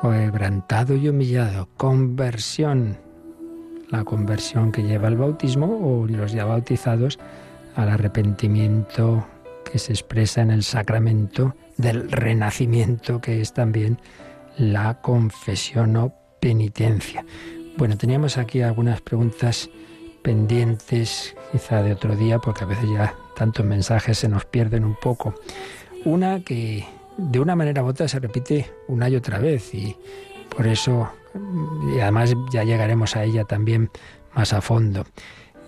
quebrantado 0.00 0.94
y 0.94 1.08
humillado. 1.08 1.68
Conversión. 1.76 2.98
La 3.90 4.04
conversión 4.04 4.72
que 4.72 4.82
lleva 4.82 5.08
al 5.08 5.16
bautismo 5.16 5.78
o 5.82 6.06
los 6.06 6.32
ya 6.32 6.44
bautizados 6.44 7.18
al 7.76 7.88
arrepentimiento 7.88 9.26
que 9.64 9.78
se 9.78 9.92
expresa 9.92 10.40
en 10.42 10.50
el 10.50 10.62
sacramento 10.62 11.54
del 11.76 12.10
renacimiento, 12.10 13.20
que 13.20 13.40
es 13.40 13.52
también 13.52 13.98
la 14.56 15.00
confesión 15.00 15.96
o 15.96 16.14
penitencia. 16.40 17.24
Bueno, 17.76 17.96
teníamos 17.96 18.38
aquí 18.38 18.62
algunas 18.62 19.00
preguntas 19.00 19.68
pendientes, 20.22 21.34
quizá 21.52 21.82
de 21.82 21.92
otro 21.92 22.14
día, 22.16 22.38
porque 22.38 22.64
a 22.64 22.66
veces 22.68 22.88
ya 22.90 23.14
tantos 23.34 23.64
mensajes 23.64 24.18
se 24.18 24.28
nos 24.28 24.44
pierden 24.44 24.84
un 24.84 24.96
poco. 24.96 25.34
Una 26.04 26.40
que 26.40 26.84
de 27.16 27.40
una 27.40 27.56
manera 27.56 27.82
u 27.82 27.86
otra 27.86 28.08
se 28.08 28.18
repite 28.18 28.70
una 28.88 29.08
y 29.08 29.16
otra 29.16 29.38
vez 29.38 29.74
y 29.74 29.96
por 30.54 30.66
eso, 30.66 31.10
y 31.94 32.00
además 32.00 32.34
ya 32.52 32.64
llegaremos 32.64 33.16
a 33.16 33.24
ella 33.24 33.44
también 33.44 33.90
más 34.34 34.52
a 34.52 34.60
fondo. 34.60 35.04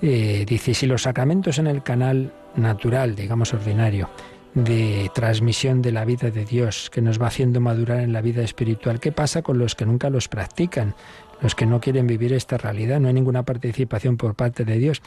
Eh, 0.03 0.45
dice, 0.47 0.75
si 0.75 0.87
los 0.87 1.03
sacramentos 1.03 1.59
en 1.59 1.67
el 1.67 1.83
canal 1.83 2.33
natural, 2.55 3.17
digamos 3.17 3.55
ordinario, 3.55 4.09
de 4.55 5.11
transmisión 5.15 5.83
de 5.83 5.93
la 5.93 6.07
vida 6.07 6.31
de 6.31 6.45
Dios, 6.45 6.89
que 6.91 7.03
nos 7.03 7.21
va 7.21 7.27
haciendo 7.27 7.61
madurar 7.61 8.01
en 8.01 8.15
la 8.15 8.23
vida 8.23 8.43
espiritual. 8.43 9.01
¿Qué 9.01 9.13
pasa 9.13 9.43
con 9.43 9.59
los 9.59 9.75
que 9.75 9.85
nunca 9.85 10.09
los 10.09 10.29
practican? 10.29 10.95
Los 11.43 11.55
que 11.55 11.67
no 11.67 11.79
quieren 11.79 12.07
vivir 12.07 12.33
esta 12.33 12.57
realidad, 12.57 12.99
no 12.99 13.09
hay 13.09 13.15
ninguna 13.15 13.43
participación 13.43 14.17
por 14.17 14.35
parte 14.35 14.65
de 14.65 14.79
Dios. 14.79 15.03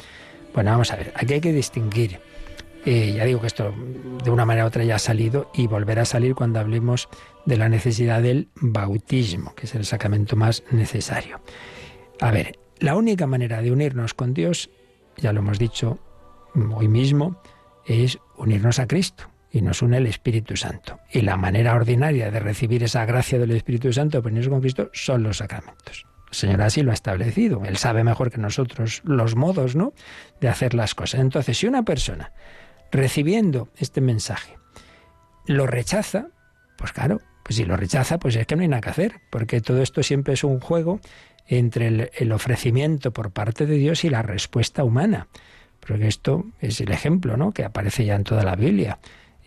Bueno, 0.54 0.70
vamos 0.70 0.92
a 0.92 0.98
ver, 0.98 1.12
aquí 1.16 1.34
hay 1.34 1.42
que 1.42 1.52
distinguir. 1.52 2.20
Eh, 2.86 3.14
ya 3.16 3.26
digo 3.26 3.42
que 3.42 3.48
esto 3.48 3.74
de 4.24 4.32
una 4.32 4.46
manera 4.46 4.66
u 4.66 4.68
otra 4.68 4.84
ya 4.84 4.96
ha 4.96 5.00
salido 5.00 5.52
y 5.54 5.68
volverá 5.68 6.04
a 6.04 6.06
salir 6.06 6.34
cuando 6.34 6.60
hablemos 6.60 7.10
de 7.46 7.58
la 7.58 7.70
necesidad 7.70 8.22
del 8.22 8.48
bautismo, 8.56 9.54
que 9.56 9.66
es 9.66 9.76
el 9.76 9.86
sacramento 9.86 10.36
más 10.36 10.64
necesario. 10.72 11.42
A 12.22 12.32
ver, 12.32 12.58
la 12.80 12.96
única 12.96 13.28
manera 13.28 13.62
de 13.62 13.72
unirnos 13.72 14.14
con 14.14 14.34
Dios, 14.34 14.70
ya 15.18 15.34
lo 15.34 15.40
hemos 15.40 15.60
dicho 15.60 16.00
hoy 16.74 16.88
mismo, 16.88 17.42
es 17.86 18.20
unirnos 18.38 18.80
a 18.80 18.88
Cristo 18.88 19.26
y 19.52 19.62
nos 19.62 19.82
une 19.82 19.98
el 19.98 20.08
Espíritu 20.08 20.56
Santo. 20.56 21.00
Y 21.12 21.22
la 21.22 21.36
manera 21.36 21.76
ordinaria 21.76 22.32
de 22.32 22.40
recibir 22.40 22.84
esa 22.84 23.06
gracia 23.06 23.40
del 23.40 23.52
Espíritu 23.52 23.92
Santo, 23.92 24.20
unirnos 24.20 24.50
con 24.50 24.62
Cristo, 24.62 24.90
son 24.94 25.24
los 25.24 25.38
sacramentos. 25.38 26.06
El 26.30 26.36
Señor 26.36 26.62
así 26.62 26.84
lo 26.84 26.92
ha 26.92 26.94
establecido. 26.94 27.64
Él 27.66 27.78
sabe 27.78 28.04
mejor 28.04 28.32
que 28.32 28.38
nosotros 28.38 29.02
los 29.04 29.36
modos, 29.36 29.76
¿no?, 29.76 29.94
de 30.40 30.48
hacer 30.48 30.76
las 30.76 30.94
cosas. 30.94 31.20
Entonces, 31.22 31.58
si 31.58 31.68
una 31.68 31.84
persona 31.84 32.32
recibiendo 32.92 33.70
este 33.78 34.02
mensaje 34.02 34.58
lo 35.46 35.66
rechaza, 35.66 36.28
pues 36.78 36.92
claro, 36.92 37.22
pues 37.44 37.56
si 37.58 37.66
lo 37.66 37.76
rechaza, 37.76 38.20
pues 38.20 38.36
es 38.36 38.46
que 38.46 38.56
no 38.56 38.62
hay 38.62 38.68
nada 38.68 38.82
que 38.82 38.90
hacer, 38.90 39.22
porque 39.32 39.62
todo 39.62 39.82
esto 39.82 40.04
siempre 40.04 40.36
es 40.36 40.44
un 40.44 40.60
juego 40.60 41.00
entre 41.48 42.12
el, 42.14 42.32
ofrecimiento 42.32 43.12
por 43.12 43.32
parte 43.32 43.66
de 43.66 43.76
Dios 43.76 44.04
y 44.04 44.10
la 44.10 44.22
respuesta 44.22 44.84
humana. 44.84 45.28
Porque 45.80 46.08
esto 46.08 46.46
es 46.60 46.80
el 46.82 46.92
ejemplo, 46.92 47.36
¿no?, 47.38 47.52
que 47.52 47.64
aparece 47.64 48.06
ya 48.06 48.16
en 48.16 48.24
toda 48.24 48.44
la 48.44 48.56
Biblia 48.56 49.00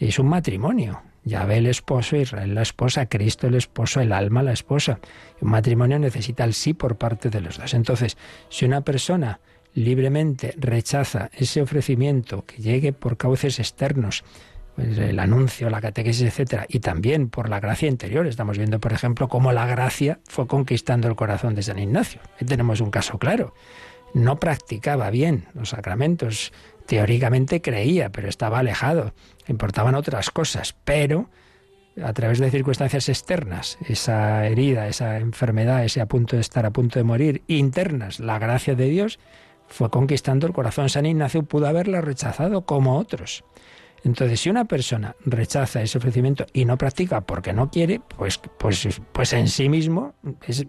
es 0.08 0.18
un 0.18 0.28
matrimonio. 0.28 1.02
Yahvé 1.24 1.58
el 1.58 1.66
esposo, 1.66 2.16
Israel 2.16 2.54
la 2.54 2.62
esposa, 2.62 3.06
Cristo 3.06 3.46
el 3.46 3.54
esposo, 3.54 4.00
el 4.00 4.12
alma 4.12 4.42
la 4.42 4.52
esposa. 4.52 4.98
Un 5.40 5.50
matrimonio 5.50 5.98
necesita 5.98 6.42
el 6.42 6.54
sí 6.54 6.74
por 6.74 6.96
parte 6.96 7.30
de 7.30 7.40
los 7.40 7.58
dos. 7.58 7.74
Entonces, 7.74 8.16
si 8.48 8.64
una 8.64 8.80
persona 8.80 9.38
libremente 9.74 10.54
rechaza 10.58 11.30
ese 11.32 11.62
ofrecimiento 11.62 12.44
que 12.44 12.62
llegue 12.62 12.92
por 12.92 13.16
cauces 13.16 13.58
externos, 13.58 14.24
pues 14.74 14.96
el 14.98 15.18
anuncio, 15.18 15.70
la 15.70 15.80
catequesis, 15.80 16.28
etcétera, 16.28 16.66
y 16.68 16.80
también 16.80 17.28
por 17.28 17.48
la 17.48 17.60
gracia 17.60 17.88
interior. 17.88 18.26
Estamos 18.26 18.58
viendo, 18.58 18.80
por 18.80 18.92
ejemplo, 18.92 19.28
cómo 19.28 19.52
la 19.52 19.66
gracia 19.66 20.20
fue 20.28 20.46
conquistando 20.46 21.08
el 21.08 21.16
corazón 21.16 21.54
de 21.54 21.62
San 21.62 21.78
Ignacio. 21.78 22.20
Ahí 22.40 22.46
tenemos 22.46 22.80
un 22.80 22.90
caso 22.90 23.18
claro. 23.18 23.54
No 24.14 24.38
practicaba 24.38 25.10
bien 25.10 25.46
los 25.54 25.70
sacramentos, 25.70 26.52
teóricamente 26.86 27.62
creía, 27.62 28.10
pero 28.10 28.28
estaba 28.28 28.58
alejado. 28.58 29.14
Le 29.46 29.52
importaban 29.52 29.94
otras 29.94 30.30
cosas, 30.30 30.74
pero 30.84 31.30
a 32.02 32.12
través 32.12 32.38
de 32.38 32.50
circunstancias 32.50 33.08
externas, 33.08 33.78
esa 33.86 34.46
herida, 34.46 34.88
esa 34.88 35.18
enfermedad, 35.18 35.84
ese 35.84 36.00
a 36.00 36.06
punto 36.06 36.36
de 36.36 36.42
estar 36.42 36.64
a 36.64 36.70
punto 36.70 36.98
de 36.98 37.04
morir, 37.04 37.42
internas, 37.46 38.20
la 38.20 38.38
gracia 38.38 38.74
de 38.74 38.88
Dios 38.88 39.18
fue 39.72 39.90
conquistando 39.90 40.46
el 40.46 40.52
corazón. 40.52 40.88
San 40.88 41.06
Ignacio 41.06 41.42
pudo 41.42 41.66
haberla 41.66 42.00
rechazado 42.00 42.66
como 42.66 42.98
otros. 42.98 43.44
Entonces, 44.04 44.40
si 44.40 44.50
una 44.50 44.66
persona 44.66 45.16
rechaza 45.24 45.80
ese 45.80 45.98
ofrecimiento 45.98 46.44
y 46.52 46.64
no 46.64 46.76
practica 46.76 47.20
porque 47.20 47.52
no 47.52 47.70
quiere, 47.70 48.00
pues, 48.16 48.38
pues, 48.58 49.00
pues 49.12 49.32
en 49.32 49.48
sí 49.48 49.68
mismo 49.68 50.14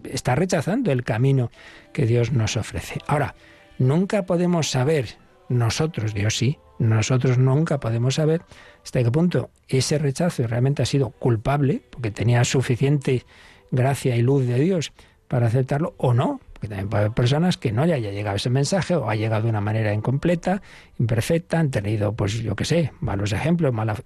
está 0.04 0.34
rechazando 0.36 0.92
el 0.92 1.02
camino 1.02 1.50
que 1.92 2.06
Dios 2.06 2.32
nos 2.32 2.56
ofrece. 2.56 3.00
Ahora, 3.06 3.34
nunca 3.78 4.24
podemos 4.24 4.70
saber 4.70 5.18
nosotros, 5.48 6.14
Dios 6.14 6.36
sí, 6.36 6.58
nosotros 6.78 7.36
nunca 7.38 7.80
podemos 7.80 8.14
saber 8.14 8.42
hasta 8.82 9.02
qué 9.02 9.10
punto 9.10 9.50
ese 9.68 9.98
rechazo 9.98 10.46
realmente 10.46 10.82
ha 10.82 10.86
sido 10.86 11.10
culpable, 11.10 11.82
porque 11.90 12.10
tenía 12.10 12.44
suficiente 12.44 13.24
gracia 13.70 14.16
y 14.16 14.22
luz 14.22 14.46
de 14.46 14.60
Dios 14.60 14.92
para 15.28 15.48
aceptarlo, 15.48 15.94
o 15.96 16.14
no, 16.14 16.40
porque 16.64 16.76
también 16.76 16.88
puede 16.88 17.04
haber 17.04 17.14
personas 17.14 17.58
que 17.58 17.72
no 17.72 17.84
le 17.84 17.92
haya 17.92 18.10
llegado 18.10 18.36
ese 18.36 18.48
mensaje 18.48 18.96
o 18.96 19.10
ha 19.10 19.16
llegado 19.16 19.42
de 19.42 19.50
una 19.50 19.60
manera 19.60 19.92
incompleta, 19.92 20.62
imperfecta, 20.98 21.58
han 21.58 21.70
tenido, 21.70 22.14
pues 22.14 22.42
yo 22.42 22.56
qué 22.56 22.64
sé, 22.64 22.92
malos 23.00 23.32
ejemplos, 23.32 23.72
malas... 23.72 24.02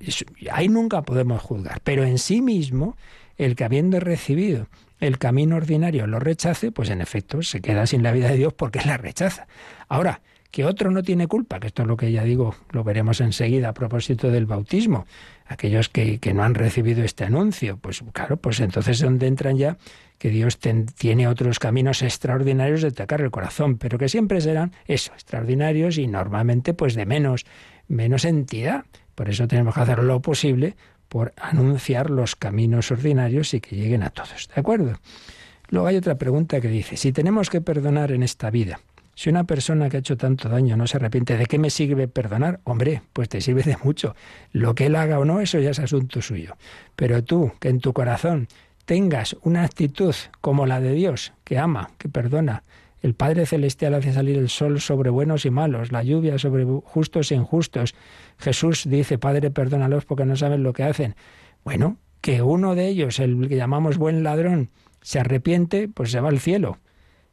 Ahí 0.51 0.69
nunca 0.69 1.03
podemos 1.03 1.41
juzgar, 1.41 1.81
pero 1.85 2.05
en 2.05 2.19
sí 2.19 2.43
mismo, 2.43 2.97
el 3.37 3.55
que 3.55 3.65
habiendo 3.65 4.01
recibido 4.01 4.67
el 4.99 5.19
camino 5.19 5.55
ordinario 5.55 6.09
lo 6.09 6.19
rechace, 6.19 6.73
pues 6.73 6.91
en 6.91 7.01
efecto 7.01 7.43
se 7.43 7.61
queda 7.61 7.87
sin 7.87 8.03
la 8.03 8.11
vida 8.11 8.29
de 8.29 8.37
Dios 8.37 8.53
porque 8.55 8.81
la 8.85 8.97
rechaza. 8.97 9.47
Ahora, 9.89 10.21
que 10.51 10.65
otro 10.65 10.91
no 10.91 11.03
tiene 11.03 11.29
culpa, 11.29 11.61
que 11.61 11.69
esto 11.69 11.83
es 11.83 11.89
lo 11.89 11.97
que 11.97 12.11
ya 12.11 12.25
digo, 12.25 12.57
lo 12.73 12.83
veremos 12.83 13.21
enseguida 13.21 13.69
a 13.69 13.75
propósito 13.75 14.31
del 14.31 14.47
bautismo, 14.47 15.07
aquellos 15.47 15.89
que, 15.89 16.19
no 16.35 16.43
han 16.43 16.55
recibido 16.55 17.05
este 17.05 17.25
anuncio, 17.25 17.77
pues 17.77 18.03
claro, 18.13 18.39
pues 18.39 18.59
entonces 18.59 18.97
es 18.97 19.03
donde 19.03 19.29
entran 19.29 19.57
ya 19.57 19.77
que 20.19 20.31
Dios 20.31 20.59
tiene 20.59 21.29
otros 21.29 21.59
caminos 21.59 22.03
extraordinarios 22.03 22.83
de 22.83 22.91
tocar 22.91 23.21
el 23.21 23.31
corazón, 23.31 23.79
pero 23.79 23.99
que 23.99 24.09
siempre 24.09 24.41
serán 24.41 24.73
eso, 24.87 25.13
extraordinarios 25.13 25.97
y 25.97 26.07
normalmente 26.09 26.75
pues 26.75 26.95
de 26.95 27.07
menos, 27.07 27.47
menos 27.87 28.25
entidad. 28.25 28.85
Por 29.15 29.29
eso 29.29 29.49
tenemos 29.49 29.75
que 29.75 29.81
hacer 29.81 30.03
lo 30.03 30.21
posible 30.21 30.77
por 31.09 31.33
anunciar 31.37 32.11
los 32.11 32.37
caminos 32.37 32.91
ordinarios 32.91 33.55
y 33.55 33.61
que 33.61 33.77
lleguen 33.77 34.03
a 34.03 34.11
todos. 34.11 34.49
¿De 34.55 34.61
acuerdo? 34.61 34.99
Luego 35.71 35.87
hay 35.87 35.97
otra 35.97 36.17
pregunta 36.17 36.61
que 36.61 36.69
dice, 36.69 36.97
si 36.97 37.13
tenemos 37.13 37.51
que 37.51 37.61
perdonar 37.61 38.13
en 38.13 38.23
esta 38.23 38.51
vida, 38.51 38.81
si 39.15 39.31
una 39.31 39.45
persona 39.45 39.89
que 39.89 39.97
ha 39.97 40.01
hecho 40.01 40.17
tanto 40.17 40.49
daño 40.49 40.77
no 40.77 40.87
se 40.87 40.97
arrepiente, 40.97 41.37
¿de 41.37 41.47
qué 41.47 41.59
me 41.59 41.71
sirve 41.71 42.07
perdonar? 42.07 42.61
Hombre, 42.65 43.03
pues 43.13 43.29
te 43.29 43.41
sirve 43.41 43.65
de 43.65 43.77
mucho. 43.83 44.15
Lo 44.53 44.75
que 44.75 44.87
él 44.87 44.95
haga 44.95 45.19
o 45.19 45.25
no, 45.25 45.41
eso 45.41 45.59
ya 45.59 45.71
es 45.71 45.81
asunto 45.81 46.23
suyo. 46.23 46.57
Pero 46.95 47.25
tú, 47.25 47.53
que 47.59 47.69
en 47.69 47.81
tu 47.81 47.93
corazón 47.93 48.47
tengas 48.89 49.37
una 49.43 49.65
actitud 49.65 50.15
como 50.41 50.65
la 50.65 50.81
de 50.81 50.95
Dios, 50.95 51.35
que 51.45 51.59
ama, 51.59 51.91
que 51.99 52.09
perdona, 52.09 52.63
el 53.03 53.13
Padre 53.13 53.45
Celestial 53.45 53.93
hace 53.93 54.15
salir 54.15 54.39
el 54.39 54.49
sol 54.49 54.81
sobre 54.81 55.11
buenos 55.11 55.45
y 55.45 55.51
malos, 55.51 55.93
la 55.93 56.03
lluvia 56.03 56.39
sobre 56.39 56.65
justos 56.65 57.31
e 57.31 57.35
injustos. 57.35 57.95
Jesús 58.39 58.89
dice, 58.89 59.19
Padre, 59.19 59.51
perdónalos 59.51 60.07
porque 60.07 60.25
no 60.25 60.37
saben 60.37 60.63
lo 60.63 60.73
que 60.73 60.85
hacen. 60.85 61.17
Bueno, 61.65 61.99
que 62.23 62.41
uno 62.41 62.75
de 62.75 62.89
ellos, 62.89 63.19
el 63.19 63.47
que 63.47 63.57
llamamos 63.57 63.99
buen 63.99 64.23
ladrón, 64.23 64.71
se 65.03 65.21
arrepiente, 65.21 65.89
pues 65.89 66.11
se 66.11 66.21
va 66.21 66.31
al 66.31 66.41
cielo. 66.41 66.79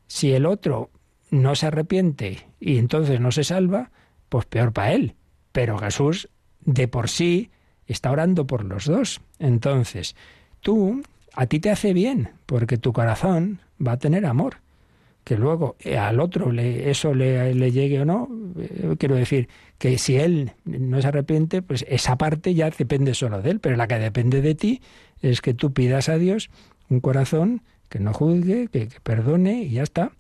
Si 0.08 0.34
el 0.34 0.46
otro 0.46 0.90
no 1.32 1.56
se 1.56 1.68
arrepiente 1.68 2.50
y 2.60 2.80
entonces 2.80 3.22
no 3.22 3.32
se 3.32 3.46
salva, 3.46 3.92
pues 4.28 4.46
peor 4.46 4.74
para 4.74 4.92
él. 4.92 5.16
Pero 5.54 5.78
Jesús 5.78 6.28
de 6.60 6.90
por 6.90 7.08
sí 7.08 7.50
está 7.88 8.12
orando 8.12 8.46
por 8.46 8.66
los 8.66 8.88
dos. 8.88 9.22
Entonces, 9.40 10.18
tú, 10.60 11.02
a 11.36 11.46
ti 11.48 11.60
te 11.60 11.70
hace 11.70 11.94
bien, 11.94 12.30
porque 12.46 12.78
tu 12.78 12.94
corazón 12.94 13.60
va 13.86 13.94
a 13.94 13.98
tener 13.98 14.26
amor. 14.26 14.58
Que 15.24 15.38
luego 15.38 15.76
eh, 15.80 15.98
al 15.98 16.20
otro 16.20 16.52
le, 16.52 16.92
eso 16.92 17.16
le, 17.16 17.56
le 17.56 17.72
llegue 17.72 18.02
o 18.02 18.06
no, 18.06 18.30
eh, 18.60 18.96
quiero 19.00 19.16
decir 19.16 19.50
que 19.80 19.98
si 19.98 20.18
él 20.18 20.52
no 20.66 21.02
se 21.02 21.08
arrepiente, 21.08 21.64
pues 21.64 21.84
esa 21.90 22.16
parte 22.16 22.54
ya 22.54 22.70
depende 22.70 23.16
solo 23.16 23.42
de 23.42 23.50
él, 23.50 23.60
pero 23.60 23.76
la 23.76 23.88
que 23.88 23.98
depende 23.98 24.42
de 24.42 24.54
ti 24.54 24.82
es 25.22 25.42
que 25.42 25.56
tú 25.56 25.74
pidas 25.74 26.10
a 26.10 26.18
Dios 26.20 26.52
un 26.90 27.00
corazón 27.00 27.64
que 27.90 28.00
no 28.00 28.14
juzgue, 28.14 28.68
que 28.68 28.88
perdone 29.04 29.64
y 29.64 29.72
ya 29.72 29.84
está 29.84 30.12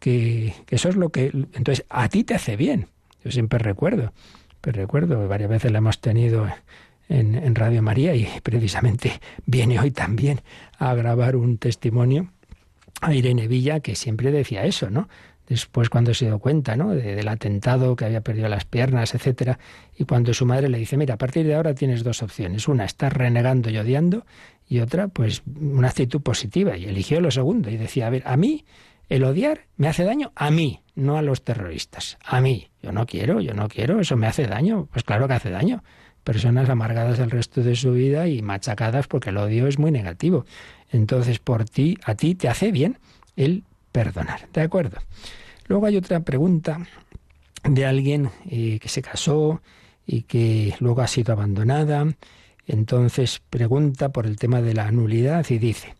que, 0.00 0.54
eso 0.68 0.88
es 0.88 0.96
lo 0.96 1.10
que... 1.10 1.26
Entonces, 1.26 1.84
a 1.88 2.08
ti 2.08 2.24
te 2.24 2.34
hace 2.34 2.56
bien. 2.56 2.88
Yo 3.22 3.30
siempre 3.30 3.58
recuerdo, 3.60 4.12
pero 4.60 4.80
recuerdo, 4.80 5.28
varias 5.28 5.50
veces 5.50 5.70
la 5.70 5.78
hemos 5.78 6.00
tenido 6.00 6.48
en, 7.10 7.54
Radio 7.54 7.82
María 7.82 8.14
y 8.14 8.26
precisamente 8.42 9.20
viene 9.44 9.78
hoy 9.78 9.90
también 9.90 10.40
a 10.78 10.94
grabar 10.94 11.36
un 11.36 11.58
testimonio 11.58 12.30
a 13.00 13.12
Irene 13.14 13.48
Villa 13.48 13.80
que 13.80 13.96
siempre 13.96 14.30
decía 14.30 14.64
eso, 14.64 14.90
¿no? 14.90 15.08
Después 15.46 15.90
cuando 15.90 16.14
se 16.14 16.26
dio 16.26 16.38
cuenta, 16.38 16.76
¿no? 16.76 16.90
del 16.90 17.26
atentado, 17.26 17.96
que 17.96 18.04
había 18.04 18.20
perdido 18.20 18.48
las 18.48 18.64
piernas, 18.64 19.16
etcétera, 19.16 19.58
y 19.98 20.04
cuando 20.04 20.32
su 20.32 20.46
madre 20.46 20.68
le 20.68 20.78
dice, 20.78 20.96
mira, 20.96 21.14
a 21.14 21.18
partir 21.18 21.44
de 21.44 21.56
ahora 21.56 21.74
tienes 21.74 22.04
dos 22.04 22.22
opciones, 22.22 22.68
una, 22.68 22.84
estar 22.84 23.18
renegando 23.18 23.68
y 23.68 23.76
odiando, 23.76 24.24
y 24.68 24.78
otra, 24.78 25.08
pues 25.08 25.42
una 25.60 25.88
actitud 25.88 26.20
positiva, 26.20 26.76
y 26.76 26.84
eligió 26.84 27.20
lo 27.20 27.32
segundo, 27.32 27.68
y 27.68 27.76
decía, 27.76 28.06
a 28.06 28.10
ver, 28.10 28.22
a 28.26 28.36
mí 28.36 28.64
el 29.08 29.24
odiar 29.24 29.66
me 29.76 29.88
hace 29.88 30.04
daño 30.04 30.30
a 30.36 30.52
mí, 30.52 30.82
no 30.94 31.18
a 31.18 31.22
los 31.22 31.42
terroristas. 31.42 32.16
A 32.24 32.40
mí. 32.40 32.68
Yo 32.80 32.92
no 32.92 33.06
quiero, 33.06 33.40
yo 33.40 33.52
no 33.54 33.68
quiero, 33.68 34.00
eso 34.00 34.16
me 34.16 34.28
hace 34.28 34.46
daño. 34.46 34.88
Pues 34.92 35.04
claro 35.04 35.26
que 35.26 35.34
hace 35.34 35.50
daño. 35.50 35.82
Personas 36.24 36.68
amargadas 36.68 37.18
el 37.18 37.30
resto 37.30 37.62
de 37.62 37.76
su 37.76 37.92
vida 37.92 38.28
y 38.28 38.42
machacadas 38.42 39.06
porque 39.06 39.30
el 39.30 39.38
odio 39.38 39.66
es 39.66 39.78
muy 39.78 39.90
negativo. 39.90 40.44
Entonces, 40.90 41.38
por 41.38 41.64
ti, 41.64 41.98
a 42.04 42.14
ti 42.14 42.34
te 42.34 42.48
hace 42.48 42.72
bien 42.72 42.98
el 43.36 43.64
perdonar. 43.92 44.48
¿De 44.52 44.60
acuerdo? 44.60 44.98
Luego 45.66 45.86
hay 45.86 45.96
otra 45.96 46.20
pregunta 46.20 46.78
de 47.64 47.86
alguien 47.86 48.30
eh, 48.48 48.78
que 48.80 48.88
se 48.88 49.02
casó 49.02 49.62
y 50.06 50.22
que 50.22 50.74
luego 50.80 51.02
ha 51.02 51.06
sido 51.06 51.32
abandonada. 51.32 52.06
Entonces 52.66 53.40
pregunta 53.50 54.10
por 54.10 54.26
el 54.26 54.36
tema 54.36 54.62
de 54.62 54.74
la 54.74 54.90
nulidad 54.90 55.46
y 55.48 55.58
dice, 55.58 55.94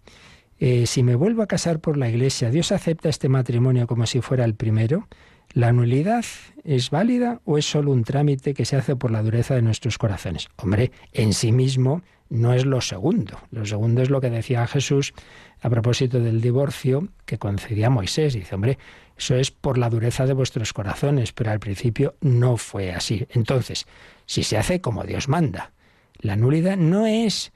eh, 0.59 0.87
si 0.87 1.03
me 1.03 1.15
vuelvo 1.15 1.43
a 1.43 1.47
casar 1.47 1.81
por 1.81 1.97
la 1.97 2.09
iglesia, 2.09 2.51
¿Dios 2.51 2.73
acepta 2.73 3.09
este 3.09 3.29
matrimonio 3.29 3.87
como 3.87 4.07
si 4.07 4.21
fuera 4.21 4.45
el 4.45 4.55
primero? 4.55 5.09
¿La 5.53 5.73
nulidad 5.73 6.25
es 6.63 6.91
válida 6.91 7.41
o 7.45 7.59
es 7.59 7.69
solo 7.69 7.91
un 7.91 8.05
trámite 8.05 8.55
que 8.55 8.65
se 8.65 8.77
hace 8.77 8.95
por 8.95 9.11
la 9.11 9.23
dureza 9.23 9.55
de 9.55 9.63
nuestros 9.63 9.99
corazones? 9.99 10.49
Hombre, 10.57 10.93
en 11.13 11.33
sí 11.33 11.51
mismo 11.51 12.03
no 12.29 12.55
es 12.55 12.65
lo 12.65 12.81
segundo. 12.81 13.41
Lo 13.51 13.67
segundo 13.67 14.01
es 14.01 14.11
lo 14.11 14.21
que 14.21 14.31
decía 14.31 14.67
Jesús 14.69 15.13
a 15.61 15.69
propósito 15.69 16.21
del 16.21 16.41
divorcio 16.41 17.09
que 17.27 17.39
concedía 17.39 17.91
Moisés. 17.91 18.35
Dice, 18.35 18.55
hombre, 18.55 18.79
eso 19.19 19.35
es 19.35 19.51
por 19.51 19.77
la 19.77 19.91
dureza 19.91 20.25
de 20.25 20.35
vuestros 20.35 20.73
corazones, 20.73 21.33
pero 21.33 21.51
al 21.51 21.59
principio 21.59 22.15
no 22.21 22.57
fue 22.57 22.93
así. 22.93 23.27
Entonces, 23.31 23.87
si 24.27 24.45
se 24.45 24.57
hace 24.57 24.81
como 24.81 25.03
Dios 25.03 25.29
manda, 25.29 25.73
la 26.21 26.37
nulidad 26.37 26.77
no 26.77 27.07
es 27.07 27.53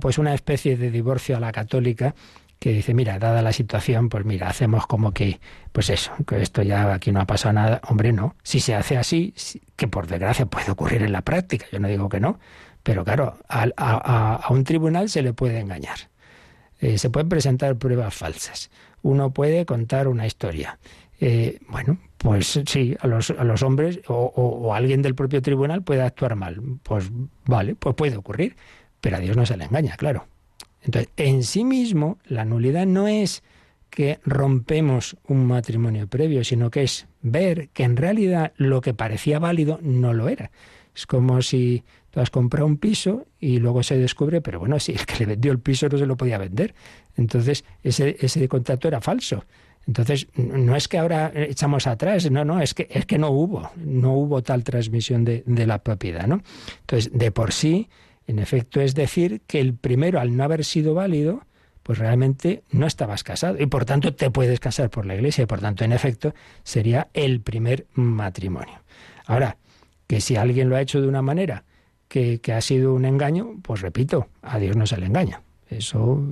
pues 0.00 0.16
una 0.16 0.32
especie 0.32 0.78
de 0.78 0.90
divorcio 0.90 1.36
a 1.36 1.40
la 1.40 1.52
católica 1.52 2.14
que 2.58 2.72
dice, 2.72 2.94
mira, 2.94 3.18
dada 3.18 3.42
la 3.42 3.52
situación, 3.52 4.08
pues 4.08 4.24
mira, 4.24 4.48
hacemos 4.48 4.86
como 4.86 5.12
que, 5.12 5.40
pues 5.72 5.90
eso, 5.90 6.12
que 6.26 6.40
esto 6.40 6.62
ya 6.62 6.92
aquí 6.94 7.12
no 7.12 7.20
ha 7.20 7.26
pasado 7.26 7.52
nada. 7.52 7.80
Hombre, 7.88 8.12
no. 8.12 8.34
Si 8.42 8.60
se 8.60 8.74
hace 8.74 8.96
así, 8.96 9.34
que 9.76 9.88
por 9.88 10.06
desgracia 10.06 10.46
puede 10.46 10.70
ocurrir 10.70 11.02
en 11.02 11.12
la 11.12 11.22
práctica, 11.22 11.66
yo 11.70 11.78
no 11.78 11.88
digo 11.88 12.08
que 12.08 12.20
no, 12.20 12.38
pero 12.82 13.04
claro, 13.04 13.38
a, 13.48 14.46
un 14.50 14.64
tribunal 14.64 15.08
se 15.08 15.22
le 15.22 15.32
puede 15.32 15.60
engañar. 15.60 15.98
Eh, 16.80 16.98
se 16.98 17.10
pueden 17.10 17.28
presentar 17.28 17.76
pruebas 17.76 18.14
falsas. 18.14 18.70
Uno 19.02 19.30
puede 19.30 19.66
contar 19.66 20.08
una 20.08 20.26
historia. 20.26 20.78
Eh, 21.20 21.58
bueno, 21.68 21.98
pues 22.18 22.60
sí, 22.66 22.96
a 23.00 23.06
los, 23.06 23.30
a 23.30 23.44
los 23.44 23.62
hombres 23.62 24.00
o, 24.08 24.14
o, 24.14 24.74
alguien 24.74 25.02
del 25.02 25.14
propio 25.14 25.40
tribunal 25.42 25.82
puede 25.82 26.02
actuar 26.02 26.36
mal. 26.36 26.60
Pues 26.82 27.10
vale, 27.44 27.74
pues 27.74 27.94
puede 27.94 28.16
ocurrir, 28.16 28.56
pero 29.00 29.16
a 29.16 29.20
Dios 29.20 29.36
no 29.36 29.46
se 29.46 29.56
le 29.56 29.64
engaña, 29.64 29.96
claro. 29.96 30.26
Entonces, 30.86 31.10
en 31.16 31.42
sí 31.42 31.64
mismo, 31.64 32.18
la 32.26 32.44
nulidad 32.44 32.86
no 32.86 33.08
es 33.08 33.42
que 33.90 34.20
rompemos 34.24 35.16
un 35.26 35.44
matrimonio 35.44 36.06
previo, 36.06 36.44
sino 36.44 36.70
que 36.70 36.84
es 36.84 37.08
ver 37.22 37.68
que 37.70 37.82
en 37.82 37.96
realidad 37.96 38.52
lo 38.56 38.80
que 38.80 38.94
parecía 38.94 39.40
válido 39.40 39.80
no 39.82 40.14
lo 40.14 40.28
era. 40.28 40.52
Es 40.94 41.06
como 41.06 41.42
si 41.42 41.82
tú 42.10 42.20
has 42.20 42.30
comprado 42.30 42.66
un 42.66 42.78
piso 42.78 43.26
y 43.40 43.58
luego 43.58 43.82
se 43.82 43.98
descubre, 43.98 44.40
pero 44.40 44.60
bueno, 44.60 44.78
si 44.78 44.92
el 44.92 45.04
que 45.04 45.18
le 45.18 45.26
vendió 45.26 45.50
el 45.50 45.58
piso 45.58 45.88
no 45.88 45.98
se 45.98 46.06
lo 46.06 46.16
podía 46.16 46.38
vender. 46.38 46.74
Entonces, 47.16 47.64
ese, 47.82 48.16
ese 48.20 48.48
contrato 48.48 48.86
era 48.86 49.00
falso. 49.00 49.44
Entonces, 49.88 50.28
no 50.36 50.76
es 50.76 50.88
que 50.88 50.98
ahora 50.98 51.32
echamos 51.34 51.86
atrás, 51.86 52.30
no, 52.30 52.44
no, 52.44 52.60
es 52.60 52.74
que, 52.74 52.86
es 52.90 53.06
que 53.06 53.18
no 53.18 53.30
hubo, 53.30 53.70
no 53.76 54.14
hubo 54.14 54.42
tal 54.42 54.62
transmisión 54.62 55.24
de, 55.24 55.42
de 55.46 55.66
la 55.66 55.78
propiedad, 55.78 56.26
¿no? 56.26 56.42
Entonces, 56.80 57.10
de 57.12 57.30
por 57.30 57.52
sí, 57.52 57.88
en 58.26 58.38
efecto, 58.38 58.80
es 58.80 58.94
decir 58.94 59.40
que 59.46 59.60
el 59.60 59.74
primero, 59.74 60.20
al 60.20 60.36
no 60.36 60.44
haber 60.44 60.64
sido 60.64 60.94
válido, 60.94 61.42
pues 61.82 61.98
realmente 61.98 62.64
no 62.72 62.86
estabas 62.86 63.22
casado 63.22 63.58
y 63.60 63.66
por 63.66 63.84
tanto 63.84 64.12
te 64.12 64.30
puedes 64.30 64.58
casar 64.58 64.90
por 64.90 65.06
la 65.06 65.14
iglesia 65.14 65.44
y 65.44 65.46
por 65.46 65.60
tanto, 65.60 65.84
en 65.84 65.92
efecto, 65.92 66.34
sería 66.64 67.08
el 67.14 67.40
primer 67.40 67.86
matrimonio. 67.94 68.80
Ahora, 69.26 69.56
que 70.06 70.20
si 70.20 70.36
alguien 70.36 70.68
lo 70.68 70.76
ha 70.76 70.80
hecho 70.80 71.00
de 71.00 71.06
una 71.06 71.22
manera 71.22 71.64
que, 72.08 72.40
que 72.40 72.52
ha 72.52 72.60
sido 72.60 72.94
un 72.94 73.04
engaño, 73.04 73.54
pues 73.62 73.80
repito, 73.80 74.28
a 74.42 74.58
Dios 74.58 74.76
no 74.76 74.86
se 74.86 74.96
le 74.96 75.06
engaña. 75.06 75.42
Eso, 75.68 76.24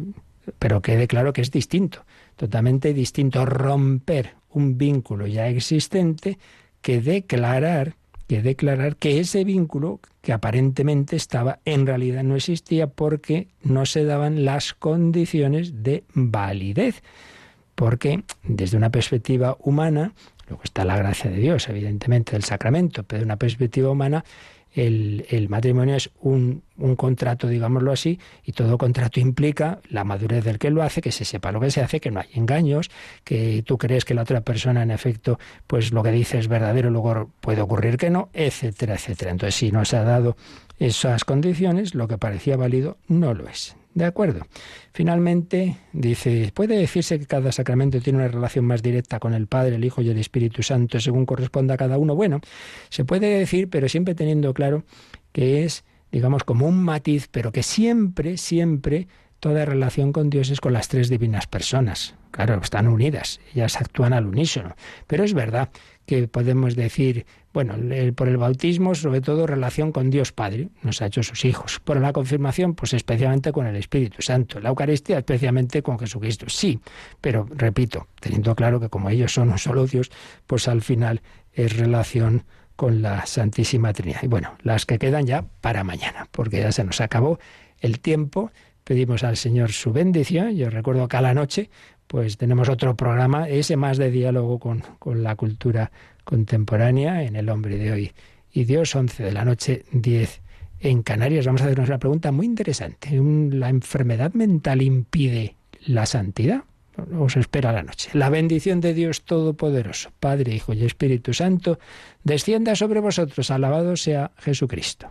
pero 0.58 0.82
quede 0.82 1.06
claro 1.06 1.32
que 1.32 1.40
es 1.40 1.50
distinto, 1.50 2.04
totalmente 2.36 2.92
distinto 2.92 3.46
romper 3.46 4.34
un 4.50 4.78
vínculo 4.78 5.26
ya 5.26 5.48
existente 5.48 6.38
que 6.80 7.00
declarar 7.00 7.94
que 8.26 8.42
declarar 8.42 8.96
que 8.96 9.20
ese 9.20 9.44
vínculo 9.44 10.00
que 10.22 10.32
aparentemente 10.32 11.16
estaba 11.16 11.60
en 11.64 11.86
realidad 11.86 12.22
no 12.22 12.36
existía 12.36 12.86
porque 12.86 13.48
no 13.62 13.86
se 13.86 14.04
daban 14.04 14.44
las 14.44 14.74
condiciones 14.74 15.82
de 15.82 16.04
validez. 16.14 17.02
Porque 17.74 18.22
desde 18.44 18.76
una 18.76 18.90
perspectiva 18.90 19.56
humana, 19.60 20.12
luego 20.48 20.62
está 20.62 20.84
la 20.84 20.96
gracia 20.96 21.30
de 21.30 21.38
Dios, 21.38 21.68
evidentemente, 21.68 22.32
del 22.32 22.44
sacramento, 22.44 23.02
pero 23.02 23.20
de 23.20 23.24
una 23.24 23.36
perspectiva 23.36 23.90
humana, 23.90 24.24
el, 24.74 25.48
matrimonio 25.48 25.94
es 25.94 26.10
un, 26.20 26.62
un, 26.76 26.96
contrato, 26.96 27.46
digámoslo 27.46 27.92
así, 27.92 28.18
y 28.44 28.52
todo 28.52 28.76
contrato 28.76 29.20
implica 29.20 29.80
la 29.88 30.04
madurez 30.04 30.44
del 30.44 30.58
que 30.58 30.70
lo 30.70 30.82
hace, 30.82 31.00
que 31.00 31.12
se 31.12 31.24
sepa 31.24 31.52
lo 31.52 31.60
que 31.60 31.70
se 31.70 31.80
hace, 31.80 32.00
que 32.00 32.10
no 32.10 32.20
hay 32.20 32.28
engaños, 32.34 32.90
que 33.22 33.62
tú 33.64 33.78
crees 33.78 34.04
que 34.04 34.14
la 34.14 34.22
otra 34.22 34.40
persona, 34.40 34.82
en 34.82 34.90
efecto, 34.90 35.38
pues 35.66 35.92
lo 35.92 36.02
que 36.02 36.10
dice 36.10 36.38
es 36.38 36.48
verdadero, 36.48 36.90
luego 36.90 37.30
puede 37.40 37.60
ocurrir 37.60 37.96
que 37.96 38.10
no, 38.10 38.28
etcétera, 38.32 38.94
etcétera. 38.94 39.30
Entonces, 39.30 39.54
si 39.54 39.70
no 39.70 39.84
se 39.84 39.96
ha 39.96 40.02
dado 40.02 40.36
esas 40.78 41.24
condiciones, 41.24 41.94
lo 41.94 42.08
que 42.08 42.18
parecía 42.18 42.56
válido 42.56 42.98
no 43.06 43.32
lo 43.32 43.48
es. 43.48 43.76
¿De 43.94 44.04
acuerdo? 44.04 44.40
Finalmente, 44.92 45.76
dice, 45.92 46.50
puede 46.52 46.76
decirse 46.76 47.18
que 47.20 47.26
cada 47.26 47.52
sacramento 47.52 48.00
tiene 48.00 48.18
una 48.18 48.28
relación 48.28 48.64
más 48.64 48.82
directa 48.82 49.20
con 49.20 49.34
el 49.34 49.46
Padre, 49.46 49.76
el 49.76 49.84
Hijo 49.84 50.02
y 50.02 50.10
el 50.10 50.18
Espíritu 50.18 50.64
Santo 50.64 50.98
según 50.98 51.26
corresponda 51.26 51.74
a 51.74 51.76
cada 51.76 51.96
uno. 51.96 52.16
Bueno, 52.16 52.40
se 52.88 53.04
puede 53.04 53.38
decir, 53.38 53.70
pero 53.70 53.88
siempre 53.88 54.16
teniendo 54.16 54.52
claro 54.52 54.84
que 55.30 55.64
es, 55.64 55.84
digamos, 56.10 56.42
como 56.42 56.66
un 56.66 56.82
matiz, 56.82 57.28
pero 57.30 57.52
que 57.52 57.62
siempre, 57.62 58.36
siempre 58.36 59.06
toda 59.38 59.64
relación 59.64 60.12
con 60.12 60.28
Dios 60.28 60.50
es 60.50 60.60
con 60.60 60.72
las 60.72 60.88
tres 60.88 61.08
divinas 61.08 61.46
personas. 61.46 62.16
Claro, 62.32 62.58
están 62.60 62.88
unidas, 62.88 63.40
ellas 63.54 63.76
actúan 63.80 64.12
al 64.12 64.26
unísono. 64.26 64.74
Pero 65.06 65.22
es 65.22 65.34
verdad 65.34 65.68
que 66.04 66.26
podemos 66.26 66.74
decir, 66.74 67.26
bueno, 67.54 67.76
por 68.16 68.26
el 68.26 68.36
bautismo, 68.36 68.96
sobre 68.96 69.20
todo 69.20 69.46
relación 69.46 69.92
con 69.92 70.10
Dios 70.10 70.32
Padre, 70.32 70.70
nos 70.82 71.00
ha 71.00 71.06
hecho 71.06 71.22
sus 71.22 71.44
hijos. 71.44 71.78
Por 71.78 72.00
la 72.00 72.12
confirmación, 72.12 72.74
pues 72.74 72.92
especialmente 72.94 73.52
con 73.52 73.64
el 73.68 73.76
Espíritu 73.76 74.22
Santo. 74.22 74.58
La 74.58 74.70
Eucaristía, 74.70 75.18
especialmente 75.18 75.80
con 75.80 75.96
Jesucristo. 75.96 76.46
Sí, 76.48 76.80
pero 77.20 77.46
repito, 77.54 78.08
teniendo 78.18 78.56
claro 78.56 78.80
que 78.80 78.88
como 78.88 79.08
ellos 79.08 79.32
son 79.32 79.50
un 79.50 79.58
solo 79.58 79.86
Dios, 79.86 80.10
pues 80.48 80.66
al 80.66 80.82
final 80.82 81.22
es 81.52 81.76
relación 81.76 82.42
con 82.74 83.02
la 83.02 83.24
Santísima 83.24 83.92
Trinidad. 83.92 84.24
Y 84.24 84.26
bueno, 84.26 84.56
las 84.62 84.84
que 84.84 84.98
quedan 84.98 85.24
ya 85.24 85.44
para 85.60 85.84
mañana, 85.84 86.26
porque 86.32 86.58
ya 86.58 86.72
se 86.72 86.82
nos 86.82 87.00
acabó 87.00 87.38
el 87.78 88.00
tiempo. 88.00 88.50
Pedimos 88.82 89.22
al 89.22 89.36
Señor 89.36 89.70
su 89.70 89.92
bendición. 89.92 90.56
Yo 90.56 90.70
recuerdo 90.70 91.06
que 91.06 91.16
a 91.18 91.22
la 91.22 91.34
noche 91.34 91.70
pues 92.08 92.36
tenemos 92.36 92.68
otro 92.68 92.96
programa, 92.96 93.48
ese 93.48 93.76
más 93.76 93.96
de 93.96 94.10
diálogo 94.10 94.58
con, 94.58 94.82
con 94.98 95.22
la 95.22 95.36
cultura 95.36 95.90
contemporánea 96.24 97.22
en 97.22 97.36
el 97.36 97.48
hombre 97.48 97.76
de 97.76 97.92
hoy. 97.92 98.12
Y 98.52 98.64
Dios, 98.64 98.94
11 98.94 99.22
de 99.22 99.32
la 99.32 99.44
noche, 99.44 99.84
10 99.92 100.42
en 100.80 101.02
Canarias. 101.02 101.46
Vamos 101.46 101.62
a 101.62 101.64
hacernos 101.64 101.88
una 101.88 101.98
pregunta 101.98 102.32
muy 102.32 102.46
interesante. 102.46 103.10
¿La 103.50 103.68
enfermedad 103.68 104.32
mental 104.34 104.82
impide 104.82 105.56
la 105.86 106.06
santidad? 106.06 106.64
Os 107.18 107.36
espera 107.36 107.72
la 107.72 107.82
noche. 107.82 108.10
La 108.12 108.30
bendición 108.30 108.80
de 108.80 108.94
Dios 108.94 109.22
Todopoderoso, 109.22 110.12
Padre, 110.20 110.54
Hijo 110.54 110.72
y 110.74 110.84
Espíritu 110.84 111.34
Santo, 111.34 111.78
descienda 112.22 112.76
sobre 112.76 113.00
vosotros. 113.00 113.50
Alabado 113.50 113.96
sea 113.96 114.30
Jesucristo. 114.38 115.10